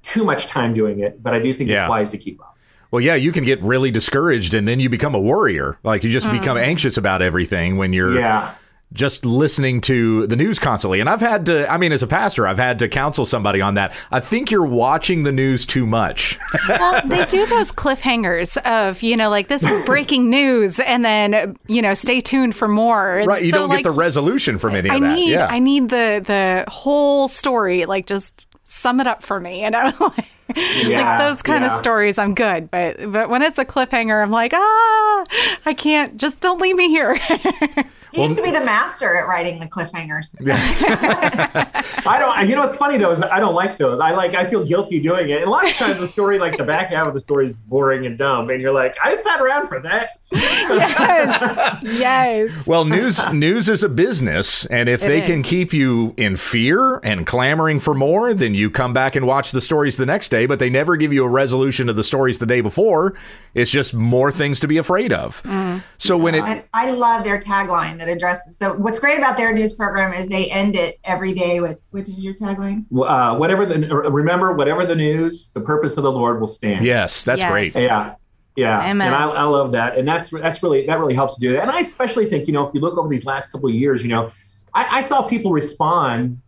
too 0.03 0.23
much 0.23 0.47
time 0.47 0.73
doing 0.73 0.99
it, 0.99 1.21
but 1.21 1.33
I 1.33 1.39
do 1.39 1.53
think 1.53 1.69
yeah. 1.69 1.85
it's 1.85 1.89
wise 1.89 2.09
to 2.09 2.17
keep 2.17 2.39
up. 2.41 2.52
Well, 2.93 3.01
yeah, 3.01 3.15
you 3.15 3.31
can 3.31 3.43
get 3.43 3.59
really 3.63 3.89
discouraged 3.89 4.53
and 4.53 4.67
then 4.67 4.79
you 4.79 4.87
become 4.87 5.15
a 5.15 5.19
worrier. 5.19 5.79
Like 5.81 6.03
you 6.03 6.11
just 6.11 6.27
mm. 6.27 6.39
become 6.39 6.57
anxious 6.57 6.95
about 6.95 7.23
everything 7.23 7.77
when 7.77 7.91
you're 7.91 8.19
yeah. 8.19 8.53
just 8.93 9.25
listening 9.25 9.81
to 9.81 10.27
the 10.27 10.35
news 10.35 10.59
constantly. 10.59 10.99
And 10.99 11.09
I've 11.09 11.19
had 11.19 11.47
to, 11.47 11.67
I 11.67 11.79
mean, 11.79 11.91
as 11.91 12.03
a 12.03 12.07
pastor, 12.07 12.45
I've 12.45 12.59
had 12.59 12.77
to 12.77 12.87
counsel 12.87 13.25
somebody 13.25 13.61
on 13.61 13.73
that. 13.73 13.95
I 14.11 14.19
think 14.19 14.51
you're 14.51 14.67
watching 14.67 15.23
the 15.23 15.31
news 15.31 15.65
too 15.65 15.87
much. 15.87 16.37
well, 16.69 17.01
they 17.03 17.25
do 17.25 17.47
those 17.47 17.71
cliffhangers 17.71 18.57
of, 18.61 19.01
you 19.01 19.17
know, 19.17 19.31
like 19.31 19.47
this 19.47 19.65
is 19.65 19.83
breaking 19.87 20.29
news 20.29 20.79
and 20.79 21.03
then, 21.03 21.57
you 21.65 21.81
know, 21.81 21.95
stay 21.95 22.21
tuned 22.21 22.55
for 22.55 22.67
more. 22.67 23.23
Right. 23.25 23.43
You 23.43 23.49
so, 23.49 23.57
don't 23.57 23.69
like, 23.69 23.79
get 23.83 23.89
the 23.89 23.97
resolution 23.97 24.59
from 24.59 24.75
any 24.75 24.91
I 24.91 24.95
of 24.97 25.01
that. 25.01 25.15
Need, 25.15 25.31
yeah. 25.31 25.47
I 25.47 25.57
need 25.57 25.89
the, 25.89 26.21
the 26.23 26.65
whole 26.67 27.27
story, 27.27 27.87
like 27.87 28.05
just 28.05 28.47
sum 28.65 28.99
it 28.99 29.07
up 29.07 29.23
for 29.23 29.39
me. 29.39 29.61
And 29.63 29.75
I'm 29.75 29.95
like, 29.99 30.27
yeah, 30.55 31.01
like 31.01 31.19
those 31.19 31.41
kind 31.41 31.63
yeah. 31.63 31.73
of 31.73 31.79
stories, 31.79 32.17
I'm 32.17 32.33
good. 32.33 32.69
But 32.69 33.11
but 33.11 33.29
when 33.29 33.41
it's 33.41 33.57
a 33.57 33.65
cliffhanger, 33.65 34.21
I'm 34.21 34.31
like, 34.31 34.53
ah, 34.53 35.23
I 35.65 35.73
can't. 35.73 36.17
Just 36.17 36.39
don't 36.39 36.61
leave 36.61 36.75
me 36.75 36.89
here. 36.89 37.17
He 38.13 38.19
well, 38.19 38.29
used 38.29 38.39
to 38.39 38.45
be 38.45 38.51
the 38.51 38.63
master 38.63 39.17
at 39.17 39.27
writing 39.27 39.59
the 39.59 39.65
cliffhangers. 39.65 40.35
I 42.07 42.19
don't. 42.19 42.47
You 42.47 42.55
know, 42.55 42.61
what's 42.61 42.75
funny 42.75 42.99
though. 42.99 43.09
Is 43.09 43.19
I 43.23 43.39
don't 43.39 43.55
like 43.55 43.79
those. 43.79 43.99
I 43.99 44.11
like. 44.11 44.35
I 44.35 44.45
feel 44.47 44.63
guilty 44.63 44.99
doing 44.99 45.31
it. 45.31 45.37
And 45.37 45.45
a 45.45 45.49
lot 45.49 45.67
of 45.67 45.71
times, 45.71 45.99
the 45.99 46.07
story, 46.07 46.37
like 46.37 46.55
the 46.55 46.63
back 46.63 46.91
half 46.91 47.07
of 47.07 47.15
the 47.15 47.19
story, 47.19 47.47
is 47.47 47.57
boring 47.57 48.05
and 48.05 48.15
dumb, 48.15 48.51
and 48.51 48.61
you're 48.61 48.71
like, 48.71 48.95
I 49.03 49.15
sat 49.15 49.41
around 49.41 49.67
for 49.67 49.79
that. 49.81 50.09
yes. 50.31 51.83
Yes. 51.83 52.67
Well, 52.73 52.85
news 52.85 53.19
news 53.31 53.67
is 53.67 53.83
a 53.83 53.89
business, 53.89 54.65
and 54.67 54.87
if 54.87 55.03
it 55.03 55.07
they 55.07 55.21
is. 55.21 55.27
can 55.27 55.43
keep 55.43 55.73
you 55.73 56.13
in 56.17 56.37
fear 56.37 56.97
and 57.03 57.25
clamoring 57.25 57.79
for 57.79 57.93
more, 57.93 58.33
then 58.33 58.53
you 58.53 58.69
come 58.69 58.93
back 58.93 59.15
and 59.15 59.25
watch 59.25 59.51
the 59.51 59.61
stories 59.61 59.97
the 59.97 60.05
next 60.05 60.29
day. 60.29 60.45
But 60.45 60.59
they 60.59 60.69
never 60.69 60.95
give 60.97 61.11
you 61.11 61.23
a 61.23 61.27
resolution 61.27 61.89
of 61.89 61.95
the 61.95 62.03
stories 62.03 62.39
the 62.39 62.45
day 62.45 62.61
before. 62.61 63.15
It's 63.53 63.71
just 63.71 63.93
more 63.93 64.31
things 64.31 64.59
to 64.59 64.67
be 64.67 64.77
afraid 64.77 65.11
of. 65.11 65.41
Mm. 65.43 65.83
So 65.97 66.17
when 66.17 66.35
it, 66.35 66.43
and 66.43 66.63
I 66.73 66.91
love 66.91 67.23
their 67.23 67.39
tagline 67.39 68.02
that 68.05 68.11
addresses. 68.11 68.57
So 68.57 68.73
what's 68.73 68.99
great 68.99 69.17
about 69.17 69.37
their 69.37 69.53
news 69.53 69.73
program 69.73 70.13
is 70.13 70.27
they 70.27 70.49
end 70.49 70.75
it 70.75 70.99
every 71.03 71.33
day 71.33 71.59
with 71.61 71.79
what 71.91 72.03
is 72.03 72.19
your 72.19 72.33
tagline? 72.33 72.85
Uh, 72.93 73.37
whatever 73.37 73.65
the 73.65 73.79
remember, 74.11 74.53
whatever 74.53 74.85
the 74.85 74.95
news, 74.95 75.51
the 75.53 75.61
purpose 75.61 75.97
of 75.97 76.03
the 76.03 76.11
Lord 76.11 76.39
will 76.39 76.47
stand. 76.47 76.85
Yes, 76.85 77.23
that's 77.23 77.41
yes. 77.41 77.51
great. 77.51 77.75
Yeah. 77.75 78.15
Yeah, 78.55 78.87
Amen. 78.87 79.07
and 79.07 79.15
I, 79.15 79.29
I 79.29 79.43
love 79.45 79.71
that, 79.71 79.97
and 79.97 80.07
that's 80.07 80.29
that's 80.29 80.61
really 80.61 80.85
that 80.85 80.99
really 80.99 81.15
helps 81.15 81.39
do 81.39 81.53
that. 81.53 81.63
And 81.63 81.71
I 81.71 81.79
especially 81.79 82.27
think 82.27 82.45
you 82.45 82.53
know 82.53 82.67
if 82.67 82.71
you 82.75 82.81
look 82.81 82.99
over 82.99 83.09
these 83.09 83.25
last 83.25 83.51
couple 83.51 83.67
of 83.67 83.73
years, 83.73 84.03
you 84.03 84.09
know, 84.09 84.29
I, 84.75 84.99
I 84.99 85.01
saw 85.01 85.23
people 85.23 85.51
respond 85.51 86.39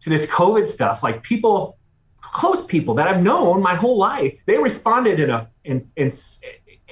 to 0.00 0.08
this 0.08 0.24
COVID 0.30 0.66
stuff, 0.66 1.02
like 1.02 1.22
people, 1.22 1.76
close 2.22 2.64
people 2.64 2.94
that 2.94 3.08
I've 3.08 3.22
known 3.22 3.60
my 3.60 3.74
whole 3.74 3.98
life, 3.98 4.38
they 4.46 4.56
responded 4.56 5.20
in 5.20 5.28
a 5.28 5.50
in 5.64 5.82
in 5.96 6.10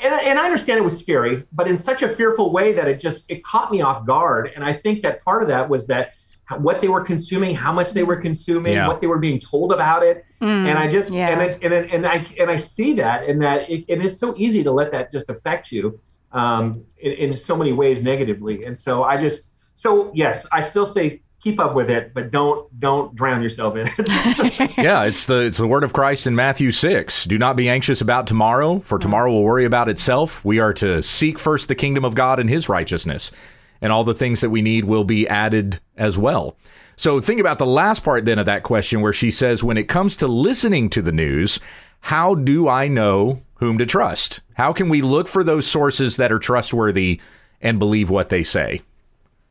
and, 0.02 0.14
and 0.14 0.38
I 0.38 0.44
understand 0.44 0.78
it 0.78 0.82
was 0.82 0.98
scary, 0.98 1.44
but 1.52 1.68
in 1.68 1.76
such 1.76 2.02
a 2.02 2.08
fearful 2.08 2.52
way 2.52 2.72
that 2.72 2.88
it 2.88 3.00
just 3.00 3.30
it 3.30 3.42
caught 3.42 3.70
me 3.70 3.80
off 3.80 4.06
guard. 4.06 4.50
And 4.54 4.64
I 4.64 4.72
think 4.72 5.02
that 5.02 5.24
part 5.24 5.42
of 5.42 5.48
that 5.48 5.68
was 5.68 5.86
that 5.88 6.14
what 6.58 6.80
they 6.80 6.88
were 6.88 7.02
consuming, 7.04 7.54
how 7.54 7.72
much 7.72 7.90
they 7.90 8.02
were 8.02 8.16
consuming, 8.16 8.72
yeah. 8.72 8.88
what 8.88 9.00
they 9.00 9.06
were 9.06 9.18
being 9.18 9.38
told 9.38 9.72
about 9.72 10.02
it, 10.02 10.24
mm, 10.40 10.46
and 10.46 10.78
I 10.78 10.88
just 10.88 11.10
yeah. 11.10 11.28
and 11.28 11.42
it, 11.42 11.58
and 11.62 11.74
it, 11.74 11.92
and 11.92 12.06
I 12.06 12.26
and 12.38 12.50
I 12.50 12.56
see 12.56 12.94
that 12.94 13.28
and 13.28 13.42
that 13.42 13.68
it, 13.68 13.84
and 13.88 14.02
it's 14.02 14.18
so 14.18 14.34
easy 14.36 14.62
to 14.64 14.72
let 14.72 14.90
that 14.92 15.12
just 15.12 15.28
affect 15.28 15.70
you 15.70 16.00
um, 16.32 16.84
in, 16.98 17.12
in 17.12 17.32
so 17.32 17.54
many 17.56 17.72
ways 17.72 18.02
negatively. 18.02 18.64
And 18.64 18.76
so 18.76 19.04
I 19.04 19.18
just 19.18 19.54
so 19.74 20.10
yes, 20.14 20.46
I 20.52 20.60
still 20.60 20.86
say 20.86 21.22
keep 21.40 21.60
up 21.60 21.74
with 21.74 21.90
it, 21.90 22.12
but 22.14 22.30
don't 22.30 22.80
don't 22.80 23.14
drown 23.14 23.42
yourself 23.42 23.76
in 23.76 23.90
it. 23.96 24.78
yeah, 24.78 25.04
it's 25.04 25.26
the 25.26 25.40
it's 25.40 25.58
the 25.58 25.66
word 25.66 25.84
of 25.84 25.92
Christ 25.92 26.26
in 26.26 26.34
Matthew 26.34 26.70
six. 26.70 27.24
Do 27.24 27.38
not 27.38 27.56
be 27.56 27.68
anxious 27.68 28.00
about 28.00 28.26
tomorrow, 28.26 28.80
for 28.80 28.96
mm-hmm. 28.96 29.02
tomorrow 29.02 29.32
will 29.32 29.44
worry 29.44 29.64
about 29.64 29.88
itself. 29.88 30.44
We 30.44 30.58
are 30.58 30.72
to 30.74 31.02
seek 31.02 31.38
first 31.38 31.68
the 31.68 31.74
kingdom 31.74 32.04
of 32.04 32.14
God 32.14 32.38
and 32.38 32.50
His 32.50 32.68
righteousness, 32.68 33.32
and 33.80 33.92
all 33.92 34.04
the 34.04 34.14
things 34.14 34.40
that 34.40 34.50
we 34.50 34.62
need 34.62 34.84
will 34.84 35.04
be 35.04 35.28
added 35.28 35.80
as 35.96 36.18
well. 36.18 36.56
So 36.96 37.20
think 37.20 37.38
about 37.38 37.58
the 37.58 37.66
last 37.66 38.02
part 38.02 38.24
then 38.24 38.40
of 38.40 38.46
that 38.46 38.64
question, 38.64 39.00
where 39.00 39.12
she 39.12 39.30
says, 39.30 39.62
when 39.62 39.76
it 39.76 39.86
comes 39.86 40.16
to 40.16 40.26
listening 40.26 40.90
to 40.90 41.00
the 41.00 41.12
news, 41.12 41.60
how 42.00 42.34
do 42.34 42.68
I 42.68 42.88
know 42.88 43.40
whom 43.54 43.78
to 43.78 43.86
trust? 43.86 44.40
How 44.54 44.72
can 44.72 44.88
we 44.88 45.00
look 45.00 45.28
for 45.28 45.44
those 45.44 45.64
sources 45.64 46.16
that 46.16 46.32
are 46.32 46.40
trustworthy 46.40 47.20
and 47.60 47.78
believe 47.78 48.10
what 48.10 48.30
they 48.30 48.42
say? 48.42 48.82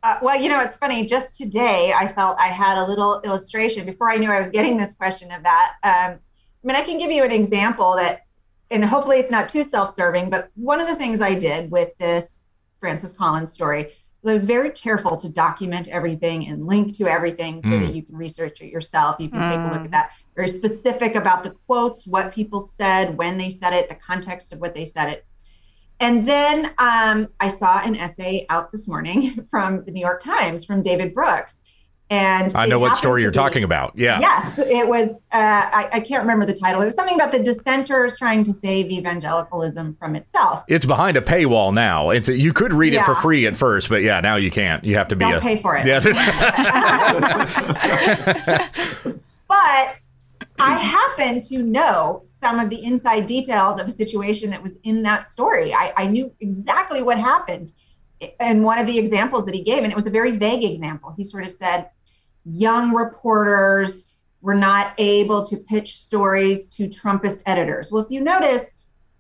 Uh, 0.04 0.20
well, 0.22 0.40
you 0.40 0.48
know, 0.50 0.62
it's 0.62 0.78
funny. 0.78 1.06
Just 1.06 1.38
today, 1.38 1.94
I 1.94 2.12
felt 2.12 2.38
I 2.40 2.48
had 2.48 2.78
a 2.78 2.86
little 2.86 3.20
illustration 3.22 3.86
before 3.86 4.12
I 4.12 4.18
knew 4.18 4.30
I 4.30 4.40
was 4.40 4.52
getting 4.52 4.78
this 4.78 4.94
question 4.94 5.32
of 5.32 5.44
that. 5.44 5.74
Um, 5.84 6.20
I 6.20 6.20
mean, 6.64 6.76
I 6.76 6.84
can 6.84 6.98
give 6.98 7.12
you 7.12 7.24
an 7.24 7.32
example 7.32 7.96
that, 7.96 8.22
and 8.70 8.84
hopefully 8.86 9.18
it's 9.18 9.32
not 9.32 9.50
too 9.50 9.64
self 9.64 9.96
serving, 9.96 10.30
but 10.30 10.50
one 10.56 10.80
of 10.80 10.88
the 10.88 10.96
things 10.96 11.22
I 11.22 11.34
did 11.34 11.72
with 11.72 11.98
this 11.98 12.44
Francis 12.80 13.18
Collins 13.18 13.52
story 13.52 13.92
I 14.26 14.34
was 14.34 14.46
very 14.46 14.72
careful 14.72 15.16
to 15.18 15.30
document 15.30 15.88
everything 15.88 16.48
and 16.48 16.66
link 16.66 16.96
to 16.98 17.08
everything 17.08 17.62
so 17.62 17.70
mm. 17.70 17.86
that 17.86 17.96
you 17.96 18.04
can 18.04 18.16
research 18.16 18.62
it 18.62 18.68
yourself. 18.68 19.18
You 19.20 19.30
can 19.30 19.40
mm. 19.40 19.50
take 19.50 19.72
a 19.72 19.76
look 19.76 19.86
at 19.86 19.92
that. 19.92 20.12
Very 20.36 20.48
specific 20.50 21.16
about 21.16 21.44
the 21.44 21.52
quotes, 21.52 22.06
what 22.06 22.34
people 22.34 22.62
said, 22.62 23.18
when 23.18 23.38
they 23.38 23.50
said 23.50 23.74
it, 23.74 23.90
the 23.90 23.96
context 23.96 24.52
of 24.54 24.60
what 24.60 24.74
they 24.74 24.86
said 24.86 25.10
it. 25.10 25.26
And 26.00 26.26
then 26.26 26.72
um, 26.78 27.28
I 27.40 27.48
saw 27.48 27.80
an 27.80 27.96
essay 27.96 28.46
out 28.50 28.72
this 28.72 28.88
morning 28.88 29.48
from 29.52 29.84
the 29.86 29.92
New 29.92 30.02
York 30.02 30.22
Times 30.22 30.64
from 30.64 30.82
David 30.82 31.14
Brooks. 31.14 31.64
And 32.10 32.56
I 32.56 32.66
know 32.66 32.80
what 32.80 32.96
story 32.96 33.22
you're 33.22 33.32
be, 33.32 33.36
talking 33.36 33.66
about. 33.66 33.92
Yeah. 33.98 34.22
Yes, 34.22 34.60
it 34.60 34.88
was. 34.88 35.10
Uh, 35.34 35.40
I, 35.40 35.90
I, 35.92 36.00
can't 36.00 36.22
remember 36.22 36.46
the 36.46 36.54
title. 36.54 36.82
It 36.82 36.86
was 36.86 36.96
something 36.96 37.16
about 37.16 37.34
the 37.34 37.40
dissenters 37.40 38.18
trying 38.18 38.46
to 38.46 38.54
save 38.54 38.90
evangelicalism 38.90 39.94
from 39.96 40.16
itself. 40.16 40.64
It's 40.70 40.86
behind 40.86 41.18
a 41.18 41.22
paywall 41.22 41.74
now. 41.74 42.12
It's 42.12 42.30
a, 42.30 42.38
you 42.38 42.54
could 42.54 42.72
read 42.72 42.94
yeah. 42.94 43.02
it 43.02 43.06
for 43.06 43.16
free 43.16 43.46
at 43.46 43.58
first, 43.58 43.90
but 43.90 44.04
yeah, 44.04 44.22
now 44.22 44.38
you 44.38 44.50
can't. 44.50 44.86
You 44.86 44.96
have 44.96 45.10
to 45.10 45.18
be. 45.18 45.26
Don't 45.26 45.34
a, 45.34 45.42
pay 45.42 45.58
for 45.58 45.76
it. 45.76 45.86
Yeah. 45.86 46.00
but 49.50 49.98
I 50.60 50.74
happen 50.74 51.42
to 51.42 51.62
know 51.64 52.24
some 52.42 52.60
of 52.60 52.70
the 52.70 52.84
inside 52.84 53.28
details 53.28 53.80
of 53.80 53.88
a 53.88 53.92
situation 53.92 54.50
that 54.50 54.62
was 54.62 54.78
in 54.84 55.04
that 55.04 55.28
story. 55.28 55.74
I, 55.74 55.94
I, 55.96 56.08
knew 56.08 56.34
exactly 56.40 57.04
what 57.04 57.20
happened. 57.20 57.74
And 58.40 58.64
one 58.64 58.80
of 58.80 58.88
the 58.88 58.98
examples 58.98 59.46
that 59.46 59.54
he 59.54 59.64
gave, 59.64 59.84
and 59.84 59.92
it 59.92 59.96
was 59.96 60.08
a 60.08 60.12
very 60.12 60.36
vague 60.38 60.64
example, 60.64 61.14
he 61.16 61.24
sort 61.24 61.46
of 61.46 61.52
said, 61.52 61.90
young 62.46 62.94
reporters 62.94 64.14
were 64.42 64.56
not 64.56 64.94
able 64.98 65.46
to 65.46 65.58
pitch 65.58 66.00
stories 66.00 66.70
to 66.76 66.88
Trumpist 66.88 67.44
editors. 67.46 67.92
Well, 67.92 68.04
if 68.04 68.10
you 68.10 68.22
notice, 68.22 68.78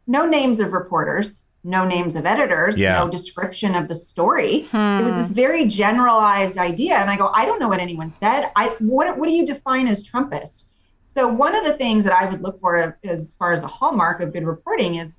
no 0.07 0.25
names 0.25 0.59
of 0.59 0.73
reporters, 0.73 1.45
no 1.63 1.85
names 1.85 2.15
of 2.15 2.25
editors, 2.25 2.77
yeah. 2.77 2.97
no 2.99 3.09
description 3.09 3.75
of 3.75 3.87
the 3.87 3.95
story. 3.95 4.63
Hmm. 4.71 5.01
It 5.01 5.03
was 5.03 5.13
this 5.13 5.31
very 5.31 5.67
generalized 5.67 6.57
idea. 6.57 6.95
And 6.95 7.09
I 7.09 7.17
go, 7.17 7.27
I 7.33 7.45
don't 7.45 7.59
know 7.59 7.67
what 7.67 7.79
anyone 7.79 8.09
said. 8.09 8.51
I 8.55 8.69
what 8.79 9.17
what 9.17 9.27
do 9.27 9.33
you 9.33 9.45
define 9.45 9.87
as 9.87 10.07
Trumpist? 10.07 10.66
So 11.17 11.27
one 11.27 11.55
of 11.55 11.63
the 11.63 11.73
things 11.73 12.03
that 12.03 12.13
I 12.13 12.29
would 12.29 12.43
look 12.43 12.61
for 12.61 12.95
as 13.03 13.33
far 13.33 13.51
as 13.51 13.61
the 13.61 13.67
hallmark 13.67 14.21
of 14.21 14.33
good 14.33 14.45
reporting 14.45 14.97
is 14.97 15.17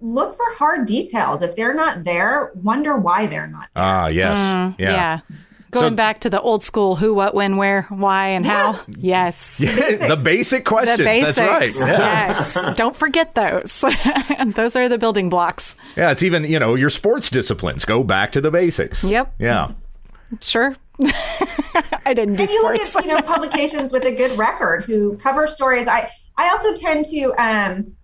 look 0.00 0.36
for 0.36 0.44
hard 0.54 0.86
details. 0.86 1.42
If 1.42 1.56
they're 1.56 1.74
not 1.74 2.04
there, 2.04 2.52
wonder 2.54 2.96
why 2.96 3.26
they're 3.26 3.48
not 3.48 3.68
there. 3.74 3.84
Ah, 3.84 4.06
yes. 4.06 4.38
Mm, 4.38 4.78
yeah. 4.78 4.90
yeah. 4.92 5.20
Going 5.72 5.88
so, 5.88 5.96
back 5.96 6.20
to 6.20 6.30
the 6.30 6.40
old 6.40 6.62
school 6.62 6.94
who, 6.94 7.12
what, 7.12 7.34
when, 7.34 7.56
where, 7.56 7.86
why, 7.88 8.28
and 8.28 8.44
yes. 8.44 8.52
how. 8.76 8.84
Yes. 8.86 9.60
Yeah, 9.60 10.06
the 10.10 10.16
basic 10.16 10.64
questions. 10.64 10.98
The 10.98 11.04
basics. 11.06 11.38
That's 11.38 11.76
right. 11.76 11.88
Yeah. 11.88 12.28
Yes. 12.28 12.76
Don't 12.76 12.94
forget 12.94 13.34
those. 13.34 13.84
those 14.54 14.76
are 14.76 14.88
the 14.88 14.98
building 14.98 15.28
blocks. 15.28 15.74
Yeah. 15.96 16.12
It's 16.12 16.22
even, 16.22 16.44
you 16.44 16.60
know, 16.60 16.76
your 16.76 16.90
sports 16.90 17.28
disciplines. 17.28 17.84
Go 17.84 18.04
back 18.04 18.30
to 18.30 18.40
the 18.40 18.52
basics. 18.52 19.02
Yep. 19.02 19.34
Yeah. 19.40 19.72
Sure. 20.40 20.76
I 22.06 22.14
didn't 22.14 22.36
do 22.36 22.44
and 22.44 22.50
sports. 22.50 22.54
You 22.54 22.62
look 22.62 22.96
at, 22.96 23.04
you 23.04 23.14
know, 23.14 23.22
publications 23.22 23.92
with 23.92 24.04
a 24.04 24.14
good 24.14 24.36
record 24.38 24.84
who 24.84 25.16
cover 25.18 25.46
stories. 25.46 25.86
I 25.88 26.10
I 26.36 26.50
also 26.50 26.74
tend 26.74 27.06
to 27.06 27.32
um, 27.42 27.94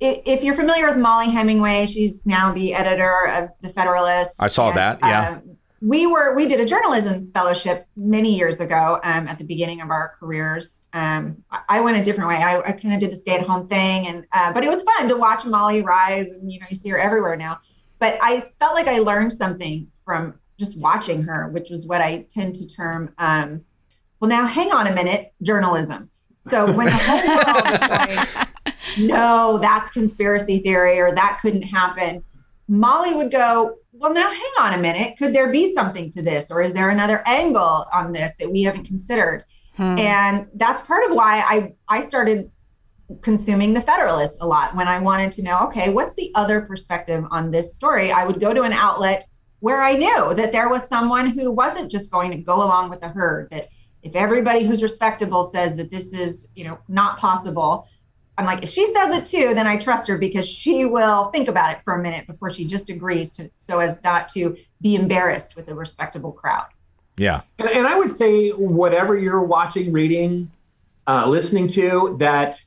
if 0.00 0.44
you're 0.44 0.54
familiar 0.54 0.86
with 0.88 0.98
Mollie 0.98 1.30
Hemingway, 1.30 1.86
she's 1.86 2.26
now 2.26 2.52
the 2.52 2.74
editor 2.74 3.28
of 3.28 3.50
the 3.62 3.70
Federalist. 3.70 4.32
I 4.40 4.48
saw 4.48 4.68
and, 4.68 4.76
that. 4.76 4.98
Yeah. 5.02 5.30
Uh, 5.30 5.40
we 5.82 6.06
were 6.06 6.34
we 6.34 6.46
did 6.46 6.60
a 6.60 6.66
journalism 6.66 7.30
fellowship 7.32 7.86
many 7.96 8.34
years 8.34 8.60
ago 8.60 8.98
um, 9.04 9.28
at 9.28 9.38
the 9.38 9.44
beginning 9.44 9.80
of 9.82 9.90
our 9.90 10.16
careers. 10.18 10.84
Um, 10.92 11.42
I 11.68 11.80
went 11.80 11.98
a 11.98 12.04
different 12.04 12.28
way. 12.28 12.36
I, 12.36 12.60
I 12.60 12.72
kind 12.72 12.94
of 12.94 13.00
did 13.00 13.12
the 13.12 13.16
stay 13.16 13.34
at 13.34 13.46
home 13.46 13.68
thing, 13.68 14.06
and 14.06 14.26
uh, 14.32 14.52
but 14.52 14.64
it 14.64 14.68
was 14.68 14.82
fun 14.82 15.08
to 15.08 15.16
watch 15.16 15.44
Molly 15.44 15.82
rise, 15.82 16.30
and 16.30 16.50
you 16.50 16.60
know 16.60 16.66
you 16.70 16.76
see 16.76 16.88
her 16.90 16.98
everywhere 16.98 17.36
now. 17.36 17.58
But 17.98 18.18
I 18.22 18.40
felt 18.40 18.74
like 18.74 18.88
I 18.88 18.98
learned 18.98 19.32
something 19.32 19.88
from 20.04 20.34
just 20.58 20.78
watching 20.78 21.22
her, 21.22 21.48
which 21.48 21.70
was 21.70 21.86
what 21.86 22.00
I 22.00 22.26
tend 22.30 22.54
to 22.56 22.66
term, 22.66 23.14
um, 23.18 23.62
well, 24.20 24.28
now 24.28 24.46
hang 24.46 24.72
on 24.72 24.86
a 24.86 24.94
minute, 24.94 25.32
journalism. 25.42 26.10
So 26.40 26.72
when 26.72 26.86
the 26.86 26.92
whole 26.92 28.36
world 28.36 28.48
no, 28.98 29.58
that's 29.58 29.90
conspiracy 29.90 30.60
theory 30.60 30.98
or 31.00 31.12
that 31.12 31.38
couldn't 31.42 31.62
happen, 31.62 32.22
Mollie 32.68 33.14
would 33.14 33.30
go, 33.30 33.76
well, 33.92 34.12
now 34.12 34.30
hang 34.30 34.52
on 34.58 34.74
a 34.74 34.78
minute. 34.78 35.16
Could 35.18 35.34
there 35.34 35.50
be 35.50 35.74
something 35.74 36.10
to 36.12 36.22
this? 36.22 36.50
Or 36.50 36.62
is 36.62 36.72
there 36.72 36.90
another 36.90 37.22
angle 37.26 37.86
on 37.92 38.12
this 38.12 38.32
that 38.38 38.50
we 38.50 38.62
haven't 38.62 38.84
considered? 38.84 39.44
Hmm. 39.74 39.98
And 39.98 40.48
that's 40.54 40.84
part 40.86 41.04
of 41.04 41.16
why 41.16 41.40
I, 41.40 41.74
I 41.88 42.00
started 42.00 42.50
consuming 43.22 43.72
the 43.72 43.80
Federalist 43.80 44.42
a 44.42 44.46
lot 44.46 44.74
when 44.74 44.88
I 44.88 44.98
wanted 44.98 45.32
to 45.32 45.42
know, 45.42 45.60
okay, 45.68 45.90
what's 45.90 46.14
the 46.14 46.30
other 46.34 46.60
perspective 46.62 47.24
on 47.30 47.50
this 47.50 47.76
story? 47.76 48.10
I 48.10 48.24
would 48.24 48.40
go 48.40 48.52
to 48.52 48.62
an 48.62 48.72
outlet 48.72 49.24
where 49.60 49.82
I 49.82 49.94
knew 49.94 50.34
that 50.34 50.52
there 50.52 50.68
was 50.68 50.86
someone 50.86 51.30
who 51.30 51.50
wasn't 51.50 51.90
just 51.90 52.10
going 52.10 52.30
to 52.30 52.36
go 52.36 52.56
along 52.56 52.90
with 52.90 53.00
the 53.00 53.08
herd, 53.08 53.50
that 53.50 53.68
if 54.02 54.14
everybody 54.14 54.64
who's 54.64 54.82
respectable 54.82 55.50
says 55.52 55.74
that 55.76 55.90
this 55.90 56.12
is, 56.12 56.48
you 56.54 56.64
know, 56.64 56.78
not 56.88 57.18
possible, 57.18 57.88
I'm 58.38 58.44
like, 58.44 58.62
if 58.62 58.70
she 58.70 58.92
says 58.92 59.14
it 59.14 59.26
too, 59.26 59.54
then 59.54 59.66
I 59.66 59.78
trust 59.78 60.06
her 60.08 60.18
because 60.18 60.46
she 60.46 60.84
will 60.84 61.30
think 61.30 61.48
about 61.48 61.72
it 61.72 61.82
for 61.82 61.94
a 61.94 62.02
minute 62.02 62.26
before 62.26 62.52
she 62.52 62.66
just 62.66 62.90
agrees 62.90 63.32
to 63.32 63.50
so 63.56 63.80
as 63.80 64.02
not 64.04 64.28
to 64.30 64.56
be 64.82 64.94
embarrassed 64.94 65.56
with 65.56 65.68
a 65.68 65.74
respectable 65.74 66.32
crowd. 66.32 66.66
Yeah. 67.16 67.40
And, 67.58 67.68
and 67.70 67.86
I 67.86 67.96
would 67.96 68.10
say 68.10 68.50
whatever 68.50 69.16
you're 69.16 69.42
watching, 69.42 69.90
reading, 69.90 70.50
uh, 71.06 71.26
listening 71.26 71.66
to, 71.68 72.16
that 72.20 72.60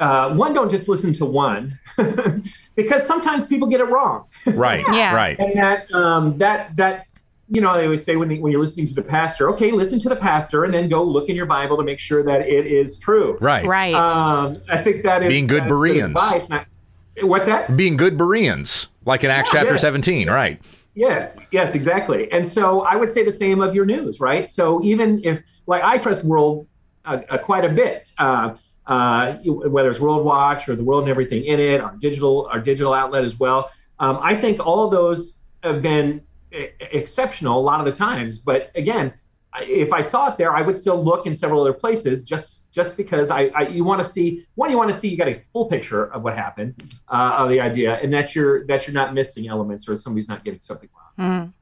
uh, 0.00 0.34
one, 0.34 0.52
don't 0.54 0.70
just 0.70 0.88
listen 0.88 1.12
to 1.14 1.24
one 1.24 1.78
because 2.74 3.06
sometimes 3.06 3.44
people 3.46 3.68
get 3.68 3.80
it 3.80 3.84
wrong. 3.84 4.24
Right. 4.46 4.84
Yeah. 4.92 5.14
Right. 5.14 5.38
and 5.38 5.56
that 5.56 5.92
um, 5.92 6.36
that 6.38 6.74
that 6.76 7.06
you 7.48 7.60
know 7.60 7.76
they 7.76 7.84
always 7.84 8.04
say 8.04 8.16
when, 8.16 8.28
the, 8.28 8.38
when 8.40 8.52
you're 8.52 8.60
listening 8.60 8.86
to 8.86 8.94
the 8.94 9.02
pastor 9.02 9.50
okay 9.50 9.72
listen 9.72 9.98
to 10.00 10.08
the 10.08 10.14
pastor 10.16 10.64
and 10.64 10.72
then 10.72 10.88
go 10.88 11.02
look 11.02 11.28
in 11.28 11.34
your 11.34 11.46
bible 11.46 11.76
to 11.76 11.82
make 11.82 11.98
sure 11.98 12.22
that 12.22 12.42
it 12.46 12.64
is 12.64 13.00
true 13.00 13.36
Right. 13.40 13.66
Right. 13.66 13.92
um, 13.92 14.62
i 14.70 14.80
think 14.80 15.02
that 15.02 15.24
is 15.24 15.28
Being 15.28 15.48
good 15.48 15.62
that 15.62 15.66
is 15.66 15.70
Bereans. 15.72 16.10
advice. 16.10 16.48
Now- 16.48 16.64
what's 17.22 17.46
that 17.46 17.76
Being 17.76 17.96
good 17.96 18.16
Bereans, 18.16 18.88
like 19.04 19.24
in 19.24 19.30
Acts 19.30 19.50
Yeah, 19.52 19.60
chapter 19.62 19.74
yeah. 19.74 19.78
17, 19.78 20.30
right? 20.30 20.60
Yes, 20.94 21.36
yes, 21.50 21.74
exactly. 21.74 22.30
And 22.32 22.46
so 22.46 22.82
I 22.82 22.94
would 22.96 23.10
say 23.12 23.24
the 23.24 23.32
same 23.32 23.60
of 23.60 23.74
your 23.74 23.84
news, 23.86 24.20
right? 24.20 24.46
So 24.46 24.82
even 24.82 25.20
if, 25.24 25.40
like, 25.66 25.82
I 25.82 25.98
trust 25.98 26.24
World 26.24 26.66
uh, 27.04 27.20
uh, 27.30 27.38
quite 27.38 27.64
a 27.64 27.68
bit, 27.68 28.10
uh, 28.18 28.54
uh, 28.86 29.34
whether 29.44 29.90
it's 29.90 30.00
World 30.00 30.24
Watch 30.24 30.68
or 30.68 30.76
the 30.76 30.84
World 30.84 31.02
and 31.02 31.10
everything 31.10 31.44
in 31.44 31.60
it, 31.60 31.80
our 31.80 31.94
digital, 31.96 32.48
our 32.52 32.60
digital 32.60 32.92
outlet 32.92 33.24
as 33.24 33.38
well. 33.38 33.70
Um, 33.98 34.18
I 34.22 34.34
think 34.34 34.66
all 34.66 34.84
of 34.84 34.90
those 34.90 35.40
have 35.62 35.82
been 35.82 36.22
e- 36.52 36.68
exceptional 36.80 37.60
a 37.60 37.62
lot 37.62 37.80
of 37.80 37.86
the 37.86 37.92
times. 37.92 38.38
But 38.38 38.70
again, 38.74 39.12
if 39.60 39.92
I 39.92 40.00
saw 40.00 40.28
it 40.28 40.38
there, 40.38 40.54
I 40.54 40.62
would 40.62 40.76
still 40.76 41.02
look 41.02 41.26
in 41.26 41.34
several 41.34 41.60
other 41.60 41.72
places 41.72 42.26
just 42.26 42.72
just 42.72 42.96
because 42.96 43.30
I, 43.30 43.46
I 43.56 43.62
you 43.68 43.82
want 43.82 44.00
to 44.02 44.08
see 44.08 44.44
one, 44.54 44.70
you 44.70 44.76
want 44.76 44.92
to 44.92 44.98
see 44.98 45.08
you 45.08 45.16
got 45.16 45.28
a 45.28 45.42
full 45.52 45.66
picture 45.66 46.12
of 46.12 46.22
what 46.22 46.36
happened 46.36 46.80
uh, 47.08 47.34
of 47.38 47.48
the 47.48 47.60
idea, 47.60 47.96
and 47.96 48.12
that 48.12 48.34
you're 48.34 48.64
that 48.66 48.86
you're 48.86 48.94
not 48.94 49.12
missing 49.12 49.48
elements 49.48 49.88
or 49.88 49.96
somebody's 49.96 50.28
not 50.28 50.44
getting 50.44 50.60
something 50.62 50.88
wrong. 51.18 51.52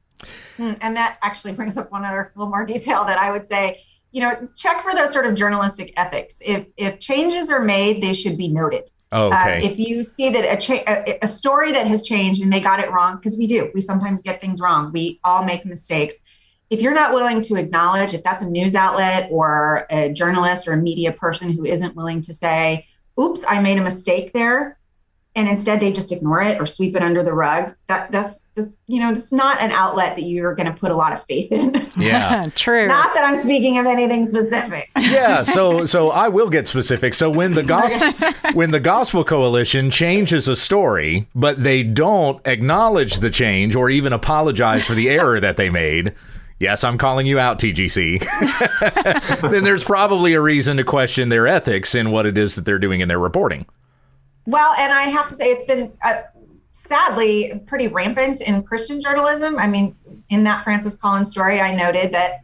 Mm. 0.59 0.77
And 0.81 0.95
that 0.95 1.17
actually 1.21 1.53
brings 1.53 1.77
up 1.77 1.91
one 1.91 2.05
other 2.05 2.31
little 2.35 2.49
more 2.49 2.65
detail 2.65 3.05
that 3.05 3.17
I 3.17 3.31
would 3.31 3.47
say, 3.47 3.81
you 4.11 4.21
know, 4.21 4.47
check 4.55 4.81
for 4.81 4.93
those 4.93 5.11
sort 5.13 5.25
of 5.25 5.35
journalistic 5.35 5.93
ethics. 5.97 6.35
If 6.41 6.65
if 6.77 6.99
changes 6.99 7.49
are 7.49 7.61
made, 7.61 8.01
they 8.01 8.13
should 8.13 8.37
be 8.37 8.47
noted. 8.47 8.89
Oh, 9.11 9.31
Uh, 9.31 9.35
okay. 9.37 9.65
if 9.65 9.79
you 9.79 10.03
see 10.03 10.29
that 10.29 10.45
a, 10.45 10.57
cha- 10.57 10.83
a, 10.87 11.17
a 11.23 11.27
story 11.27 11.71
that 11.71 11.87
has 11.87 12.05
changed 12.05 12.43
and 12.43 12.53
they 12.53 12.59
got 12.59 12.79
it 12.79 12.91
wrong, 12.91 13.15
because 13.15 13.37
we 13.37 13.47
do, 13.47 13.71
we 13.73 13.81
sometimes 13.81 14.21
get 14.21 14.39
things 14.39 14.61
wrong. 14.61 14.91
We 14.91 15.19
all 15.23 15.43
make 15.43 15.65
mistakes. 15.65 16.15
If 16.69 16.81
you're 16.81 16.93
not 16.93 17.13
willing 17.13 17.41
to 17.43 17.55
acknowledge, 17.55 18.13
if 18.13 18.23
that's 18.23 18.43
a 18.43 18.49
news 18.49 18.75
outlet 18.75 19.29
or 19.31 19.87
a 19.89 20.13
journalist 20.13 20.67
or 20.67 20.73
a 20.73 20.77
media 20.77 21.11
person 21.11 21.51
who 21.51 21.65
isn't 21.65 21.95
willing 21.95 22.21
to 22.21 22.33
say, 22.33 22.85
"Oops, 23.19 23.39
I 23.47 23.59
made 23.61 23.77
a 23.79 23.81
mistake 23.81 24.33
there," 24.33 24.77
and 25.35 25.47
instead 25.47 25.79
they 25.79 25.91
just 25.91 26.11
ignore 26.11 26.41
it 26.41 26.59
or 26.59 26.65
sweep 26.65 26.95
it 26.95 27.01
under 27.01 27.23
the 27.23 27.33
rug, 27.33 27.73
that 27.87 28.11
that's 28.11 28.47
that's 28.55 28.75
you 28.87 28.99
know, 28.99 29.11
it's 29.13 29.31
not 29.31 29.61
an 29.61 29.71
outlet 29.71 30.15
that 30.15 30.23
you're 30.23 30.55
going 30.55 30.71
to 30.71 30.77
put 30.77 30.91
a 30.91 30.95
lot 30.95 31.13
of 31.13 31.23
faith 31.25 31.51
in. 31.51 31.87
yeah. 31.97 32.49
True. 32.55 32.87
not 32.87 33.13
that 33.13 33.23
I'm 33.23 33.41
speaking 33.43 33.77
of 33.77 33.85
anything 33.85 34.25
specific. 34.25 34.89
yeah 34.97 35.43
so 35.43 35.85
so 35.85 36.09
i 36.11 36.27
will 36.27 36.49
get 36.49 36.67
specific 36.67 37.13
so 37.13 37.29
when 37.29 37.53
the 37.53 37.63
gospel 37.63 38.11
when 38.53 38.71
the 38.71 38.79
gospel 38.79 39.23
coalition 39.23 39.89
changes 39.89 40.47
a 40.47 40.55
story 40.55 41.27
but 41.35 41.61
they 41.63 41.83
don't 41.83 42.45
acknowledge 42.45 43.19
the 43.19 43.29
change 43.29 43.75
or 43.75 43.89
even 43.89 44.11
apologize 44.13 44.85
for 44.85 44.93
the 44.93 45.09
error 45.09 45.39
that 45.39 45.57
they 45.57 45.69
made 45.69 46.13
yes 46.59 46.83
i'm 46.83 46.97
calling 46.97 47.25
you 47.25 47.39
out 47.39 47.59
tgc 47.59 48.19
then 49.51 49.63
there's 49.63 49.83
probably 49.83 50.33
a 50.33 50.41
reason 50.41 50.77
to 50.77 50.83
question 50.83 51.29
their 51.29 51.47
ethics 51.47 51.95
in 51.95 52.11
what 52.11 52.25
it 52.25 52.37
is 52.37 52.55
that 52.55 52.65
they're 52.65 52.79
doing 52.79 52.99
in 52.99 53.07
their 53.07 53.19
reporting 53.19 53.65
Well, 54.49 54.73
and 54.77 54.91
I 54.91 55.03
have 55.03 55.27
to 55.29 55.35
say, 55.35 55.51
it's 55.51 55.65
been 55.67 55.91
uh, 56.03 56.21
sadly 56.71 57.61
pretty 57.67 57.87
rampant 57.87 58.41
in 58.41 58.63
Christian 58.63 58.99
journalism. 59.01 59.57
I 59.59 59.67
mean, 59.67 59.95
in 60.29 60.43
that 60.45 60.63
Francis 60.63 60.97
Collins 60.97 61.29
story, 61.29 61.61
I 61.61 61.75
noted 61.75 62.11
that 62.13 62.39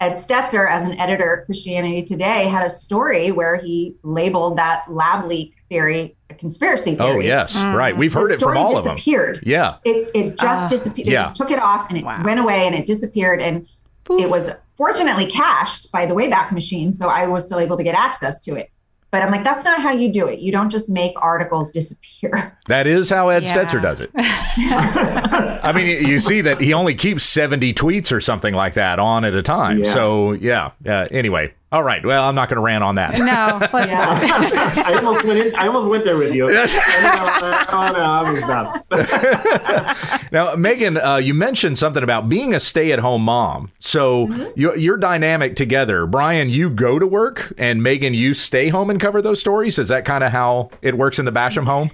Ed 0.00 0.14
Stetzer, 0.14 0.68
as 0.68 0.86
an 0.88 0.98
editor 0.98 1.40
at 1.40 1.46
Christianity 1.46 2.02
Today, 2.02 2.46
had 2.48 2.64
a 2.64 2.70
story 2.70 3.30
where 3.32 3.56
he 3.56 3.94
labeled 4.02 4.58
that 4.58 4.84
lab 4.90 5.24
leak 5.24 5.54
theory 5.68 6.16
a 6.30 6.34
conspiracy 6.34 6.94
theory. 6.94 7.16
oh 7.16 7.20
yes 7.20 7.56
right 7.64 7.96
we've 7.96 8.12
heard 8.12 8.30
The 8.30 8.34
it 8.34 8.40
from 8.40 8.56
all 8.56 8.76
of 8.76 8.84
them 8.84 8.94
disappeared. 8.96 9.40
yeah 9.44 9.76
It, 9.84 10.10
it 10.14 10.24
just 10.38 10.42
Ah. 10.42 10.68
disappeared. 10.68 11.08
Yeah. 11.08 11.22
They 11.22 11.28
just 11.28 11.36
took 11.36 11.50
it 11.50 11.58
off 11.58 11.88
and 11.88 11.98
it 11.98 12.04
Wow. 12.04 12.22
went 12.24 12.38
away 12.38 12.66
and 12.66 12.74
it 12.74 12.86
disappeared. 12.86 13.40
And 13.40 13.66
it 14.10 14.28
was 14.30 14.52
fortunately 14.76 15.26
cached 15.30 15.90
by 15.90 16.04
the 16.06 16.14
Wayback 16.14 16.52
Machine, 16.52 16.92
so 16.92 17.08
I 17.08 17.26
was 17.26 17.46
still 17.46 17.58
able 17.58 17.76
to 17.76 17.82
get 17.84 17.94
access 17.94 18.40
to 18.42 18.54
it. 18.54 18.70
But 19.10 19.22
I'm 19.22 19.30
like, 19.30 19.42
that's 19.42 19.64
not 19.64 19.80
how 19.80 19.90
you 19.92 20.12
do 20.12 20.26
it. 20.26 20.38
You 20.38 20.52
don't 20.52 20.68
just 20.68 20.90
make 20.90 21.14
articles 21.22 21.72
disappear. 21.72 22.58
that 22.66 22.86
is 22.86 23.08
how 23.08 23.30
ed 23.30 23.44
Yeah. 23.44 23.54
stetzer 23.54 23.80
does 23.80 24.00
it 24.00 24.10
i 24.16 25.72
mean 25.74 26.06
you 26.06 26.20
see 26.20 26.40
that 26.42 26.60
he 26.60 26.72
only 26.74 26.94
keeps 26.94 27.24
70 27.24 27.72
tweets 27.74 28.12
or 28.12 28.20
something 28.20 28.52
like 28.54 28.74
that 28.74 28.98
on 28.98 29.24
at 29.24 29.32
a 29.34 29.42
time 29.42 29.78
Yeah. 29.84 29.90
so 29.92 30.32
yeah 30.32 30.70
uh, 30.86 31.06
anyway 31.10 31.54
all 31.70 31.82
right 31.82 32.04
well 32.04 32.24
i'm 32.24 32.34
not 32.34 32.48
going 32.48 32.56
to 32.56 32.62
rant 32.62 32.82
on 32.82 32.94
that 32.94 33.18
no, 33.18 33.58
let's 33.72 33.90
Yeah. 33.90 34.84
I 34.86 34.94
almost 34.94 35.24
went 35.24 35.38
in, 35.38 35.54
I 35.54 35.66
almost 35.66 35.88
went 35.88 36.04
there 36.04 36.16
with 36.16 36.34
you. 36.34 36.44
oh 36.50 37.90
no, 37.92 38.02
I 38.02 38.30
was 38.30 38.40
not. 38.40 40.28
Now, 40.32 40.54
Megan, 40.56 40.98
uh, 40.98 41.16
you 41.16 41.32
mentioned 41.34 41.78
something 41.78 42.02
about 42.02 42.28
being 42.28 42.54
a 42.54 42.60
stay-at-home 42.60 43.22
mom. 43.22 43.72
So 43.78 44.26
you, 44.56 44.74
you're 44.76 44.98
dynamic 44.98 45.56
together. 45.56 46.06
Brian, 46.06 46.50
you 46.50 46.68
go 46.70 46.98
to 46.98 47.06
work, 47.06 47.52
and 47.56 47.82
Megan, 47.82 48.12
you 48.14 48.34
stay 48.34 48.68
home 48.68 48.90
and 48.90 49.00
cover 49.00 49.22
those 49.22 49.40
stories. 49.40 49.78
Is 49.78 49.88
that 49.88 50.04
kind 50.04 50.22
of 50.22 50.32
how 50.32 50.70
it 50.82 50.96
works 50.96 51.18
in 51.18 51.24
the 51.24 51.32
Basham 51.32 51.64
home? 51.64 51.90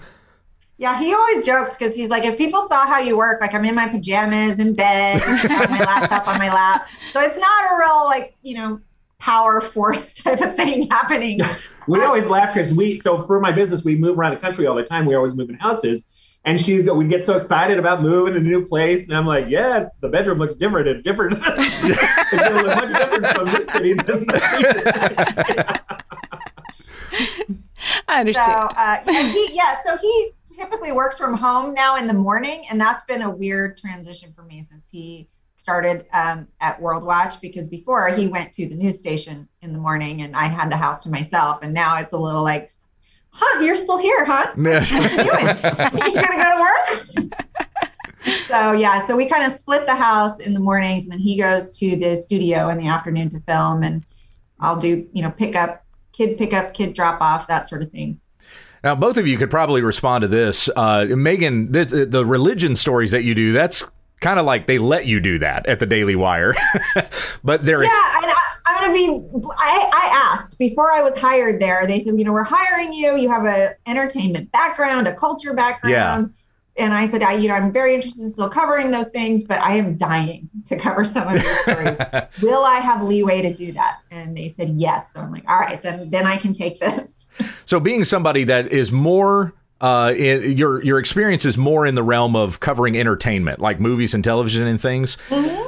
Yeah, 0.79 0.99
he 0.99 1.15
always 1.15 1.47
jokes 1.47 1.77
because 1.77 1.95
he's 1.95 2.09
like, 2.09 2.25
if 2.25 2.37
people 2.37 2.67
saw 2.69 2.85
how 2.87 2.99
you 2.99 3.17
work, 3.17 3.41
like 3.41 3.55
I'm 3.55 3.65
in 3.65 3.77
my 3.77 3.89
pajamas 3.89 4.59
in 4.59 4.75
bed, 4.75 5.21
have 5.21 5.71
my 5.71 5.79
laptop 5.79 6.27
on 6.27 6.39
my 6.39 6.53
lap. 6.53 6.89
So 7.13 7.21
it's 7.21 7.39
not 7.39 7.73
a 7.73 7.77
real 7.79 8.05
like, 8.07 8.35
you 8.43 8.57
know, 8.57 8.81
power 9.25 9.59
force 9.59 10.13
type 10.23 10.41
of 10.43 10.55
thing 10.55 10.87
happening. 10.91 11.41
We 11.89 12.03
always 12.03 12.27
laugh 12.27 12.55
because 12.55 12.75
we, 12.75 12.95
so 12.97 13.19
for 13.27 13.41
my 13.41 13.53
business, 13.53 13.83
we 13.83 13.97
move 13.97 14.19
around 14.19 14.35
the 14.35 14.41
country 14.41 14.67
all 14.67 14.77
the 14.77 14.83
time. 14.83 15.07
We're 15.07 15.17
always 15.17 15.35
moving 15.35 15.57
houses. 15.57 16.11
And 16.45 16.61
she's, 16.61 16.91
we 16.91 17.07
get 17.07 17.25
so 17.25 17.37
excited 17.37 17.79
about 17.79 18.03
moving 18.03 18.35
to 18.35 18.41
a 18.41 18.43
new 18.43 18.63
place. 18.67 19.09
And 19.09 19.17
I'm 19.17 19.25
like, 19.25 19.47
yes, 19.49 19.89
the 20.01 20.11
bedroom 20.11 20.39
looks 20.39 20.57
different 20.57 20.89
and 20.89 21.03
different. 21.03 21.39
it's 21.47 22.75
much 22.77 22.93
different 22.93 23.27
from 23.29 23.47
this 23.47 23.73
city 23.73 23.95
than 23.95 24.27
I 24.31 25.81
So 28.07 28.15
understand. 28.15 28.71
uh, 28.77 28.99
yeah, 29.07 29.33
he, 29.33 29.49
yeah, 29.53 29.79
so 29.87 29.97
he 29.97 30.33
typically 30.55 30.93
works 30.93 31.17
from 31.17 31.33
home 31.35 31.73
now 31.73 31.97
in 31.97 32.07
the 32.07 32.13
morning, 32.13 32.65
and 32.71 32.79
that's 32.79 33.07
been 33.07 33.23
a 33.23 33.31
weird 33.31 33.79
transition 33.79 34.35
for 34.37 34.43
me 34.43 34.63
since 34.63 34.85
he 34.91 35.29
started 35.65 36.05
um, 36.13 36.47
at 36.61 36.79
World 36.79 37.05
Watch 37.05 37.41
because 37.41 37.67
before 37.67 38.09
he 38.09 38.29
went 38.29 38.53
to 38.53 38.69
the 38.69 38.75
news 38.75 38.99
station 38.99 39.49
in 39.63 39.73
the 39.73 39.79
morning, 39.79 40.21
and 40.21 40.37
I 40.37 40.47
had 40.47 40.71
the 40.71 40.77
house 40.77 41.03
to 41.05 41.09
myself, 41.09 41.61
and 41.63 41.73
now 41.73 41.97
it's 41.97 42.13
a 42.13 42.19
little 42.19 42.43
like, 42.43 42.71
huh, 43.31 43.63
you're 43.63 43.75
still 43.75 43.97
here, 43.97 44.27
huh? 44.27 44.53
What 44.57 44.93
are 44.93 45.01
you 45.01 45.25
doing? 45.25 46.15
you 46.15 46.23
gonna 46.23 46.37
go 46.37 46.51
to 46.53 46.61
work? 46.61 47.33
so 48.47 48.73
yeah, 48.73 49.07
so 49.07 49.17
we 49.17 49.27
kind 49.27 49.51
of 49.51 49.59
split 49.59 49.87
the 49.87 49.95
house 49.95 50.39
in 50.41 50.53
the 50.53 50.61
mornings, 50.61 51.05
and 51.05 51.13
then 51.13 51.19
he 51.19 51.39
goes 51.39 51.79
to 51.79 51.97
the 51.97 52.15
studio 52.15 52.69
in 52.69 52.77
the 52.77 52.87
afternoon 52.87 53.31
to 53.31 53.41
film, 53.41 53.85
and 53.85 54.05
I'll 54.61 54.77
do 54.77 55.09
you 55.15 55.23
know 55.23 55.31
pick 55.31 55.57
up, 55.57 55.83
kid 56.13 56.37
pick 56.37 56.53
up, 56.53 56.75
kid 56.75 56.93
drop 56.93 57.23
off, 57.23 57.47
that 57.47 57.67
sort 57.67 57.83
of 57.83 57.91
thing. 57.91 58.21
Now, 58.83 58.95
both 58.95 59.17
of 59.17 59.27
you 59.27 59.39
could 59.39 59.51
probably 59.51 59.81
respond 59.81 60.21
to 60.23 60.29
this. 60.29 60.69
Uh, 60.77 61.07
Megan, 61.09 61.73
the, 61.73 62.05
the 62.05 62.27
religion 62.27 62.77
stories 62.77 63.13
that 63.13 63.25
you 63.25 63.35
do, 63.35 63.51
that's 63.51 63.83
kind 64.25 64.41
of 64.41 64.47
like 64.47 64.67
they 64.67 64.79
let 64.79 65.07
you 65.07 65.21
do 65.21 65.39
that 65.39 65.67
at 65.67 65.79
the 65.79 65.87
Daily 65.87 66.17
Wire. 66.17 66.55
but 67.45 67.65
they're. 67.65 67.85
ex- 67.85 67.95
Yeah, 67.95 68.17
and 68.23 68.33
I, 68.33 68.35
I'm 68.67 68.81
gonna 68.81 68.93
be. 68.95 69.49
I, 69.59 69.91
I 69.93 70.33
asked 70.33 70.59
before 70.59 70.91
I 70.91 71.03
was 71.03 71.17
hired 71.19 71.61
there. 71.61 71.87
They 71.87 72.01
said, 72.01 72.19
you 72.19 72.25
know, 72.25 72.33
we're 72.33 72.43
hiring 72.45 72.93
you. 72.93 73.17
You 73.17 73.29
have 73.29 73.45
a 73.45 73.75
entertainment 73.87 74.51
background, 74.51 75.07
a 75.07 75.15
culture 75.15 75.53
background. 75.55 75.93
Yeah 75.93 76.27
And 76.77 76.93
I 76.93 77.07
said, 77.07 77.23
I, 77.23 77.35
you 77.35 77.47
know, 77.49 77.55
I'm 77.55 77.71
very 77.71 77.95
interested 77.95 78.23
in 78.23 78.31
still 78.31 78.49
covering 78.49 78.91
those 78.91 79.09
things, 79.09 79.45
but 79.45 79.61
I 79.61 79.77
am 79.77 79.97
dying 79.97 80.49
to 80.67 80.77
cover 80.77 81.05
some 81.05 81.29
of 81.29 81.35
these 81.35 81.61
stories. 81.61 81.97
Will 82.43 82.65
I 82.65 82.81
have 82.81 83.01
leeway 83.03 83.43
to 83.43 83.53
do 83.55 83.71
that? 83.73 83.99
And 84.11 84.37
they 84.37 84.49
said 84.49 84.71
yes. 84.71 85.13
So 85.13 85.21
I'm 85.21 85.31
like, 85.31 85.49
all 85.49 85.59
right, 85.59 85.81
then 85.83 86.11
then 86.11 86.27
I 86.27 86.37
can 86.37 86.53
take 86.53 86.81
this. 86.81 87.31
So 87.67 87.79
being 87.79 88.03
somebody 88.05 88.45
that 88.45 88.73
is 88.73 88.91
more 88.91 89.53
uh, 89.85 90.15
in, 90.15 90.57
your 90.57 90.83
your 90.83 90.99
experience 90.99 91.45
is 91.45 91.59
more 91.59 91.85
in 91.85 91.95
the 91.95 92.03
realm 92.03 92.35
of 92.35 92.59
covering 92.59 92.97
entertainment, 92.97 93.61
like 93.61 93.79
movies 93.79 94.15
and 94.15 94.25
television 94.25 94.67
and 94.67 94.81
things. 94.81 95.19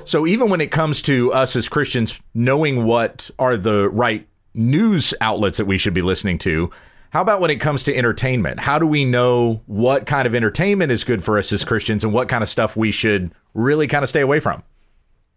So 0.06 0.26
even 0.26 0.48
when 0.48 0.62
it 0.62 0.70
comes 0.70 1.02
to 1.02 1.34
us 1.34 1.54
as 1.54 1.68
Christians 1.68 2.18
knowing 2.32 2.86
what 2.86 3.30
are 3.38 3.58
the 3.58 3.90
right 3.90 4.26
news 4.54 5.12
outlets 5.20 5.58
that 5.58 5.66
we 5.66 5.76
should 5.76 5.92
be 5.92 6.00
listening 6.00 6.38
to, 6.38 6.70
how 7.10 7.20
about 7.20 7.42
when 7.42 7.50
it 7.50 7.56
comes 7.56 7.82
to 7.82 7.94
entertainment? 7.94 8.58
How 8.58 8.78
do 8.78 8.86
we 8.86 9.04
know 9.04 9.60
what 9.66 10.06
kind 10.06 10.26
of 10.26 10.34
entertainment 10.34 10.92
is 10.92 11.04
good 11.04 11.22
for 11.22 11.38
us 11.38 11.52
as 11.52 11.62
Christians 11.62 12.02
and 12.02 12.14
what 12.14 12.30
kind 12.30 12.42
of 12.42 12.48
stuff 12.48 12.74
we 12.74 12.92
should 12.92 13.32
really 13.52 13.86
kind 13.86 14.02
of 14.02 14.08
stay 14.08 14.22
away 14.22 14.40
from? 14.40 14.62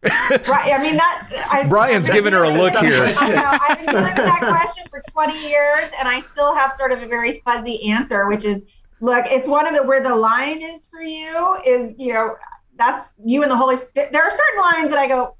Right. 0.03 0.71
I 0.73 0.81
mean 0.81 0.95
that. 0.95 1.47
I, 1.51 1.63
Brian's 1.69 2.09
I've 2.09 2.15
giving 2.15 2.33
her 2.33 2.43
a 2.43 2.49
look 2.49 2.73
here. 2.75 3.13
I 3.17 3.29
know. 3.29 3.43
I've 3.45 3.85
been 3.85 3.95
hearing 3.95 4.15
that 4.15 4.39
question 4.39 4.85
for 4.89 5.01
20 5.11 5.47
years, 5.47 5.89
and 5.99 6.07
I 6.07 6.21
still 6.21 6.53
have 6.55 6.73
sort 6.73 6.91
of 6.91 7.03
a 7.03 7.07
very 7.07 7.41
fuzzy 7.45 7.91
answer, 7.91 8.27
which 8.27 8.45
is, 8.45 8.67
look, 9.01 9.25
it's 9.27 9.47
one 9.47 9.67
of 9.67 9.75
the 9.75 9.83
where 9.83 10.01
the 10.01 10.15
line 10.15 10.61
is 10.61 10.85
for 10.85 11.01
you 11.01 11.57
is, 11.65 11.95
you 11.97 12.13
know, 12.13 12.35
that's 12.77 13.15
you 13.25 13.41
and 13.43 13.51
the 13.51 13.57
Holy 13.57 13.75
Spirit. 13.75 14.11
There 14.11 14.23
are 14.23 14.31
certain 14.31 14.61
lines 14.61 14.89
that 14.89 14.99
I 14.99 15.07
go, 15.07 15.21
all 15.21 15.37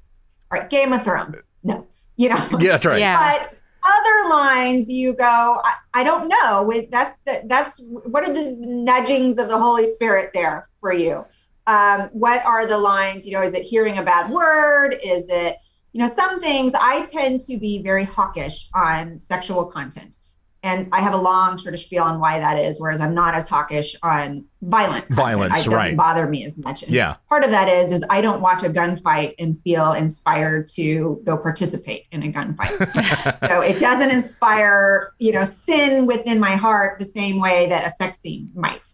right, 0.50 0.68
Game 0.68 0.92
of 0.92 1.04
Thrones, 1.04 1.36
no, 1.62 1.86
you 2.16 2.28
know. 2.28 2.46
Yeah, 2.60 2.72
that's 2.72 2.84
right. 2.84 3.00
Yeah. 3.00 3.38
But 3.38 3.60
other 3.82 4.28
lines, 4.28 4.90
you 4.90 5.14
go, 5.14 5.60
I, 5.64 5.74
I 5.94 6.04
don't 6.04 6.28
know. 6.28 6.64
With 6.64 6.90
that's 6.90 7.18
the, 7.24 7.42
that's 7.46 7.80
what 7.80 8.28
are 8.28 8.32
the 8.32 8.56
nudgings 8.58 9.38
of 9.38 9.48
the 9.48 9.58
Holy 9.58 9.86
Spirit 9.86 10.32
there 10.34 10.68
for 10.80 10.92
you? 10.92 11.24
Um, 11.66 12.08
what 12.12 12.44
are 12.44 12.66
the 12.66 12.78
lines? 12.78 13.26
You 13.26 13.32
know, 13.32 13.42
is 13.42 13.54
it 13.54 13.62
hearing 13.62 13.98
a 13.98 14.02
bad 14.02 14.30
word? 14.30 14.96
Is 15.02 15.28
it 15.28 15.56
you 15.92 16.02
know 16.02 16.12
some 16.14 16.40
things? 16.40 16.72
I 16.74 17.04
tend 17.06 17.40
to 17.42 17.58
be 17.58 17.82
very 17.82 18.04
hawkish 18.04 18.68
on 18.74 19.18
sexual 19.18 19.66
content, 19.66 20.16
and 20.62 20.88
I 20.92 21.00
have 21.00 21.14
a 21.14 21.18
long 21.18 21.58
sort 21.58 21.74
of 21.74 21.80
spiel 21.80 22.02
on 22.02 22.20
why 22.20 22.38
that 22.38 22.58
is. 22.58 22.80
Whereas 22.80 23.00
I'm 23.00 23.14
not 23.14 23.34
as 23.34 23.48
hawkish 23.48 23.96
on 24.02 24.44
violent 24.62 25.06
content. 25.08 25.16
Violence, 25.16 25.52
it 25.52 25.56
doesn't 25.56 25.72
right. 25.72 25.96
bother 25.96 26.28
me 26.28 26.44
as 26.44 26.58
much. 26.58 26.82
And 26.82 26.92
Yeah. 26.92 27.16
part 27.28 27.44
of 27.44 27.50
that 27.50 27.68
is 27.68 27.92
is 27.92 28.04
I 28.10 28.20
don't 28.20 28.40
watch 28.40 28.62
a 28.62 28.68
gunfight 28.68 29.34
and 29.38 29.60
feel 29.62 29.92
inspired 29.92 30.68
to 30.76 31.20
go 31.24 31.36
participate 31.36 32.06
in 32.12 32.22
a 32.22 32.32
gunfight. 32.32 33.48
so 33.48 33.60
it 33.60 33.80
doesn't 33.80 34.10
inspire, 34.10 35.12
you 35.18 35.32
know, 35.32 35.44
sin 35.44 36.06
within 36.06 36.38
my 36.38 36.56
heart 36.56 36.98
the 36.98 37.04
same 37.04 37.40
way 37.40 37.68
that 37.68 37.86
a 37.86 37.90
sex 37.90 38.20
scene 38.20 38.50
might. 38.54 38.88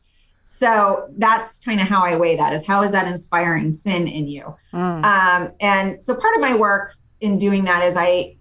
So 0.57 1.09
that's 1.19 1.63
kind 1.63 1.83
of 1.83 1.87
how 1.87 2.03
I 2.03 2.17
weigh 2.17 2.37
that 2.37 2.55
is 2.55 2.67
how 2.67 2.83
is 2.83 2.91
that 2.93 3.07
inspiring 3.07 3.73
sin 3.73 4.09
in 4.09 4.27
you? 4.27 4.57
Mm. 4.73 5.05
Um, 5.05 5.53
and 5.61 6.03
so 6.03 6.15
part 6.15 6.35
of 6.35 6.41
my 6.41 6.57
work 6.57 6.95
in 7.21 7.37
doing 7.37 7.65
that 7.65 7.85
is 7.85 7.95
I, 7.95 8.37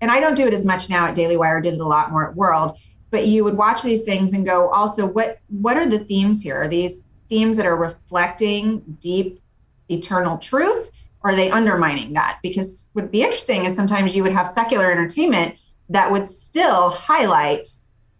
and 0.00 0.10
I 0.10 0.20
don't 0.20 0.36
do 0.36 0.46
it 0.46 0.54
as 0.54 0.64
much 0.64 0.88
now 0.88 1.06
at 1.06 1.14
Daily 1.14 1.36
Wire, 1.36 1.60
did 1.60 1.74
it 1.74 1.80
a 1.80 1.86
lot 1.86 2.10
more 2.10 2.30
at 2.30 2.34
World, 2.34 2.72
but 3.10 3.26
you 3.26 3.44
would 3.44 3.58
watch 3.58 3.82
these 3.82 4.04
things 4.04 4.32
and 4.32 4.44
go, 4.44 4.70
also, 4.70 5.06
what 5.06 5.38
what 5.48 5.76
are 5.76 5.86
the 5.86 5.98
themes 5.98 6.42
here? 6.42 6.62
Are 6.62 6.68
these 6.68 7.04
themes 7.28 7.58
that 7.58 7.66
are 7.66 7.76
reflecting 7.76 8.80
deep 8.98 9.42
eternal 9.90 10.38
truth? 10.38 10.90
Or 11.22 11.30
are 11.30 11.36
they 11.36 11.50
undermining 11.50 12.14
that? 12.14 12.38
Because 12.42 12.88
what 12.92 13.04
would 13.04 13.12
be 13.12 13.22
interesting 13.22 13.66
is 13.66 13.76
sometimes 13.76 14.16
you 14.16 14.22
would 14.22 14.32
have 14.32 14.48
secular 14.48 14.90
entertainment 14.90 15.56
that 15.90 16.10
would 16.10 16.24
still 16.24 16.90
highlight 16.90 17.68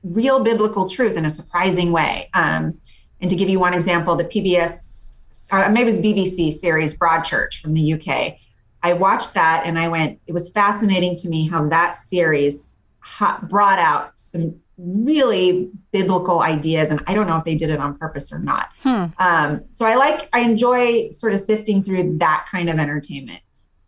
real 0.03 0.45
biblical 0.45 0.89
truth 0.89 1.17
in 1.17 1.25
a 1.25 1.31
surprising 1.31 1.91
way. 1.91 2.29
Um, 2.35 2.79
and 3.25 3.31
to 3.31 3.37
give 3.37 3.49
you 3.49 3.59
one 3.59 3.73
example, 3.73 4.17
the 4.17 4.25
PBS, 4.27 5.15
uh, 5.51 5.71
maybe 5.71 5.89
it 5.91 5.95
was 5.95 5.97
BBC 5.97 6.53
series 6.53 6.95
Broadchurch 6.99 7.59
from 7.59 7.73
the 7.73 7.95
UK. 7.95 8.37
I 8.83 8.93
watched 8.93 9.33
that 9.33 9.65
and 9.65 9.79
I 9.79 9.89
went, 9.89 10.21
it 10.27 10.35
was 10.35 10.51
fascinating 10.51 11.17
to 11.17 11.31
me 11.31 11.49
how 11.49 11.67
that 11.71 11.97
series 11.97 12.77
ha- 13.01 13.43
brought 13.49 13.79
out 13.79 14.19
some 14.19 14.61
really 14.77 15.71
biblical 15.91 16.43
ideas. 16.43 16.91
And 16.91 17.03
I 17.07 17.15
don't 17.15 17.27
know 17.27 17.39
if 17.39 17.45
they 17.45 17.55
did 17.55 17.71
it 17.71 17.79
on 17.79 17.97
purpose 17.97 18.31
or 18.31 18.41
not. 18.41 18.69
Hmm. 18.83 19.07
Um, 19.17 19.65
so 19.73 19.87
I 19.87 19.95
like, 19.95 20.29
I 20.35 20.41
enjoy 20.41 21.09
sort 21.09 21.33
of 21.33 21.41
sifting 21.41 21.83
through 21.83 22.19
that 22.19 22.47
kind 22.51 22.69
of 22.69 22.79
entertainment. 22.79 23.41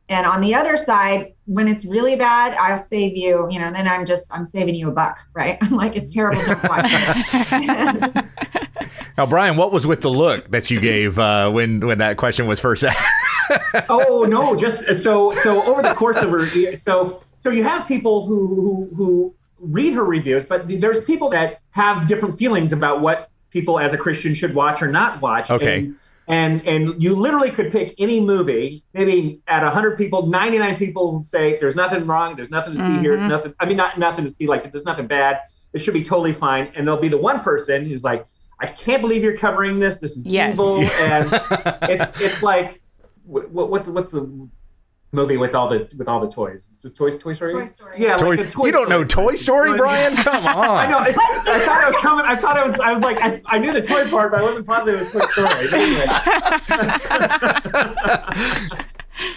And 0.09 0.24
on 0.24 0.41
the 0.41 0.55
other 0.55 0.78
side, 0.78 1.34
when 1.45 1.68
it's 1.68 1.84
really 1.84 2.16
bad, 2.16 2.55
I'll 2.55 2.78
save 2.78 3.16
you, 3.16 3.49
you 3.51 3.59
know, 3.59 3.70
then 3.72 3.87
I'm 3.87 4.07
just, 4.07 4.32
I'm 4.34 4.47
saving 4.47 4.76
you 4.76 4.89
a 4.89 4.93
buck, 4.93 5.18
right? 5.34 5.59
I'm 5.62 5.72
like, 5.72 5.95
it's 5.95 6.14
terrible. 6.14 6.43
Don't 6.43 6.62
watch 6.62 6.87
it. 6.89 8.24
Now, 9.17 9.25
Brian, 9.25 9.57
what 9.57 9.73
was 9.73 9.87
with 9.87 10.03
the 10.03 10.11
look 10.11 10.51
that 10.51 10.71
you 10.71 10.81
gave 10.81 11.19
uh, 11.19 11.51
when 11.51 11.81
when 11.81 11.99
that 11.99 12.17
question 12.17 12.47
was 12.47 12.61
first 12.61 12.85
asked? 12.85 13.05
oh 13.89 14.27
no, 14.29 14.55
just 14.57 14.85
so 15.03 15.33
so 15.33 15.62
over 15.64 15.83
the 15.83 15.95
course 15.95 16.19
of 16.19 16.31
her, 16.31 16.77
so 16.77 17.23
so 17.37 17.51
you 17.51 17.62
have 17.62 17.87
people 17.89 18.27
who 18.27 18.55
who 18.55 18.91
who 18.95 19.35
read 19.59 19.95
her 19.95 20.05
reviews, 20.05 20.45
but 20.45 20.69
there's 20.69 21.05
people 21.05 21.31
that 21.31 21.61
have 21.71 22.07
different 22.07 22.37
feelings 22.37 22.73
about 22.73 23.01
what 23.01 23.31
people 23.51 23.79
as 23.79 23.95
a 23.95 23.99
Christian 23.99 24.35
should 24.35 24.55
watch 24.55 24.83
or 24.83 24.89
not 24.89 25.21
watch. 25.23 25.51
Okay. 25.51 25.79
And, 25.79 25.97
and 26.29 26.67
and 26.67 27.03
you 27.03 27.14
literally 27.14 27.51
could 27.51 27.71
pick 27.71 27.95
any 27.99 28.21
movie. 28.21 28.83
Maybe 28.93 29.41
at 29.47 29.62
hundred 29.73 29.97
people, 29.97 30.27
ninety 30.27 30.59
nine 30.59 30.77
people 30.77 31.23
say 31.23 31.57
there's 31.59 31.77
nothing 31.77 32.07
wrong, 32.07 32.37
there's 32.37 32.51
nothing 32.51 32.75
to 32.75 32.79
see 32.81 32.99
here, 32.99 33.14
it's 33.14 33.23
nothing. 33.23 33.55
I 33.61 33.64
mean, 33.64 33.77
not 33.77 33.99
nothing 33.99 34.25
to 34.25 34.31
see. 34.31 34.47
Like 34.47 34.71
there's 34.71 34.85
nothing 34.85 35.07
bad. 35.07 35.41
It 35.73 35.79
should 35.79 35.95
be 35.95 36.05
totally 36.05 36.33
fine. 36.33 36.71
And 36.75 36.87
there'll 36.87 37.01
be 37.01 37.09
the 37.09 37.19
one 37.19 37.41
person 37.41 37.87
who's 37.87 38.03
like, 38.03 38.27
I 38.59 38.67
can't 38.69 39.03
believe 39.03 39.23
you're 39.23 39.37
covering 39.37 39.79
this. 39.79 39.99
This 39.99 40.13
is 40.17 40.27
Yes. 40.27 40.55
evil. 40.55 40.77
And 41.01 41.31
it's 41.91 42.21
it's 42.21 42.43
like 42.43 42.81
wh- 43.31 43.45
wh- 43.51 43.69
what's 43.71 43.87
what's 43.89 44.11
the 44.11 44.49
movie 45.13 45.37
with 45.37 45.55
all 45.55 45.69
the 45.69 45.87
with 45.99 46.09
all 46.09 46.21
the 46.21 46.31
toys? 46.31 46.67
Is 46.67 46.81
this 46.83 46.95
Toy 46.95 47.11
Toy 47.11 47.35
Story? 47.35 47.53
Toy 47.53 47.67
Story. 47.67 47.97
Yeah, 47.99 48.17
Toy, 48.17 48.37
like 48.37 48.51
Toy 48.51 48.67
you 48.67 48.73
don't 48.73 48.89
know 48.89 49.07
Story. 49.07 49.27
Toy 49.29 49.35
Story, 49.35 49.75
Brian? 49.77 50.17
Come 50.17 50.47
on. 50.47 50.79
I 50.79 50.87
know. 50.89 50.99
It, 51.01 51.15
I 51.19 51.59
thought 51.65 51.83
it 51.83 51.87
was 51.95 52.03
coming. 52.03 52.25
I 52.27 52.37
thought 52.37 52.57
it 52.59 52.65
was. 52.67 52.79
I 52.81 52.93
was 52.93 53.03
like, 53.03 53.19
I, 53.21 53.41
I 53.47 53.59
knew 53.59 53.73
the 53.73 53.83
toy 53.83 54.09
part, 54.09 54.31
but 54.33 54.41
I 54.41 54.43
wasn't 54.43 54.67
positive 54.67 55.01
it 55.01 55.15
was 55.15 55.23
Toy 55.35 55.45
Story. 55.45 55.69
Anyway. 55.73 56.07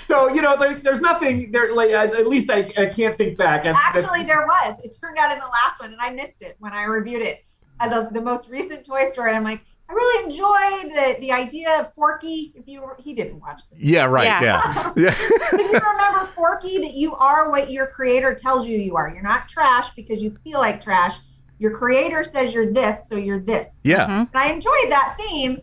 so 0.08 0.30
you 0.34 0.42
know, 0.42 0.56
there, 0.60 0.80
there's 0.80 1.02
nothing 1.02 1.52
there. 1.52 1.74
Like 1.74 1.90
at 1.92 2.14
at 2.16 2.28
least 2.28 2.50
I, 2.50 2.60
I 2.78 2.88
can't 2.94 3.18
think 3.18 3.38
back. 3.38 3.66
And- 3.66 3.76
Actually, 3.78 4.24
there 4.24 4.46
was. 4.46 4.80
It 4.84 4.96
turned 5.02 5.18
out 5.18 5.32
in 5.32 5.40
the 5.40 5.46
last 5.46 5.80
one, 5.80 5.92
and 5.92 6.02
I 6.02 6.10
missed 6.12 6.42
it 6.42 6.56
when 6.60 6.74
I 6.74 6.84
reviewed 6.84 7.22
it. 7.22 7.44
The, 7.88 8.10
the 8.12 8.22
most 8.22 8.50
recent 8.50 8.86
Toy 8.86 9.06
Story, 9.06 9.32
I'm 9.34 9.44
like, 9.44 9.62
I 9.90 9.94
really 9.94 10.26
enjoyed 10.26 10.94
the, 10.96 11.20
the 11.22 11.32
idea 11.32 11.80
of 11.80 11.94
Forky. 11.94 12.52
If 12.56 12.68
you 12.68 12.84
he 13.00 13.14
didn't 13.14 13.40
watch 13.40 13.62
this, 13.70 13.80
yeah, 13.80 14.06
right. 14.06 14.26
Yeah. 14.26 14.94
Yeah. 14.96 15.10
Yeah. 15.10 15.16
Can 15.50 15.60
you 15.60 15.72
remember 15.80 16.26
Forky 16.36 16.78
that 16.80 16.94
you 16.94 17.16
are 17.16 17.50
what 17.50 17.72
your 17.72 17.88
creator 17.88 18.36
tells 18.36 18.68
you 18.68 18.78
you 18.78 18.96
are? 18.98 19.10
You're 19.10 19.24
not 19.24 19.48
trash 19.50 19.88
because 19.96 20.22
you 20.22 20.38
feel 20.44 20.60
like 20.60 20.84
trash. 20.84 21.16
Your 21.58 21.72
creator 21.76 22.24
says 22.24 22.54
you're 22.54 22.72
this, 22.72 23.08
so 23.10 23.16
you're 23.16 23.40
this. 23.40 23.68
yeah. 23.84 24.08
Mhm. 24.08 24.20
And 24.32 24.36
I 24.36 24.52
enjoyed 24.52 24.90
that 24.92 25.16
theme. 25.18 25.60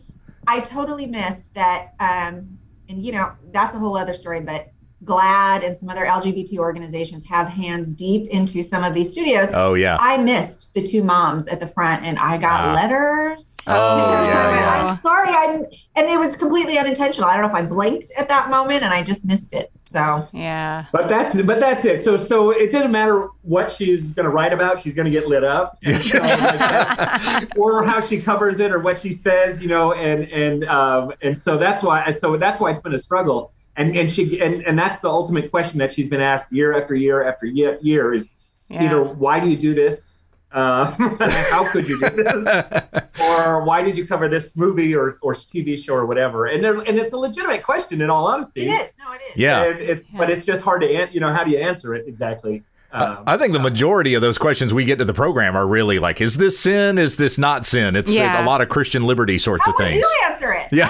I 0.48 0.60
totally 0.60 1.06
missed 1.06 1.54
that. 1.54 1.94
Um, 2.00 2.58
and 2.88 3.02
you 3.04 3.12
know, 3.12 3.32
that's 3.52 3.74
a 3.76 3.78
whole 3.78 3.96
other 3.96 4.12
story, 4.14 4.40
but 4.40 4.68
GLAAD 5.06 5.64
and 5.64 5.78
some 5.78 5.88
other 5.88 6.04
LGBT 6.04 6.58
organizations 6.58 7.24
have 7.26 7.46
hands 7.48 7.94
deep 7.94 8.28
into 8.30 8.62
some 8.62 8.84
of 8.84 8.92
these 8.92 9.10
studios. 9.12 9.48
Oh, 9.54 9.74
yeah. 9.74 9.96
I 10.00 10.16
missed 10.18 10.74
the 10.74 10.82
two 10.82 11.02
moms 11.02 11.46
at 11.48 11.60
the 11.60 11.66
front 11.66 12.04
and 12.04 12.18
I 12.18 12.36
got 12.36 12.60
Ah. 12.68 12.74
letters. 12.74 13.46
Oh, 13.68 13.98
yeah, 14.24 14.54
yeah. 14.54 14.86
I'm 14.90 14.98
sorry. 14.98 15.30
I'm, 15.30 15.64
and 15.96 16.06
it 16.08 16.18
was 16.18 16.36
completely 16.36 16.78
unintentional. 16.78 17.28
I 17.28 17.36
don't 17.36 17.42
know 17.42 17.48
if 17.58 17.64
I 17.64 17.66
blinked 17.66 18.10
at 18.18 18.28
that 18.28 18.50
moment 18.50 18.84
and 18.84 18.92
I 18.92 19.02
just 19.02 19.24
missed 19.24 19.54
it. 19.54 19.70
So 19.88 20.26
Yeah. 20.32 20.86
But 20.92 21.08
that's 21.08 21.40
but 21.42 21.60
that's 21.60 21.84
it. 21.84 22.02
So 22.04 22.16
so 22.16 22.50
it 22.50 22.70
didn't 22.72 22.90
matter 22.90 23.28
what 23.42 23.70
she's 23.70 24.04
going 24.08 24.24
to 24.24 24.30
write 24.30 24.52
about. 24.52 24.80
She's 24.82 24.94
going 24.96 25.06
to 25.06 25.10
get 25.12 25.28
lit 25.28 25.44
up, 25.44 25.78
And 25.84 26.04
so, 26.04 26.18
like, 26.18 27.56
or 27.56 27.84
how 27.84 28.00
she 28.04 28.20
covers 28.20 28.58
it, 28.60 28.72
or 28.72 28.80
what 28.80 29.00
she 29.00 29.12
says, 29.12 29.62
you 29.62 29.68
know. 29.68 29.92
And 29.92 30.24
and 30.24 30.64
um, 30.64 31.12
and 31.22 31.36
so 31.38 31.56
that's 31.56 31.82
why. 31.84 32.02
And 32.02 32.16
so 32.16 32.36
that's 32.36 32.60
why 32.60 32.72
it's 32.72 32.82
been 32.82 32.94
a 32.94 32.98
struggle. 32.98 33.52
And 33.76 33.96
and 33.96 34.10
she 34.10 34.40
and 34.40 34.62
and 34.62 34.78
that's 34.78 35.00
the 35.02 35.08
ultimate 35.10 35.50
question 35.50 35.78
that 35.78 35.92
she's 35.92 36.08
been 36.08 36.20
asked 36.20 36.50
year 36.52 36.80
after 36.80 36.94
year 36.94 37.28
after 37.28 37.46
year, 37.46 37.78
year 37.82 38.14
is 38.14 38.34
Yeah. 38.68 38.84
either 38.84 39.02
why 39.02 39.38
do 39.40 39.48
you 39.48 39.56
do 39.56 39.74
this? 39.74 40.22
Uh, 40.52 40.84
how 41.50 41.70
could 41.70 41.86
you 41.86 42.00
do 42.00 42.08
this? 42.10 42.46
or 43.20 43.62
why 43.64 43.82
did 43.82 43.94
you 43.96 44.06
cover 44.06 44.28
this 44.28 44.56
movie 44.56 44.94
or, 44.94 45.18
or 45.20 45.34
TV 45.34 45.76
show 45.82 45.92
or 45.94 46.06
whatever? 46.06 46.46
And 46.46 46.64
there, 46.64 46.76
and 46.76 46.98
it's 46.98 47.12
a 47.12 47.16
legitimate 47.18 47.62
question 47.62 48.00
in 48.00 48.08
all 48.08 48.26
honesty. 48.26 48.62
it 48.66 48.72
is. 48.72 48.90
No, 48.98 49.12
it 49.12 49.20
is. 49.30 49.36
Yeah. 49.36 49.64
And 49.64 49.80
it's 49.80 50.06
but 50.16 50.30
it's 50.30 50.46
just 50.46 50.62
hard 50.62 50.80
to 50.80 50.86
an- 50.88 51.10
you 51.12 51.20
know 51.20 51.30
how 51.32 51.44
do 51.44 51.50
you 51.50 51.58
answer 51.58 51.94
it 51.94 52.08
exactly? 52.08 52.62
Um, 52.96 53.18
I 53.26 53.36
think 53.36 53.52
the 53.52 53.58
majority 53.60 54.14
of 54.14 54.22
those 54.22 54.38
questions 54.38 54.72
we 54.72 54.84
get 54.84 54.98
to 54.98 55.04
the 55.04 55.12
program 55.14 55.54
are 55.56 55.66
really 55.66 55.98
like, 55.98 56.20
is 56.20 56.36
this 56.36 56.58
sin? 56.58 56.98
Is 56.98 57.16
this 57.16 57.36
not 57.38 57.66
sin? 57.66 57.94
It's, 57.96 58.10
Yeah. 58.12 58.42
a 58.42 58.46
lot 58.46 58.60
of 58.62 58.68
Christian 58.68 59.04
liberty 59.04 59.38
sorts 59.38 59.66
How 59.66 59.72
of 59.72 59.78
would 59.78 59.86
things. 59.86 60.04
you 60.04 60.20
answer 60.30 60.52
it? 60.52 60.66
Yeah. 60.72 60.88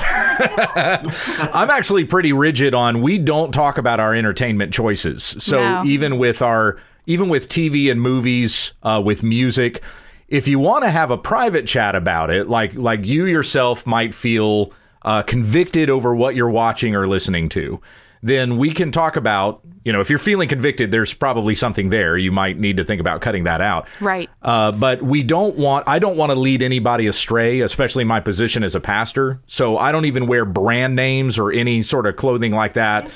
I'm 1.52 1.70
actually 1.70 2.04
pretty 2.04 2.32
rigid 2.32 2.74
on 2.74 3.02
we 3.02 3.18
don't 3.18 3.52
talk 3.52 3.78
about 3.78 4.00
our 4.00 4.14
entertainment 4.14 4.72
choices. 4.72 5.36
So 5.40 5.58
No. 5.58 5.82
even 5.84 6.18
with 6.18 6.42
our 6.42 6.76
even 7.08 7.28
with 7.28 7.48
TV 7.48 7.90
and 7.90 8.00
movies, 8.00 8.72
uh, 8.82 9.00
with 9.04 9.22
music, 9.22 9.80
if 10.28 10.48
you 10.48 10.58
want 10.58 10.82
to 10.82 10.90
have 10.90 11.12
a 11.12 11.16
private 11.18 11.66
chat 11.66 11.94
about 11.94 12.30
it, 12.30 12.48
like 12.48 12.74
like 12.74 13.04
you 13.04 13.26
yourself 13.26 13.86
might 13.86 14.14
feel 14.14 14.72
uh, 15.02 15.22
convicted 15.22 15.88
over 15.88 16.14
what 16.14 16.34
you're 16.34 16.50
watching 16.50 16.96
or 16.96 17.06
listening 17.06 17.48
to, 17.50 17.80
then 18.22 18.58
we 18.58 18.72
can 18.72 18.90
talk 18.90 19.16
about. 19.16 19.60
You 19.84 19.92
know, 19.92 20.00
if 20.00 20.10
you're 20.10 20.18
feeling 20.18 20.48
convicted, 20.48 20.90
there's 20.90 21.14
probably 21.14 21.54
something 21.54 21.90
there. 21.90 22.16
You 22.16 22.32
might 22.32 22.58
need 22.58 22.76
to 22.78 22.84
think 22.84 23.00
about 23.00 23.20
cutting 23.20 23.44
that 23.44 23.60
out. 23.60 23.88
Right. 24.00 24.28
Uh, 24.42 24.72
but 24.72 25.00
we 25.00 25.22
don't 25.22 25.56
want, 25.56 25.86
I 25.86 26.00
don't 26.00 26.16
want 26.16 26.30
to 26.30 26.34
lead 26.34 26.60
anybody 26.60 27.06
astray, 27.06 27.60
especially 27.60 28.02
my 28.02 28.18
position 28.18 28.64
as 28.64 28.74
a 28.74 28.80
pastor. 28.80 29.40
So 29.46 29.78
I 29.78 29.92
don't 29.92 30.06
even 30.06 30.26
wear 30.26 30.44
brand 30.44 30.96
names 30.96 31.38
or 31.38 31.52
any 31.52 31.82
sort 31.82 32.08
of 32.08 32.16
clothing 32.16 32.50
like 32.50 32.72
that. 32.72 33.08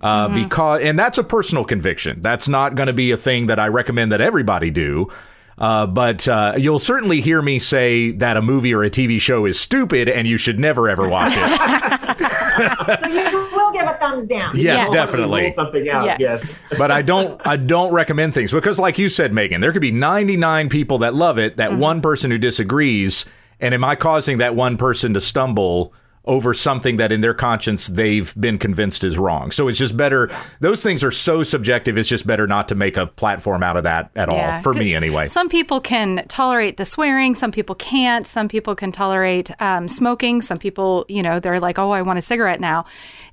Uh, 0.00 0.26
Because, 0.28 0.82
and 0.82 0.98
that's 0.98 1.16
a 1.16 1.22
personal 1.22 1.64
conviction. 1.64 2.20
That's 2.20 2.48
not 2.48 2.74
going 2.74 2.88
to 2.88 2.92
be 2.92 3.12
a 3.12 3.16
thing 3.16 3.46
that 3.46 3.60
I 3.60 3.68
recommend 3.68 4.10
that 4.10 4.20
everybody 4.20 4.70
do. 4.72 5.08
Uh, 5.58 5.86
but 5.86 6.28
uh, 6.28 6.54
you'll 6.58 6.78
certainly 6.78 7.20
hear 7.20 7.40
me 7.40 7.58
say 7.58 8.10
that 8.10 8.36
a 8.36 8.42
movie 8.42 8.74
or 8.74 8.84
a 8.84 8.90
TV 8.90 9.20
show 9.20 9.46
is 9.46 9.58
stupid 9.58 10.08
and 10.08 10.28
you 10.28 10.36
should 10.36 10.58
never 10.58 10.88
ever 10.88 11.08
watch 11.08 11.32
it. 11.34 13.00
so 13.00 13.08
you 13.08 13.48
will 13.52 13.72
give 13.72 13.86
a 13.86 13.94
thumbs 13.94 14.28
down. 14.28 14.54
Yes, 14.54 14.80
yes. 14.80 14.90
definitely. 14.90 15.54
something 15.54 15.88
out. 15.88 16.04
Yes. 16.04 16.20
yes. 16.20 16.58
but 16.76 16.90
I 16.90 17.02
don't. 17.02 17.40
I 17.46 17.56
don't 17.56 17.92
recommend 17.92 18.34
things 18.34 18.52
because, 18.52 18.78
like 18.78 18.98
you 18.98 19.08
said, 19.08 19.32
Megan, 19.32 19.60
there 19.60 19.72
could 19.72 19.80
be 19.80 19.92
99 19.92 20.68
people 20.68 20.98
that 20.98 21.14
love 21.14 21.38
it, 21.38 21.56
that 21.56 21.70
mm-hmm. 21.70 21.80
one 21.80 22.00
person 22.02 22.30
who 22.30 22.38
disagrees, 22.38 23.24
and 23.58 23.72
am 23.72 23.84
I 23.84 23.96
causing 23.96 24.38
that 24.38 24.54
one 24.54 24.76
person 24.76 25.14
to 25.14 25.20
stumble? 25.20 25.94
Over 26.26 26.52
something 26.54 26.96
that 26.96 27.12
in 27.12 27.20
their 27.20 27.34
conscience 27.34 27.86
they've 27.86 28.34
been 28.38 28.58
convinced 28.58 29.04
is 29.04 29.18
wrong. 29.18 29.50
So 29.50 29.68
it's 29.68 29.78
just 29.78 29.96
better. 29.96 30.30
Those 30.60 30.82
things 30.82 31.04
are 31.04 31.10
so 31.10 31.42
subjective. 31.42 31.96
It's 31.96 32.08
just 32.08 32.26
better 32.26 32.46
not 32.46 32.68
to 32.68 32.74
make 32.74 32.96
a 32.96 33.06
platform 33.06 33.62
out 33.62 33.76
of 33.76 33.84
that 33.84 34.10
at 34.16 34.32
yeah, 34.32 34.56
all, 34.56 34.62
for 34.62 34.74
me 34.74 34.94
anyway. 34.94 35.26
Some 35.26 35.48
people 35.48 35.80
can 35.80 36.24
tolerate 36.28 36.76
the 36.76 36.84
swearing, 36.84 37.34
some 37.34 37.52
people 37.52 37.74
can't. 37.74 38.26
Some 38.26 38.48
people 38.48 38.74
can 38.74 38.92
tolerate 38.92 39.50
um, 39.60 39.88
smoking. 39.88 40.42
Some 40.42 40.58
people, 40.58 41.04
you 41.08 41.22
know, 41.22 41.40
they're 41.40 41.60
like, 41.60 41.78
oh, 41.78 41.90
I 41.90 42.02
want 42.02 42.18
a 42.18 42.22
cigarette 42.22 42.60
now. 42.60 42.84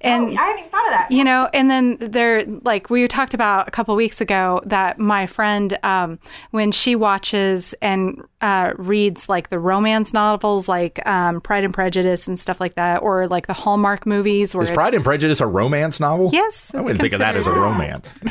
And 0.03 0.25
oh, 0.25 0.27
I 0.27 0.33
hadn't 0.33 0.59
even 0.59 0.69
thought 0.69 0.85
of 0.85 0.91
that. 0.91 1.07
You 1.11 1.23
know, 1.23 1.49
and 1.53 1.71
then 1.71 1.97
they're 1.99 2.45
like 2.45 2.89
we 2.89 3.07
talked 3.07 3.33
about 3.33 3.69
a 3.69 3.71
couple 3.71 3.95
weeks 3.95 4.19
ago 4.19 4.61
that 4.65 4.99
my 4.99 5.25
friend, 5.25 5.77
um, 5.83 6.19
when 6.51 6.73
she 6.73 6.95
watches 6.95 7.73
and 7.81 8.21
uh, 8.41 8.73
reads 8.77 9.29
like 9.29 9.49
the 9.49 9.59
romance 9.59 10.11
novels, 10.13 10.67
like 10.67 11.05
um, 11.07 11.39
Pride 11.39 11.63
and 11.63 11.73
Prejudice 11.73 12.27
and 12.27 12.37
stuff 12.37 12.59
like 12.59 12.75
that, 12.75 13.01
or 13.01 13.27
like 13.27 13.47
the 13.47 13.53
Hallmark 13.53 14.05
movies. 14.05 14.53
Where 14.53 14.63
Is 14.63 14.71
Pride 14.71 14.93
and 14.93 15.05
Prejudice 15.05 15.39
a 15.39 15.47
romance 15.47 16.01
novel? 16.01 16.29
Yes, 16.33 16.73
I 16.75 16.81
wouldn't 16.81 16.99
think 16.99 17.13
of 17.13 17.19
that 17.19 17.37
as 17.37 17.47
a 17.47 17.53
romance. 17.53 18.19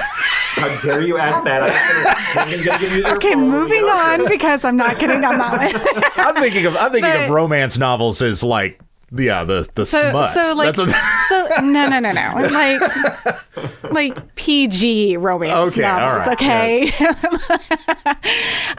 How 0.53 0.81
dare 0.83 1.01
you 1.01 1.17
ask 1.17 1.43
that? 1.45 3.13
okay, 3.17 3.35
moving 3.35 3.85
on 3.85 4.29
because 4.29 4.63
I'm 4.65 4.77
not 4.77 4.99
getting 4.99 5.25
on 5.25 5.39
that 5.39 5.57
one. 5.57 6.27
I'm 6.27 6.35
thinking 6.35 6.67
of 6.67 6.77
I'm 6.77 6.93
thinking 6.93 7.11
but, 7.11 7.23
of 7.23 7.31
romance 7.31 7.79
novels 7.79 8.21
as 8.21 8.43
like 8.43 8.79
yeah, 9.15 9.45
the 9.45 9.69
the 9.75 9.85
so, 9.85 10.11
smut. 10.11 10.33
So 10.33 10.55
like, 10.55 10.75
so 10.75 10.85
no, 11.63 11.87
no, 11.87 11.99
no, 11.99 12.13
no, 12.13 12.49
like 12.51 13.93
like 13.93 14.35
PG 14.37 15.19
romance 15.19 15.73
okay, 15.73 15.83
novels. 15.83 16.29
Okay, 16.29 16.91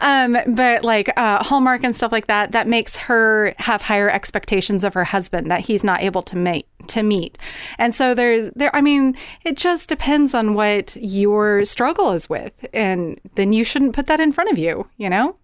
um, 0.00 0.36
but 0.54 0.84
like 0.84 1.10
uh, 1.16 1.42
Hallmark 1.44 1.84
and 1.84 1.94
stuff 1.94 2.10
like 2.10 2.26
that, 2.26 2.52
that 2.52 2.66
makes 2.66 2.96
her 2.96 3.54
have 3.58 3.82
higher 3.82 4.10
expectations 4.10 4.82
of 4.82 4.94
her 4.94 5.04
husband 5.04 5.50
that 5.50 5.60
he's 5.60 5.84
not 5.84 6.02
able 6.02 6.22
to 6.22 6.36
make 6.36 6.66
to 6.88 7.02
meet, 7.02 7.38
and 7.78 7.94
so 7.94 8.14
there's 8.14 8.50
there. 8.56 8.74
I 8.74 8.80
mean, 8.80 9.16
it 9.44 9.56
just 9.56 9.88
depends 9.88 10.34
on 10.34 10.54
what 10.54 10.96
your 10.96 11.64
struggle 11.64 12.12
is 12.12 12.28
with, 12.28 12.66
and 12.74 13.20
then 13.36 13.52
you 13.52 13.62
shouldn't 13.62 13.94
put 13.94 14.08
that 14.08 14.20
in 14.20 14.32
front 14.32 14.50
of 14.50 14.58
you. 14.58 14.88
You 14.96 15.10
know, 15.10 15.36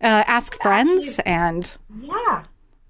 uh, 0.00 0.22
ask 0.26 0.54
friends 0.62 1.18
and 1.26 1.76
yeah 2.00 2.44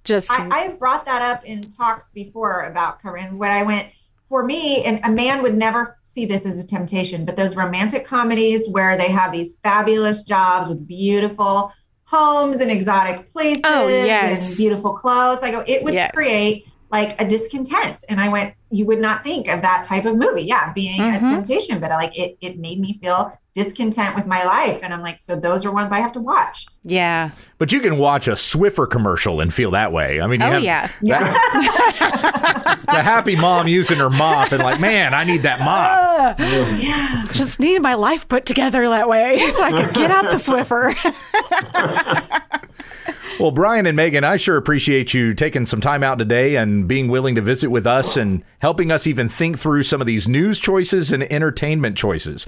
just 0.05 0.31
I, 0.31 0.61
have 0.61 0.79
brought 0.79 1.07
that 1.07 1.23
up 1.23 1.45
in 1.45 1.63
talks 1.63 2.07
before 2.13 2.63
about 2.63 3.01
Corinne. 3.01 3.39
When 3.39 3.51
I 3.51 3.63
went 3.63 3.89
for 4.29 4.43
me, 4.43 4.85
and 4.85 5.01
a 5.05 5.11
man 5.11 5.43
would 5.43 5.57
never 5.57 5.99
see 6.05 6.27
this 6.27 6.45
as 6.45 6.59
a 6.59 6.67
temptation, 6.67 7.25
but 7.25 7.37
those 7.37 7.57
romantic 7.57 8.05
comedies 8.05 8.69
where 8.71 8.97
they 8.97 9.11
have 9.11 9.33
these 9.33 9.59
fabulous 9.61 10.25
jobs 10.25 10.69
with 10.69 10.87
beautiful 10.87 11.73
homes 12.05 12.57
and 12.57 12.71
exotic 12.71 13.31
places 13.33 13.63
oh, 13.65 13.89
yes. 13.89 14.49
and 14.49 14.57
beautiful 14.57 14.95
clothes. 14.95 15.39
I 15.43 15.51
go, 15.51 15.65
it 15.67 15.83
would 15.83 15.95
yes. 15.95 16.13
create 16.13 16.67
like 16.93 17.20
a 17.20 17.26
discontent. 17.26 18.05
And 18.09 18.20
I 18.20 18.28
went, 18.28 18.55
you 18.70 18.84
would 18.86 19.01
not 19.01 19.24
think 19.24 19.49
of 19.49 19.62
that 19.62 19.84
type 19.84 20.05
of 20.05 20.16
movie. 20.16 20.43
Yeah, 20.43 20.72
being 20.72 21.01
mm-hmm. 21.01 21.24
a 21.24 21.28
temptation, 21.28 21.80
but 21.80 21.90
I, 21.90 21.97
like 21.97 22.16
it 22.16 22.36
it 22.40 22.59
made 22.59 22.78
me 22.78 22.93
feel 22.95 23.36
discontent 23.55 24.14
with 24.14 24.26
my 24.26 24.45
life. 24.45 24.80
And 24.82 24.95
I'm 24.95 25.03
like, 25.03 25.20
so 25.20 25.36
those 25.36 25.64
are 25.64 25.72
ones 25.72 25.93
I 25.93 26.01
have 26.01 26.12
to 26.12 26.20
watch. 26.20 26.66
Yeah. 26.84 27.32
But 27.59 27.70
you 27.70 27.80
can 27.80 27.99
watch 27.99 28.26
a 28.26 28.32
Swiffer 28.32 28.88
commercial 28.88 29.40
and 29.40 29.53
feel 29.53 29.72
that 29.72 29.93
way. 29.93 30.20
I 30.20 30.26
mean, 30.26 30.43
oh, 30.43 30.57
yeah. 30.57 30.90
That, 31.03 32.80
the 32.86 33.03
happy 33.03 33.36
mom 33.36 33.68
using 33.68 33.99
her 33.99 34.09
mop 34.09 34.53
and 34.53 34.62
like, 34.62 34.80
man, 34.80 35.12
I 35.12 35.24
need 35.24 35.43
that 35.43 35.61
mop. 35.61 36.40
Uh, 36.40 36.45
yeah. 36.78 37.24
Just 37.32 37.61
needed 37.61 37.82
my 37.82 37.95
life 37.95 38.26
put 38.26 38.47
together 38.47 38.88
that 38.88 39.09
way 39.09 39.38
so 39.51 39.62
I 39.62 39.70
could 39.72 39.95
get 39.95 40.11
out 40.11 40.22
the 40.30 40.36
Swiffer. 40.36 40.95
Well, 43.43 43.51
Brian 43.51 43.86
and 43.86 43.97
Megan, 43.97 44.22
I 44.22 44.36
sure 44.36 44.57
appreciate 44.57 45.14
you 45.14 45.34
taking 45.34 45.66
some 45.66 45.80
time 45.80 46.05
out 46.05 46.16
today 46.16 46.55
and 46.55 46.86
being 46.86 47.09
willing 47.09 47.34
to 47.34 47.40
visit 47.40 47.70
with 47.70 47.88
us 47.88 48.16
and 48.16 48.45
helping 48.61 48.93
us 48.93 49.05
even 49.05 49.28
think 49.28 49.59
through 49.59 49.82
some 49.82 50.01
of 50.01 50.07
these 50.07 50.28
news 50.28 50.61
choices 50.61 51.12
and 51.12 51.24
entertainment 51.24 51.97
choices. 51.97 52.47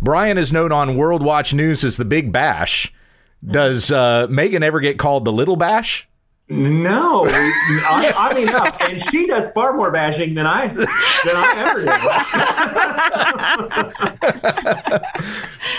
Brian 0.00 0.38
is 0.38 0.52
known 0.52 0.70
on 0.70 0.96
World 0.96 1.20
Watch 1.20 1.52
News 1.52 1.82
as 1.82 1.96
the 1.96 2.04
Big 2.04 2.30
Bash. 2.30 2.94
Does 3.44 3.90
uh, 3.90 4.28
Megan 4.30 4.62
ever 4.62 4.78
get 4.78 5.00
called 5.00 5.24
the 5.24 5.32
Little 5.32 5.56
Bash? 5.56 6.08
No, 6.48 7.26
I, 7.26 8.32
mean, 8.32 8.46
no. 8.46 8.64
and 8.82 9.02
she 9.10 9.26
does 9.26 9.52
far 9.52 9.72
more 9.72 9.90
bashing 9.90 10.34
than 10.34 10.46
I 10.46 10.68
than 10.68 10.86
I 11.34 11.54
ever 11.58 11.82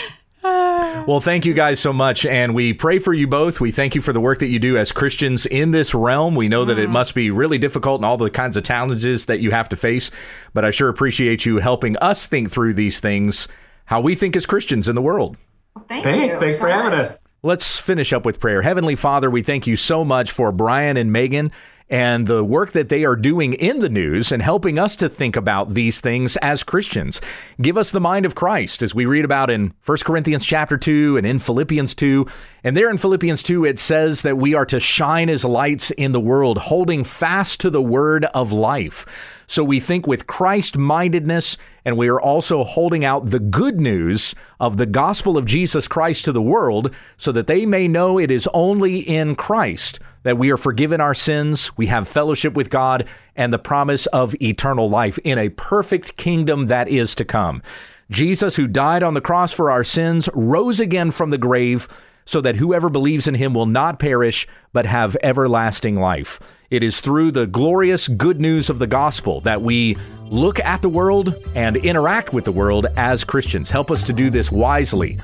do. 0.01 0.07
well, 1.07 1.19
thank 1.19 1.45
you 1.45 1.53
guys 1.53 1.79
so 1.79 1.93
much. 1.93 2.25
And 2.25 2.53
we 2.53 2.73
pray 2.73 2.99
for 2.99 3.13
you 3.13 3.27
both. 3.27 3.59
We 3.59 3.71
thank 3.71 3.95
you 3.95 4.01
for 4.01 4.13
the 4.13 4.19
work 4.19 4.39
that 4.39 4.47
you 4.47 4.59
do 4.59 4.77
as 4.77 4.91
Christians 4.91 5.45
in 5.45 5.71
this 5.71 5.93
realm. 5.93 6.35
We 6.35 6.47
know 6.47 6.65
that 6.65 6.79
it 6.79 6.89
mm. 6.89 6.93
must 6.93 7.15
be 7.15 7.31
really 7.31 7.57
difficult 7.57 7.99
and 7.99 8.05
all 8.05 8.17
the 8.17 8.29
kinds 8.29 8.57
of 8.57 8.63
challenges 8.63 9.25
that 9.25 9.39
you 9.39 9.51
have 9.51 9.69
to 9.69 9.75
face. 9.75 10.11
But 10.53 10.65
I 10.65 10.71
sure 10.71 10.89
appreciate 10.89 11.45
you 11.45 11.57
helping 11.57 11.97
us 11.97 12.27
think 12.27 12.51
through 12.51 12.73
these 12.73 12.99
things, 12.99 13.47
how 13.85 14.01
we 14.01 14.15
think 14.15 14.35
as 14.35 14.45
Christians 14.45 14.87
in 14.87 14.95
the 14.95 15.01
world. 15.01 15.37
Well, 15.75 15.85
thank 15.87 16.03
Thanks. 16.03 16.33
You. 16.33 16.39
Thanks 16.39 16.59
for 16.59 16.69
having 16.69 16.99
us. 16.99 17.23
Let's 17.43 17.79
finish 17.79 18.13
up 18.13 18.25
with 18.25 18.39
prayer. 18.39 18.61
Heavenly 18.61 18.95
Father, 18.95 19.29
we 19.29 19.43
thank 19.43 19.67
you 19.67 19.75
so 19.75 20.03
much 20.03 20.31
for 20.31 20.51
Brian 20.51 20.97
and 20.97 21.11
Megan 21.11 21.51
and 21.89 22.27
the 22.27 22.43
work 22.43 22.73
that 22.73 22.89
they 22.89 23.05
are 23.05 23.15
doing 23.15 23.53
in 23.53 23.79
the 23.79 23.89
news 23.89 24.31
and 24.31 24.41
helping 24.41 24.77
us 24.77 24.95
to 24.97 25.07
think 25.07 25.35
about 25.35 25.73
these 25.73 26.01
things 26.01 26.35
as 26.37 26.63
Christians. 26.63 27.21
Give 27.61 27.77
us 27.77 27.91
the 27.91 28.01
mind 28.01 28.25
of 28.25 28.35
Christ 28.35 28.81
as 28.81 28.93
we 28.93 29.05
read 29.05 29.23
about 29.23 29.49
in 29.49 29.73
1 29.85 29.97
Corinthians 30.03 30.45
chapter 30.45 30.77
2 30.77 31.17
and 31.17 31.25
in 31.25 31.39
Philippians 31.39 31.95
2. 31.95 32.27
And 32.63 32.75
there 32.75 32.89
in 32.89 32.97
Philippians 32.97 33.41
2 33.43 33.63
it 33.63 33.79
says 33.79 34.21
that 34.23 34.37
we 34.37 34.53
are 34.53 34.65
to 34.65 34.79
shine 34.79 35.29
as 35.29 35.45
lights 35.45 35.91
in 35.91 36.11
the 36.11 36.19
world, 36.19 36.57
holding 36.57 37.05
fast 37.05 37.61
to 37.61 37.69
the 37.69 37.81
word 37.81 38.25
of 38.25 38.51
life. 38.51 39.43
So 39.47 39.63
we 39.63 39.79
think 39.79 40.05
with 40.05 40.27
Christ 40.27 40.77
mindedness, 40.77 41.57
and 41.85 41.97
we 41.97 42.09
are 42.09 42.19
also 42.19 42.65
holding 42.65 43.05
out 43.05 43.27
the 43.27 43.39
good 43.39 43.79
news 43.79 44.35
of 44.59 44.75
the 44.75 44.85
gospel 44.85 45.37
of 45.37 45.45
Jesus 45.45 45.87
Christ 45.87 46.25
to 46.25 46.33
the 46.33 46.41
world 46.41 46.93
so 47.15 47.31
that 47.31 47.47
they 47.47 47.65
may 47.65 47.87
know 47.87 48.19
it 48.19 48.29
is 48.29 48.49
only 48.53 48.99
in 48.99 49.37
Christ 49.37 49.99
that 50.27 50.37
we 50.37 50.51
are 50.51 50.57
forgiven 50.57 51.01
our 51.01 51.13
sins, 51.13 51.75
we 51.77 51.87
have 51.87 52.07
fellowship 52.07 52.53
with 52.53 52.69
God, 52.69 53.07
and 53.35 53.51
the 53.51 53.59
promise 53.59 54.05
of 54.07 54.35
eternal 54.41 54.89
life 54.89 55.17
in 55.19 55.37
a 55.37 55.49
perfect 55.49 56.17
kingdom 56.17 56.67
that 56.67 56.87
is 56.87 57.15
to 57.15 57.25
come. 57.25 57.61
Jesus, 58.09 58.55
who 58.55 58.67
died 58.67 59.03
on 59.03 59.13
the 59.13 59.21
cross 59.21 59.53
for 59.53 59.71
our 59.71 59.83
sins, 59.83 60.29
rose 60.33 60.79
again 60.79 61.11
from 61.11 61.29
the 61.29 61.37
grave 61.37 61.87
so 62.25 62.41
that 62.41 62.57
whoever 62.57 62.89
believes 62.89 63.27
in 63.27 63.35
him 63.35 63.53
will 63.53 63.65
not 63.65 63.99
perish, 63.99 64.47
but 64.73 64.85
have 64.85 65.15
everlasting 65.23 65.95
life. 65.95 66.39
It 66.69 66.83
is 66.83 66.99
through 66.99 67.31
the 67.31 67.47
glorious 67.47 68.09
good 68.09 68.41
news 68.41 68.69
of 68.69 68.79
the 68.79 68.87
gospel 68.87 69.39
that 69.41 69.61
we 69.61 69.97
look 70.23 70.59
at 70.59 70.81
the 70.81 70.89
world 70.89 71.33
and 71.55 71.77
interact 71.77 72.33
with 72.33 72.43
the 72.43 72.51
world 72.51 72.87
as 72.97 73.23
Christians. 73.23 73.71
Help 73.71 73.89
us 73.89 74.03
to 74.03 74.13
do 74.13 74.29
this 74.29 74.51
wisely. 74.51 75.17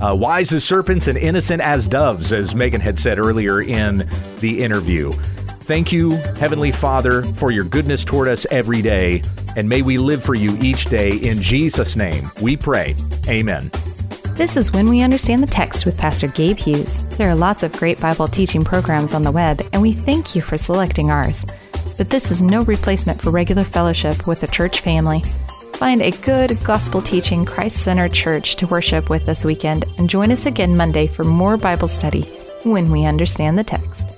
Uh, 0.00 0.14
wise 0.14 0.52
as 0.52 0.64
serpents 0.64 1.08
and 1.08 1.16
innocent 1.16 1.62
as 1.62 1.88
doves, 1.88 2.32
as 2.32 2.54
Megan 2.54 2.80
had 2.80 2.98
said 2.98 3.18
earlier 3.18 3.62
in 3.62 4.08
the 4.40 4.62
interview. 4.62 5.12
Thank 5.62 5.90
you, 5.90 6.10
Heavenly 6.38 6.70
Father, 6.70 7.22
for 7.22 7.50
your 7.50 7.64
goodness 7.64 8.04
toward 8.04 8.28
us 8.28 8.46
every 8.50 8.82
day, 8.82 9.22
and 9.56 9.68
may 9.68 9.82
we 9.82 9.98
live 9.98 10.22
for 10.22 10.34
you 10.34 10.56
each 10.60 10.84
day. 10.84 11.16
In 11.16 11.40
Jesus' 11.42 11.96
name, 11.96 12.30
we 12.40 12.56
pray. 12.56 12.94
Amen. 13.26 13.70
This 14.34 14.58
is 14.58 14.70
When 14.70 14.90
We 14.90 15.00
Understand 15.00 15.42
the 15.42 15.46
Text 15.46 15.86
with 15.86 15.96
Pastor 15.96 16.28
Gabe 16.28 16.58
Hughes. 16.58 17.02
There 17.16 17.30
are 17.30 17.34
lots 17.34 17.62
of 17.62 17.72
great 17.72 17.98
Bible 17.98 18.28
teaching 18.28 18.64
programs 18.64 19.14
on 19.14 19.22
the 19.22 19.32
web, 19.32 19.66
and 19.72 19.80
we 19.80 19.94
thank 19.94 20.36
you 20.36 20.42
for 20.42 20.58
selecting 20.58 21.10
ours. 21.10 21.46
But 21.96 22.10
this 22.10 22.30
is 22.30 22.42
no 22.42 22.62
replacement 22.62 23.20
for 23.20 23.30
regular 23.30 23.64
fellowship 23.64 24.26
with 24.26 24.42
the 24.42 24.46
church 24.46 24.82
family. 24.82 25.22
Find 25.76 26.00
a 26.00 26.10
good 26.10 26.58
gospel 26.64 27.02
teaching 27.02 27.44
Christ 27.44 27.82
centered 27.82 28.14
church 28.14 28.56
to 28.56 28.66
worship 28.66 29.10
with 29.10 29.26
this 29.26 29.44
weekend 29.44 29.84
and 29.98 30.08
join 30.08 30.32
us 30.32 30.46
again 30.46 30.74
Monday 30.74 31.06
for 31.06 31.22
more 31.22 31.58
Bible 31.58 31.86
study 31.86 32.22
when 32.62 32.90
we 32.90 33.04
understand 33.04 33.58
the 33.58 33.62
text. 33.62 34.16